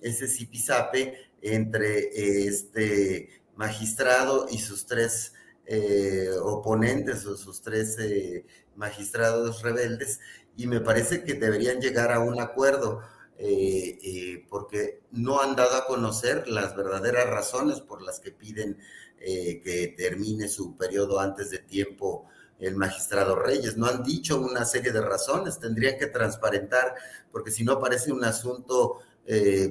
ese 0.01 0.27
zipizape 0.27 1.17
entre 1.41 2.45
este 2.47 3.41
magistrado 3.55 4.47
y 4.49 4.59
sus 4.59 4.85
tres 4.85 5.33
eh, 5.65 6.29
oponentes 6.41 7.25
o 7.25 7.35
sus 7.35 7.61
tres 7.61 7.97
eh, 7.99 8.45
magistrados 8.77 9.61
rebeldes 9.63 10.19
y 10.55 10.67
me 10.67 10.79
parece 10.79 11.23
que 11.23 11.33
deberían 11.33 11.81
llegar 11.81 12.11
a 12.11 12.19
un 12.19 12.39
acuerdo 12.39 13.01
eh, 13.39 13.99
eh, 14.01 14.45
porque 14.49 15.01
no 15.11 15.41
han 15.41 15.55
dado 15.55 15.75
a 15.77 15.85
conocer 15.85 16.47
las 16.47 16.75
verdaderas 16.75 17.29
razones 17.29 17.81
por 17.81 18.01
las 18.01 18.19
que 18.19 18.31
piden 18.31 18.79
eh, 19.19 19.61
que 19.63 19.93
termine 19.95 20.47
su 20.47 20.75
periodo 20.75 21.19
antes 21.19 21.51
de 21.51 21.59
tiempo 21.59 22.25
el 22.59 22.75
magistrado 22.75 23.35
Reyes. 23.35 23.77
No 23.77 23.85
han 23.85 24.03
dicho 24.03 24.41
una 24.41 24.65
serie 24.65 24.91
de 24.91 25.01
razones, 25.01 25.59
tendrían 25.59 25.99
que 25.99 26.07
transparentar, 26.07 26.95
porque 27.31 27.51
si 27.51 27.63
no 27.63 27.79
parece 27.79 28.11
un 28.11 28.23
asunto 28.23 28.99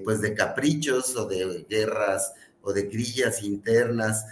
pues 0.05 0.21
de 0.21 0.35
caprichos 0.35 1.17
o 1.17 1.25
de 1.25 1.65
guerras 1.67 2.35
o 2.61 2.75
de 2.75 2.83
grillas 2.83 3.43
internas. 3.43 4.27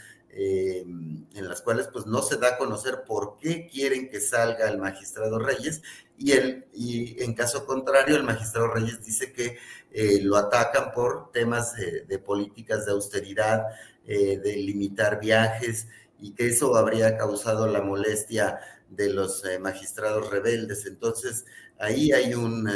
Las 1.55 1.63
cuales 1.63 1.89
pues 1.93 2.05
no 2.05 2.21
se 2.21 2.37
da 2.37 2.49
a 2.49 2.59
conocer 2.59 3.05
por 3.07 3.37
qué 3.41 3.69
quieren 3.69 4.09
que 4.09 4.21
salga 4.21 4.69
el 4.69 4.79
magistrado 4.79 5.39
Reyes 5.39 5.83
y, 6.19 6.33
y 6.73 7.23
en 7.23 7.33
caso 7.33 7.65
contrario, 7.65 8.17
el 8.17 8.25
magistrado 8.25 8.67
Reyes 8.67 9.05
dice 9.05 9.33
que 9.33 9.57
eh, 9.93 10.21
lo 10.21 10.37
atacan 10.37 10.91
por 10.91 11.31
temas 11.31 11.75
de, 11.77 12.19
políticas 12.19 12.87
de 12.87 12.91
austeridad, 12.91 13.67
eh, 14.05 14.39
de 14.39 14.57
limitar 14.57 15.21
viajes 15.21 15.87
y 16.21 16.33
que 16.33 16.49
eso 16.49 16.75
habría 16.75 17.17
causado 17.17 17.69
la 17.69 17.81
molestia 17.81 18.59
de 18.91 19.11
los 19.11 19.45
eh, 19.45 19.61
magistrados 19.61 20.29
rebeldes. 20.29 20.87
Entonces, 20.87 21.45
ahí 21.79 22.11
hay 22.11 22.35
un, 22.35 22.69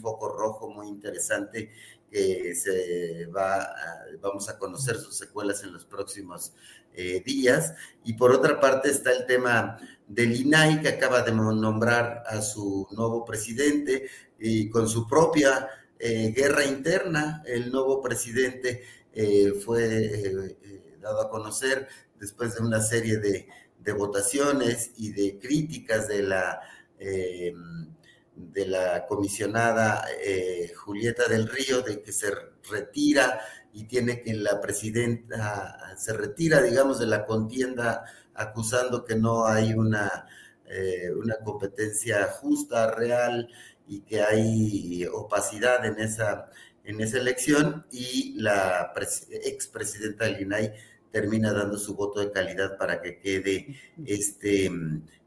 foco 0.00 0.34
rojo 0.34 0.70
muy 0.70 0.88
interesante 0.88 1.70
que 2.14 2.54
se 2.54 3.26
va, 3.26 3.74
vamos 4.20 4.48
a 4.48 4.56
conocer 4.56 4.96
sus 4.96 5.16
secuelas 5.16 5.64
en 5.64 5.72
los 5.72 5.84
próximos 5.84 6.52
días. 7.24 7.74
Y 8.04 8.12
por 8.12 8.30
otra 8.30 8.60
parte 8.60 8.88
está 8.88 9.10
el 9.12 9.26
tema 9.26 9.78
del 10.06 10.36
INAI, 10.36 10.80
que 10.80 10.88
acaba 10.88 11.22
de 11.22 11.32
nombrar 11.32 12.22
a 12.26 12.40
su 12.40 12.86
nuevo 12.92 13.24
presidente 13.24 14.08
y 14.38 14.68
con 14.68 14.88
su 14.88 15.08
propia 15.08 15.68
eh, 15.98 16.32
guerra 16.36 16.64
interna, 16.64 17.42
el 17.46 17.70
nuevo 17.70 18.02
presidente 18.02 18.82
eh, 19.12 19.52
fue 19.64 19.86
eh, 19.86 20.98
dado 21.00 21.22
a 21.22 21.30
conocer 21.30 21.88
después 22.18 22.54
de 22.54 22.62
una 22.62 22.80
serie 22.80 23.18
de, 23.18 23.46
votaciones 23.96 24.92
y 24.96 25.12
de 25.12 25.38
críticas 25.38 26.08
de 26.08 26.22
la, 26.22 26.60
de 28.34 28.66
la 28.66 29.06
comisionada 29.06 30.04
Julieta 30.76 31.28
del 31.28 31.48
Río 31.48 31.82
de 31.82 32.02
que 32.02 32.12
se 32.12 32.32
retira 32.68 33.40
y 33.72 33.84
tiene 33.84 34.22
que 34.22 34.34
la 34.34 34.60
presidenta 34.60 35.94
se 35.96 36.12
retira, 36.12 36.62
digamos, 36.62 36.98
de 36.98 37.06
la 37.06 37.26
contienda 37.26 38.04
acusando 38.34 39.04
que 39.04 39.16
no 39.16 39.46
hay 39.46 39.72
una, 39.74 40.26
eh, 40.66 41.10
una 41.12 41.36
competencia 41.36 42.24
justa, 42.40 42.90
real 42.92 43.48
y 43.86 44.00
que 44.00 44.22
hay 44.22 45.06
opacidad 45.06 45.84
en 45.84 45.98
esa, 45.98 46.46
en 46.84 47.00
esa 47.00 47.18
elección 47.18 47.86
y 47.90 48.34
la 48.40 48.92
expresidenta 49.44 50.24
del 50.24 50.42
INAI 50.42 50.72
termina 51.10 51.52
dando 51.52 51.78
su 51.78 51.94
voto 51.94 52.20
de 52.20 52.32
calidad 52.32 52.76
para 52.76 53.00
que 53.00 53.18
quede 53.18 53.76
este, 54.04 54.70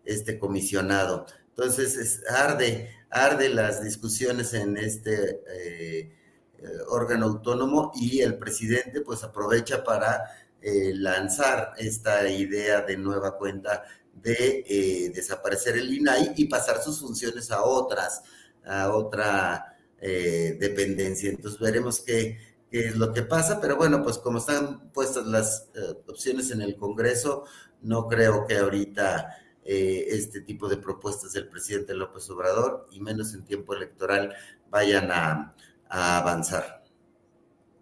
este 0.03 0.37
comisionado. 0.37 1.25
Entonces, 1.57 2.21
arde, 2.29 2.87
arde 3.09 3.49
las 3.49 3.83
discusiones 3.83 4.53
en 4.53 4.77
este 4.77 5.41
eh, 5.47 6.15
eh, 6.59 6.67
órgano 6.89 7.25
autónomo 7.25 7.91
y 7.95 8.21
el 8.21 8.37
presidente 8.37 9.01
pues 9.01 9.23
aprovecha 9.23 9.83
para 9.83 10.21
eh, 10.61 10.93
lanzar 10.93 11.73
esta 11.79 12.29
idea 12.29 12.81
de 12.81 12.97
nueva 12.97 13.39
cuenta 13.39 13.83
de 14.13 15.11
desaparecer 15.15 15.77
el 15.77 15.91
INAI 15.91 16.33
y 16.35 16.45
pasar 16.45 16.79
sus 16.81 16.99
funciones 16.99 17.49
a 17.49 17.63
otras, 17.63 18.21
a 18.63 18.91
otra 18.91 19.77
dependencia. 19.99 21.29
Entonces 21.29 21.59
veremos 21.59 22.01
qué, 22.01 22.37
es 22.69 22.95
lo 22.97 23.13
que 23.13 23.21
pasa, 23.23 23.59
pero 23.61 23.77
bueno, 23.77 24.03
pues 24.03 24.17
como 24.17 24.39
están 24.39 24.91
puestas 24.91 25.25
las 25.25 25.69
opciones 26.07 26.51
en 26.51 26.61
el 26.61 26.75
Congreso, 26.75 27.45
no 27.81 28.07
creo 28.07 28.45
que 28.45 28.57
ahorita 28.57 29.37
este 29.67 30.41
tipo 30.41 30.69
de 30.69 30.77
propuestas 30.77 31.33
del 31.33 31.47
presidente 31.47 31.93
López 31.93 32.29
Obrador, 32.29 32.87
y 32.91 32.99
menos 33.01 33.33
en 33.33 33.43
tiempo 33.43 33.73
electoral, 33.73 34.33
vayan 34.69 35.11
a, 35.11 35.55
a 35.89 36.17
avanzar. 36.19 36.83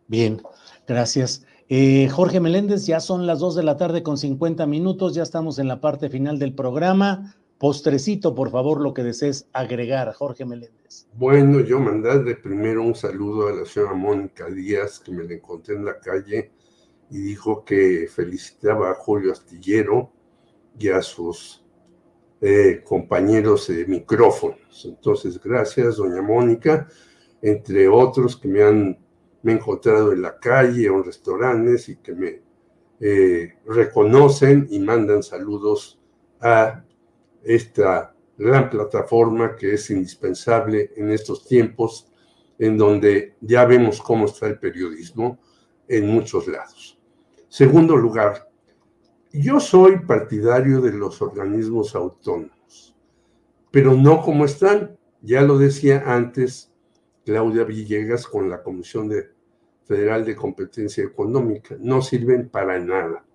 Bien, 0.08 0.42
gracias. 0.88 1.46
Eh, 1.68 2.10
Jorge 2.10 2.40
Meléndez, 2.40 2.86
ya 2.86 3.00
son 3.00 3.26
las 3.26 3.40
2 3.40 3.56
de 3.56 3.64
la 3.64 3.76
tarde 3.76 4.04
con 4.04 4.18
50 4.18 4.68
minutos, 4.68 5.16
ya 5.16 5.24
estamos 5.24 5.58
en 5.58 5.68
la 5.68 5.82
parte 5.82 6.10
final 6.10 6.38
del 6.38 6.54
programa. 6.54 7.36
Postrecito, 7.58 8.36
por 8.36 8.52
favor, 8.52 8.82
lo 8.82 8.94
que 8.94 9.04
desees 9.04 9.48
agregar, 9.52 10.14
Jorge 10.14 10.46
Meléndez. 10.46 11.08
Bueno, 11.14 11.62
yo 11.62 11.80
mandarle 11.80 12.36
primero 12.36 12.84
un 12.84 12.94
saludo 12.94 13.48
a 13.48 13.54
la 13.54 13.66
señora 13.66 13.94
Mónica 13.94 14.48
Díaz, 14.48 15.00
que 15.00 15.12
me 15.12 15.24
la 15.24 15.34
encontré 15.34 15.76
en 15.76 15.86
la 15.86 16.00
calle 16.00 16.52
y 17.10 17.18
dijo 17.20 17.64
que 17.66 18.08
felicitaba 18.14 18.92
a 18.92 18.96
Julio 18.96 19.32
Astillero 19.32 20.12
y 20.78 20.90
a 20.90 21.02
sus 21.02 21.65
eh, 22.42 22.82
compañeros 22.84 23.68
de 23.68 23.86
micrófonos. 23.86 24.86
Entonces, 24.86 25.42
gracias, 25.42 25.98
doña 25.98 26.22
Mónica, 26.22 26.88
entre 27.42 27.88
otros 27.88 28.38
que 28.38 28.48
me 28.48 28.64
han 28.64 29.06
me 29.46 29.54
encontrado 29.54 30.12
en 30.12 30.24
la 30.24 30.40
calle 30.40 30.90
o 30.90 30.98
en 30.98 31.04
restaurantes 31.04 31.88
y 31.88 31.98
que 31.98 32.16
me 32.16 32.42
eh, 33.00 33.54
reconocen 33.68 34.68
y 34.72 34.80
mandan 34.80 35.22
saludos 35.22 36.00
a 36.42 36.84
esta 37.44 38.16
gran 38.40 38.72
plataforma 38.72 39.56
que 39.56 39.76
es 39.76 39.92
indispensable 39.92 40.90
en 40.96 41.12
estos 41.12 41.46
tiempos 41.46 42.12
en 42.58 42.76
donde 42.76 43.36
ya 43.40 43.66
vemos 43.66 44.02
cómo 44.02 44.26
está 44.26 44.48
el 44.48 44.58
periodismo 44.58 45.38
en 45.88 46.08
muchos 46.08 46.48
lados. 46.48 46.98
Segundo 47.48 47.96
lugar, 47.96 48.50
yo 49.42 49.60
soy 49.60 50.00
partidario 50.00 50.82
de 50.82 50.92
los 50.92 51.22
organismos 51.22 51.96
autónomos, 51.96 52.96
pero 53.72 53.94
no 53.94 54.22
como 54.22 54.46
están. 54.46 54.98
Ya 55.22 55.42
lo 55.42 55.58
decía 55.58 56.04
antes 56.06 56.72
Claudia 57.26 57.64
Villegas 57.64 58.28
con 58.28 58.50
la 58.50 58.62
Comisión 58.62 59.10
de 59.10 59.32
Federal 59.86 60.24
de 60.26 60.36
Competencia 60.36 61.04
Económica. 61.04 61.76
No 61.80 62.02
sirven 62.02 62.50
para 62.50 62.80
nada. 62.80 63.26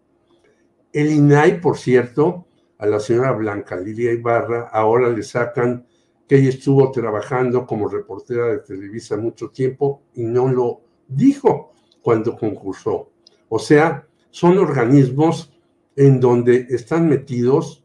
El 0.92 1.10
INAI, 1.12 1.60
por 1.60 1.76
cierto, 1.78 2.46
a 2.78 2.86
la 2.86 3.00
señora 3.00 3.32
Blanca 3.32 3.76
Lidia 3.76 4.12
Ibarra, 4.12 4.68
ahora 4.72 5.08
le 5.08 5.22
sacan 5.22 5.86
que 6.26 6.36
ella 6.36 6.48
estuvo 6.50 6.90
trabajando 6.92 7.66
como 7.66 7.88
reportera 7.88 8.46
de 8.46 8.58
Televisa 8.58 9.16
mucho 9.16 9.50
tiempo 9.50 10.02
y 10.14 10.24
no 10.24 10.48
lo 10.48 10.80
dijo 11.08 11.72
cuando 12.02 12.36
concursó. 12.36 13.10
O 13.48 13.58
sea, 13.58 14.06
son 14.30 14.58
organismos 14.58 15.52
en 15.96 16.20
donde 16.20 16.66
están 16.70 17.08
metidos 17.08 17.84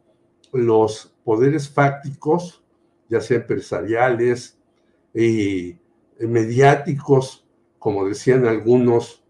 los 0.52 1.16
poderes 1.24 1.70
fácticos, 1.70 2.64
ya 3.10 3.22
sea 3.22 3.38
empresariales 3.38 4.58
y 5.14 5.78
mediáticos, 6.20 7.46
como 7.80 8.06
decían 8.06 8.46
algunos 8.46 9.24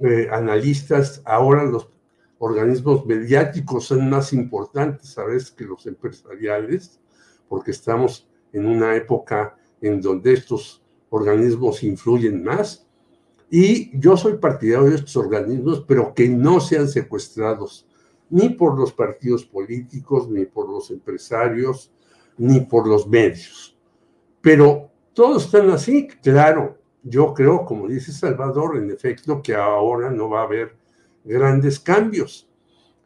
eh, 0.00 0.28
analistas, 0.30 1.22
ahora 1.24 1.64
los 1.64 1.88
organismos 2.38 3.04
mediáticos 3.04 3.86
son 3.86 4.08
más 4.08 4.32
importantes 4.32 5.16
a 5.18 5.24
veces 5.24 5.50
que 5.50 5.64
los 5.64 5.86
empresariales, 5.86 6.98
porque 7.48 7.72
estamos 7.72 8.26
en 8.52 8.66
una 8.66 8.96
época 8.96 9.56
en 9.80 10.00
donde 10.00 10.32
estos 10.32 10.82
organismos 11.10 11.82
influyen 11.82 12.42
más. 12.42 12.86
Y 13.50 13.98
yo 13.98 14.16
soy 14.16 14.38
partidario 14.38 14.88
de 14.88 14.96
estos 14.96 15.16
organismos, 15.16 15.84
pero 15.86 16.14
que 16.14 16.28
no 16.28 16.60
sean 16.60 16.88
secuestrados 16.88 17.86
ni 18.30 18.50
por 18.50 18.78
los 18.78 18.92
partidos 18.92 19.44
políticos, 19.44 20.28
ni 20.28 20.46
por 20.46 20.68
los 20.68 20.90
empresarios, 20.90 21.92
ni 22.38 22.60
por 22.60 22.86
los 22.86 23.06
medios. 23.06 23.76
Pero 24.40 24.90
todos 25.12 25.46
están 25.46 25.70
así, 25.70 26.06
claro, 26.06 26.78
yo 27.02 27.34
creo, 27.34 27.64
como 27.64 27.88
dice 27.88 28.12
Salvador, 28.12 28.76
en 28.76 28.90
efecto, 28.90 29.42
que 29.42 29.54
ahora 29.54 30.10
no 30.10 30.28
va 30.28 30.40
a 30.40 30.44
haber 30.44 30.76
grandes 31.24 31.80
cambios. 31.80 32.48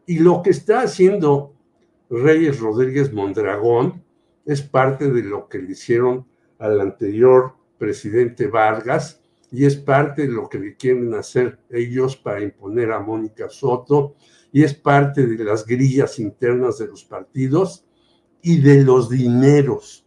Y 0.06 0.18
lo 0.18 0.42
que 0.42 0.50
está 0.50 0.82
haciendo 0.82 1.54
Reyes 2.10 2.60
Rodríguez 2.60 3.12
Mondragón 3.12 4.04
es 4.44 4.62
parte 4.62 5.10
de 5.10 5.22
lo 5.22 5.48
que 5.48 5.58
le 5.58 5.72
hicieron 5.72 6.26
al 6.58 6.80
anterior 6.80 7.54
presidente 7.78 8.46
Vargas 8.46 9.20
y 9.50 9.64
es 9.64 9.76
parte 9.76 10.22
de 10.22 10.32
lo 10.32 10.48
que 10.48 10.58
le 10.58 10.76
quieren 10.76 11.14
hacer 11.14 11.58
ellos 11.70 12.16
para 12.16 12.42
imponer 12.42 12.92
a 12.92 13.00
Mónica 13.00 13.48
Soto 13.48 14.16
y 14.54 14.62
es 14.62 14.72
parte 14.72 15.26
de 15.26 15.42
las 15.42 15.66
grillas 15.66 16.20
internas 16.20 16.78
de 16.78 16.86
los 16.86 17.02
partidos 17.02 17.84
y 18.40 18.60
de 18.60 18.84
los 18.84 19.10
dineros. 19.10 20.06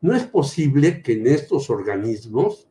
No 0.00 0.14
es 0.14 0.22
posible 0.22 1.02
que 1.02 1.14
en 1.14 1.26
estos 1.26 1.70
organismos 1.70 2.68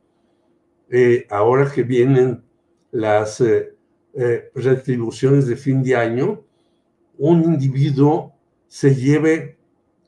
eh, 0.88 1.26
ahora 1.28 1.70
que 1.70 1.82
vienen 1.82 2.42
las 2.90 3.42
eh, 3.42 3.76
eh, 4.14 4.50
retribuciones 4.54 5.46
de 5.46 5.56
fin 5.56 5.82
de 5.82 5.94
año, 5.94 6.42
un 7.18 7.44
individuo 7.44 8.32
se 8.66 8.94
lleve 8.94 9.58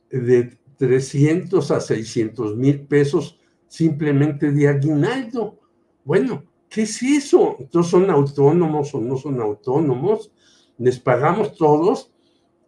de 0.09 0.57
300 0.79 1.69
a 1.69 1.79
600 1.79 2.57
mil 2.57 2.87
pesos 2.87 3.39
simplemente 3.67 4.51
de 4.51 4.67
aguinaldo. 4.67 5.59
Bueno, 6.03 6.43
¿qué 6.67 6.81
es 6.81 7.03
eso? 7.03 7.55
Entonces 7.59 7.91
son 7.91 8.09
autónomos 8.09 8.95
o 8.95 8.99
no 8.99 9.15
son 9.15 9.39
autónomos, 9.39 10.32
les 10.77 10.99
pagamos 10.99 11.55
todos 11.55 12.11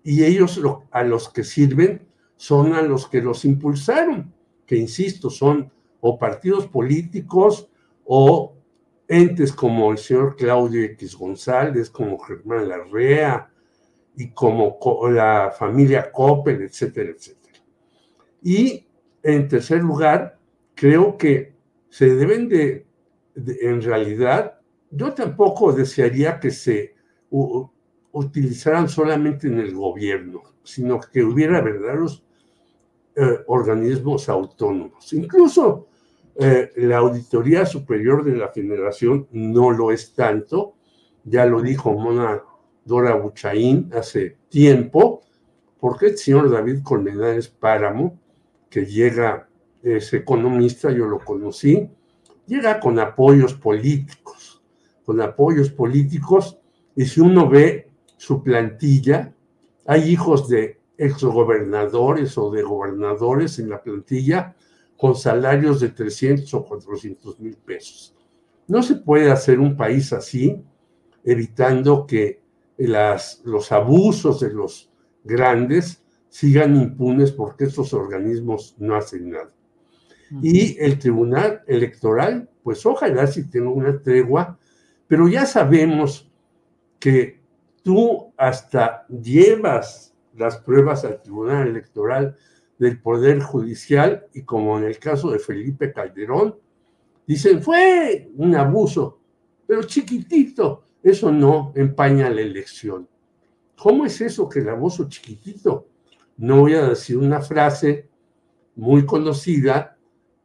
y 0.03 0.24
ellos 0.24 0.62
a 0.91 1.03
los 1.03 1.30
que 1.30 1.43
sirven 1.43 2.08
son 2.38 2.74
a 2.74 2.82
los 2.82 3.08
que 3.08 3.22
los 3.22 3.45
impulsaron, 3.45 4.34
que 4.66 4.76
insisto, 4.76 5.30
son 5.30 5.72
o 6.01 6.20
partidos 6.20 6.68
políticos 6.68 7.70
o 8.03 8.53
entes 9.08 9.51
como 9.51 9.91
el 9.91 9.97
señor 9.97 10.36
Claudio 10.36 10.84
X 10.84 11.16
González, 11.16 11.89
como 11.89 12.20
Germán 12.20 12.70
Larrea 12.70 13.49
y 14.16 14.32
como 14.32 14.78
la 15.10 15.53
familia 15.58 16.12
Coppel, 16.12 16.62
etcétera, 16.62 17.10
etcétera. 17.10 17.60
Y 18.41 18.86
en 19.24 19.47
tercer 19.47 19.82
lugar, 19.82 20.38
creo 20.76 21.18
que 21.18 21.56
se 21.89 22.16
deben 22.16 22.47
de, 22.49 22.86
en 23.36 23.82
realidad, 23.82 24.60
yo 24.91 25.14
tampoco 25.14 25.74
desearía 25.74 26.39
que 26.39 26.51
se 26.51 26.95
utilizaran 28.16 28.88
solamente 28.88 29.47
en 29.47 29.59
el 29.59 29.76
gobierno, 29.76 30.41
sino 30.63 31.01
que 31.01 31.22
hubiera 31.22 31.59
verdaderos 31.59 32.24
eh, 33.13 33.39
organismos 33.47 34.30
autónomos. 34.30 35.11
Incluso 35.11 35.88
eh, 36.36 36.72
la 36.78 36.97
Auditoría 36.99 37.66
Superior 37.66 38.24
de 38.24 38.38
la 38.38 38.47
Federación 38.47 39.28
no 39.32 39.72
lo 39.72 39.91
es 39.91 40.13
tanto, 40.13 40.76
ya 41.26 41.45
lo 41.45 41.61
dijo 41.61 41.93
Mona 41.93 42.41
Dora 42.86 43.16
Buchaín 43.16 43.89
hace 43.93 44.38
tiempo, 44.47 45.22
porque 45.78 46.07
el 46.07 46.18
señor 46.18 46.49
David 46.49 46.84
Colmenares 46.84 47.49
Páramo, 47.49 48.18
que 48.70 48.86
llega, 48.86 49.49
es 49.84 50.13
economista, 50.13 50.89
yo 50.89 51.05
lo 51.05 51.20
conocí, 51.20 51.89
llega 52.47 52.80
con 52.80 52.97
apoyos 52.97 53.53
políticos, 53.55 54.63
con 55.03 55.20
apoyos 55.20 55.70
políticos, 55.70 56.57
y 56.95 57.05
si 57.05 57.20
uno 57.20 57.49
ve 57.49 57.84
su 58.26 58.41
plantilla, 58.41 59.32
hay 59.86 60.09
hijos 60.09 60.49
de 60.49 60.80
exgobernadores 60.97 62.36
o 62.39 62.49
de 62.49 62.63
gobernadores 62.63 63.59
en 63.59 63.69
la 63.69 63.84
plantilla, 63.84 64.55
con 64.97 65.13
salarios 65.13 65.80
de 65.80 65.89
300 65.89 66.51
o 66.55 66.65
400 66.65 67.39
mil 67.39 67.55
pesos. 67.57 68.15
No 68.67 68.82
se 68.82 68.95
puede 68.95 69.30
hacer 69.32 69.59
un 69.59 69.78
país 69.78 70.11
así, 70.11 70.59
evitando 71.23 72.07
que 72.07 72.41
las, 72.78 73.41
los 73.45 73.71
abusos 73.71 74.39
de 74.39 74.51
los 74.51 74.89
grandes 75.23 76.01
sigan 76.28 76.76
impunes 76.76 77.32
porque 77.32 77.65
estos 77.65 77.93
organismos 77.93 78.73
no 78.80 78.95
hacen 78.95 79.30
nada. 79.30 79.51
Y 80.41 80.80
el 80.80 80.97
Tribunal 80.97 81.61
Electoral, 81.67 82.49
pues 82.63 82.84
ojalá 82.88 83.28
si 83.28 83.47
tenga 83.51 83.69
una 83.69 84.01
tregua, 84.01 84.57
pero 85.07 85.28
ya 85.28 85.45
sabemos 85.45 86.28
que 86.97 87.45
tú 87.86 88.33
hasta 88.36 89.05
llevas 89.07 90.15
las 90.36 90.57
pruebas 90.57 91.05
al 91.05 91.21
Tribunal 91.21 91.67
Electoral 91.67 92.36
del 92.79 92.99
Poder 92.99 93.39
Judicial 93.39 94.25
y 94.33 94.41
como 94.41 94.79
en 94.79 94.86
el 94.86 94.97
caso 94.97 95.29
de 95.29 95.38
Felipe 95.38 95.93
Calderón, 95.93 96.55
dicen 97.27 97.61
fue 97.61 98.27
un 98.38 98.55
abuso, 98.55 99.19
pero 99.67 99.83
chiquitito, 99.83 100.83
eso 101.03 101.31
no 101.31 101.73
empaña 101.75 102.27
la 102.31 102.41
elección. 102.41 103.07
¿Cómo 103.77 104.07
es 104.07 104.19
eso 104.19 104.49
que 104.49 104.59
el 104.59 104.69
abuso 104.69 105.07
chiquitito? 105.07 105.88
No 106.38 106.61
voy 106.61 106.73
a 106.73 106.89
decir 106.89 107.17
una 107.17 107.39
frase 107.39 108.09
muy 108.75 109.05
conocida 109.05 109.95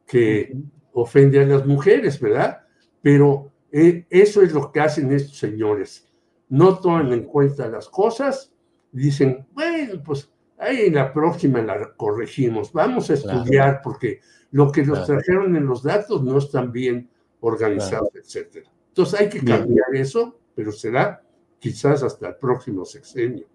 que 0.07 0.55
ofende 0.93 1.41
a 1.41 1.47
las 1.47 1.67
mujeres, 1.67 2.21
¿verdad? 2.21 2.67
Pero 3.01 3.51
eh, 3.73 4.05
eso 4.11 4.43
es 4.43 4.53
lo 4.53 4.71
que 4.71 4.81
hacen 4.81 5.11
estos 5.11 5.39
señores. 5.39 6.10
No 6.51 6.79
toman 6.79 7.13
en 7.13 7.25
cuenta 7.25 7.69
las 7.69 7.89
cosas, 7.89 8.53
dicen, 8.93 9.47
bueno, 9.53 10.03
pues 10.05 10.31
ahí 10.59 10.87
en 10.87 10.95
la 10.95 11.13
próxima 11.13 11.63
la 11.63 11.95
corregimos. 11.95 12.73
Vamos 12.73 13.09
a 13.11 13.15
estudiar 13.15 13.81
porque 13.83 14.21
lo 14.51 14.71
que 14.71 14.85
nos 14.85 15.07
trajeron 15.07 15.57
en 15.57 15.67
los 15.67 15.83
datos 15.83 16.23
no 16.23 16.39
están 16.39 16.71
bien 16.71 17.09
organizados, 17.41 18.11
etcétera. 18.15 18.71
Entonces 18.89 19.21
hay 19.21 19.29
que 19.29 19.45
cambiar 19.45 19.95
eso, 19.95 20.39
pero 20.55 20.73
será 20.73 21.23
quizás 21.59 22.03
hasta 22.03 22.29
el 22.29 22.37
próximo 22.37 22.85
sexenio. 22.85 23.47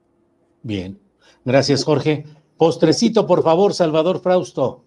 Bien, 0.64 1.00
gracias 1.43 1.84
Jorge. 1.84 2.26
Postrecito, 2.58 3.28
por 3.28 3.43
favor, 3.43 3.74
Salvador 3.74 4.22
Frausto. 4.22 4.86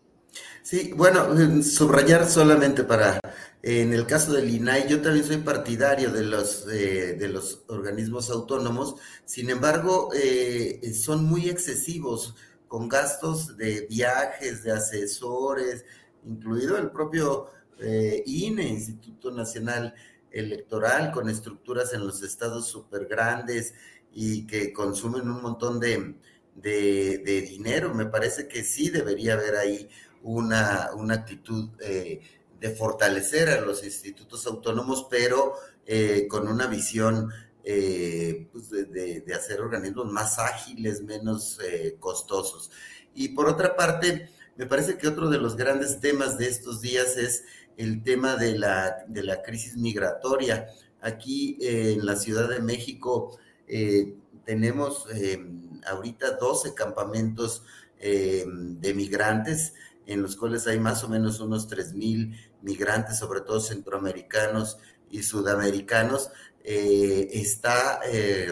Sí, 0.63 0.93
bueno, 0.97 1.63
subrayar 1.63 2.27
solamente 2.27 2.85
para, 2.85 3.21
en 3.63 3.93
el 3.93 4.07
caso 4.07 4.33
del 4.33 4.51
INAI, 4.51 4.89
yo 4.89 5.01
también 5.01 5.27
soy 5.27 5.39
partidario 5.39 6.11
de 6.11 6.23
los, 6.23 6.65
de 6.67 7.29
los 7.29 7.65
organismos 7.67 8.31
autónomos, 8.31 8.97
sin 9.25 9.51
embargo, 9.51 10.11
eh, 10.15 10.93
son 10.95 11.25
muy 11.25 11.49
excesivos 11.49 12.35
con 12.69 12.89
gastos 12.89 13.57
de 13.57 13.87
viajes, 13.89 14.63
de 14.63 14.73
asesores, 14.73 15.85
incluido 16.25 16.77
el 16.77 16.91
propio 16.91 17.47
eh, 17.81 18.23
INE, 18.27 18.69
Instituto 18.69 19.31
Nacional 19.31 19.95
Electoral, 20.31 21.11
con 21.11 21.29
estructuras 21.29 21.93
en 21.95 22.07
los 22.07 22.23
estados 22.23 22.69
súper 22.69 23.07
grandes 23.07 23.75
y 24.13 24.47
que 24.47 24.73
consumen 24.73 25.29
un 25.29 25.43
montón 25.43 25.81
de, 25.81 26.15
dinero. 26.55 27.95
Me 27.95 28.07
parece 28.07 28.47
que 28.47 28.63
sí 28.63 28.91
debería 28.91 29.35
haber 29.35 29.57
ahí 29.57 29.89
una, 30.23 30.91
una 30.95 31.15
actitud 31.15 31.71
eh, 31.81 32.21
de 32.61 32.71
fortalecer 32.71 33.49
a 33.49 33.61
los 33.61 33.85
institutos 33.85 34.47
autónomos, 34.47 35.07
pero 35.11 35.55
eh, 35.87 36.27
con 36.29 36.49
una 36.49 36.67
visión 36.67 37.31
pues 37.63 38.71
de, 38.71 39.23
hacer 39.37 39.61
organismos 39.61 40.11
más 40.11 40.39
ágiles, 40.39 41.03
menos 41.03 41.59
costosos. 42.01 42.71
Y 43.15 43.29
por 43.29 43.47
otra 43.47 43.77
parte, 43.77 44.31
me 44.57 44.67
parece 44.67 44.97
que 44.99 45.07
otro 45.07 45.29
de 45.29 45.39
los 45.39 45.55
grandes 45.55 46.01
temas 46.01 46.39
de 46.39 46.49
estos 46.49 46.81
días 46.81 47.17
es 47.17 47.45
el 47.77 48.03
tema 48.03 48.37
de 48.37 48.59
la, 48.59 49.05
de 49.07 49.23
la 49.23 49.41
crisis 49.43 49.77
migratoria. 49.77 50.67
Aquí 51.01 51.57
eh, 51.61 51.93
en 51.93 52.05
la 52.05 52.17
Ciudad 52.17 52.49
de 52.49 52.61
México 52.61 53.39
eh, 53.69 54.15
tenemos 54.45 55.07
em, 55.13 55.81
ahorita 55.87 56.33
12 56.33 56.75
campamentos 56.75 57.63
em, 58.01 58.81
de 58.81 58.95
migrantes, 58.95 59.75
en 60.07 60.23
los 60.23 60.37
cuales 60.37 60.67
hay 60.67 60.81
más 60.81 61.05
o 61.05 61.09
menos 61.09 61.39
unos 61.39 61.69
3 61.69 61.95
mil 61.95 62.35
migrantes, 62.63 63.19
sobre 63.19 63.41
todo 63.41 63.61
centroamericanos 63.61 64.79
y 65.11 65.23
sudamericanos. 65.23 66.31
Eh, 66.65 67.31
está 67.33 68.01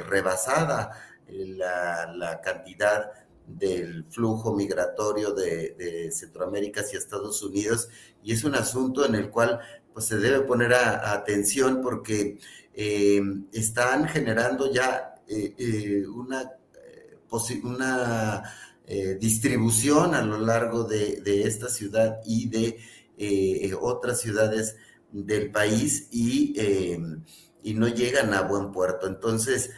rebasada 0.09 0.91
la, 1.29 2.11
la 2.15 2.41
cantidad 2.41 3.13
del 3.47 4.05
flujo 4.11 4.55
migratorio 4.55 5.33
de, 5.33 6.11
Centroamérica 6.13 6.81
hacia 6.81 6.99
Estados 6.99 7.43
Unidos 7.43 7.89
y 8.23 8.33
es 8.33 8.45
un 8.45 8.55
asunto 8.55 9.05
en 9.05 9.15
el 9.15 9.31
cual 9.31 9.61
pues, 9.93 10.07
se 10.07 10.19
debe 10.19 10.41
poner 10.41 10.75
atención 10.75 11.81
porque 11.81 12.39
eh, 12.75 13.21
están 13.53 14.09
generando 14.09 14.73
ya 14.73 15.15
eh, 15.29 15.55
eh, 15.59 16.07
una, 16.07 16.53
una 17.65 18.43
distribución 19.19 20.15
a 20.15 20.23
lo 20.23 20.39
largo 20.39 20.85
de, 20.85 21.43
esta 21.45 21.69
ciudad 21.69 22.21
y 22.25 22.49
de 22.49 22.79
otras 23.81 24.21
ciudades 24.21 24.77
del 25.11 25.51
país 25.51 26.09
y, 26.11 26.55
y, 27.63 27.75
no 27.75 27.89
llegan 27.89 28.35
a 28.35 28.43
buen 28.43 28.73
puerto. 28.73 29.07
Entonces, 29.07 29.71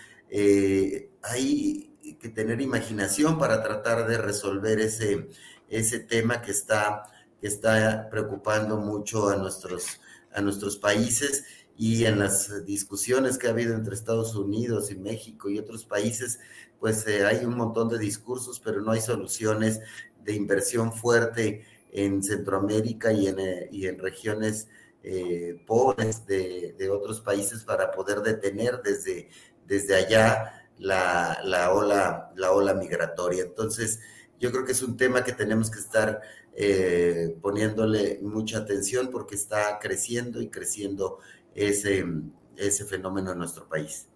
hay 1.22 2.16
que 2.20 2.28
tener 2.28 2.60
imaginación 2.60 3.38
para 3.38 3.62
tratar 3.62 4.06
de 4.08 4.18
resolver 4.18 4.80
ese, 4.80 5.28
ese 5.68 6.00
tema 6.00 6.40
que 6.42 6.50
está, 6.50 7.04
que 7.40 7.46
está 7.46 8.08
preocupando 8.10 8.78
mucho 8.78 9.28
a 9.28 9.36
nuestros, 9.36 10.00
a 10.32 10.40
nuestros 10.40 10.76
países 10.76 11.44
y 11.76 12.04
en 12.06 12.18
las 12.18 12.66
discusiones 12.66 13.38
que 13.38 13.46
ha 13.46 13.50
habido 13.50 13.74
entre 13.74 13.94
Estados 13.94 14.34
Unidos 14.34 14.90
y 14.90 14.96
México 14.96 15.48
y 15.48 15.58
otros 15.58 15.84
países, 15.84 16.40
pues 16.80 17.06
eh, 17.06 17.24
hay 17.24 17.44
un 17.44 17.56
montón 17.56 17.88
de 17.88 17.98
discursos, 17.98 18.60
pero 18.60 18.80
no 18.80 18.90
hay 18.90 19.00
soluciones 19.00 19.80
de 20.24 20.34
inversión 20.34 20.92
fuerte 20.92 21.64
en 21.92 22.22
Centroamérica 22.22 23.12
y 23.12 23.26
en, 23.26 23.38
eh, 23.38 23.68
y 23.70 23.86
en 23.86 23.98
regiones 23.98 24.68
eh, 25.02 25.62
pobres 25.66 26.26
de, 26.26 26.74
de, 26.78 26.90
otros 26.90 27.20
países 27.20 27.64
para 27.64 27.90
poder 27.92 28.20
detener 28.20 28.82
desde, 28.82 29.28
desde 29.66 29.94
allá 29.94 30.66
la, 30.78 31.38
la, 31.44 31.72
ola, 31.72 32.32
la 32.36 32.52
ola 32.52 32.74
migratoria. 32.74 33.44
Entonces, 33.44 34.00
yo 34.40 34.50
creo 34.50 34.64
que 34.64 34.72
es 34.72 34.82
un 34.82 34.96
tema 34.96 35.24
que 35.24 35.32
tenemos 35.32 35.70
que 35.70 35.78
estar 35.78 36.20
eh, 36.54 37.36
poniéndole 37.40 38.18
mucha 38.22 38.58
atención 38.58 39.10
porque 39.10 39.34
está 39.36 39.78
creciendo 39.80 40.40
y 40.42 40.48
creciendo 40.48 41.18
ese, 41.54 42.04
ese 42.56 42.84
fenómeno 42.84 43.32
en 43.32 43.38
nuestro 43.38 43.68
país. 43.68 44.08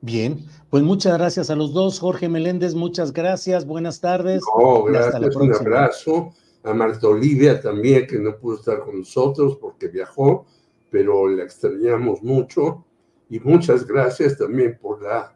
Bien, 0.00 0.46
pues 0.70 0.82
muchas 0.82 1.18
gracias 1.18 1.50
a 1.50 1.56
los 1.56 1.72
dos. 1.72 1.98
Jorge 1.98 2.28
Meléndez, 2.28 2.74
muchas 2.74 3.12
gracias. 3.12 3.66
Buenas 3.66 4.00
tardes. 4.00 4.42
gracias. 4.86 5.36
Un 5.36 5.54
abrazo. 5.54 6.34
A 6.68 6.74
Marta 6.74 7.08
Olivia 7.08 7.60
también, 7.60 8.06
que 8.06 8.18
no 8.18 8.36
pudo 8.36 8.56
estar 8.56 8.80
con 8.80 8.98
nosotros 8.98 9.56
porque 9.58 9.88
viajó, 9.88 10.44
pero 10.90 11.26
la 11.26 11.44
extrañamos 11.44 12.22
mucho. 12.22 12.84
Y 13.30 13.40
muchas 13.40 13.86
gracias 13.86 14.36
también 14.36 14.78
por 14.78 15.02
la 15.02 15.34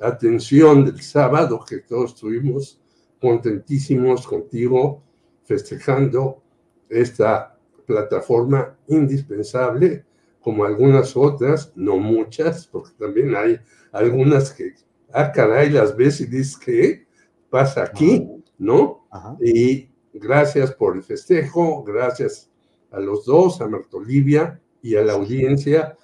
atención 0.00 0.84
del 0.84 1.00
sábado, 1.00 1.64
que 1.64 1.78
todos 1.78 2.14
estuvimos 2.14 2.80
contentísimos 3.20 4.26
contigo 4.26 5.02
festejando 5.44 6.42
esta 6.88 7.56
plataforma 7.86 8.76
indispensable, 8.88 10.04
como 10.40 10.64
algunas 10.64 11.16
otras, 11.16 11.72
no 11.76 11.98
muchas, 11.98 12.66
porque 12.66 12.94
también 12.98 13.34
hay 13.36 13.60
algunas 13.92 14.52
que, 14.52 14.74
ah, 15.12 15.30
caray, 15.30 15.70
las 15.70 15.96
ves 15.96 16.20
y 16.20 16.26
dices, 16.26 16.56
¿qué 16.56 17.06
pasa 17.48 17.84
aquí? 17.84 18.28
¿No? 18.58 19.06
Y 19.40 19.88
gracias 20.18 20.72
por 20.72 20.96
el 20.96 21.02
festejo, 21.02 21.82
gracias 21.84 22.50
a 22.90 23.00
los 23.00 23.24
dos, 23.24 23.60
a 23.60 23.68
Marta 23.68 23.96
Olivia 23.96 24.60
y 24.82 24.96
a 24.96 25.02
la 25.02 25.14
audiencia, 25.14 25.96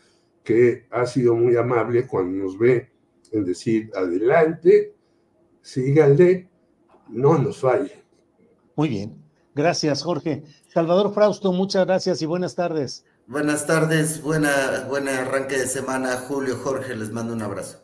que 0.43 0.87
ha 0.91 1.07
sido 1.07 1.35
muy 1.35 1.57
amable 1.57 2.07
cuando 2.07 2.45
nos 2.45 2.59
ve 2.59 2.91
en 3.33 3.45
decir, 3.45 3.91
adelante, 3.97 4.95
síganle, 5.63 6.49
no 7.09 7.39
nos 7.39 7.59
falle. 7.59 8.05
Muy 8.77 8.89
bien. 8.89 9.25
Gracias, 9.55 10.03
Jorge. 10.03 10.43
Salvador 10.67 11.15
Frausto, 11.15 11.53
muchas 11.53 11.87
gracias 11.87 12.21
y 12.23 12.27
buenas 12.27 12.55
tardes. 12.55 13.05
Buenas 13.27 13.67
tardes, 13.67 14.21
buena, 14.23 14.87
buena 14.89 15.21
arranque 15.21 15.57
de 15.57 15.67
semana, 15.67 16.17
Julio, 16.29 16.57
Jorge, 16.63 16.95
les 16.95 17.11
mando 17.11 17.33
un 17.33 17.43
abrazo. 17.43 17.84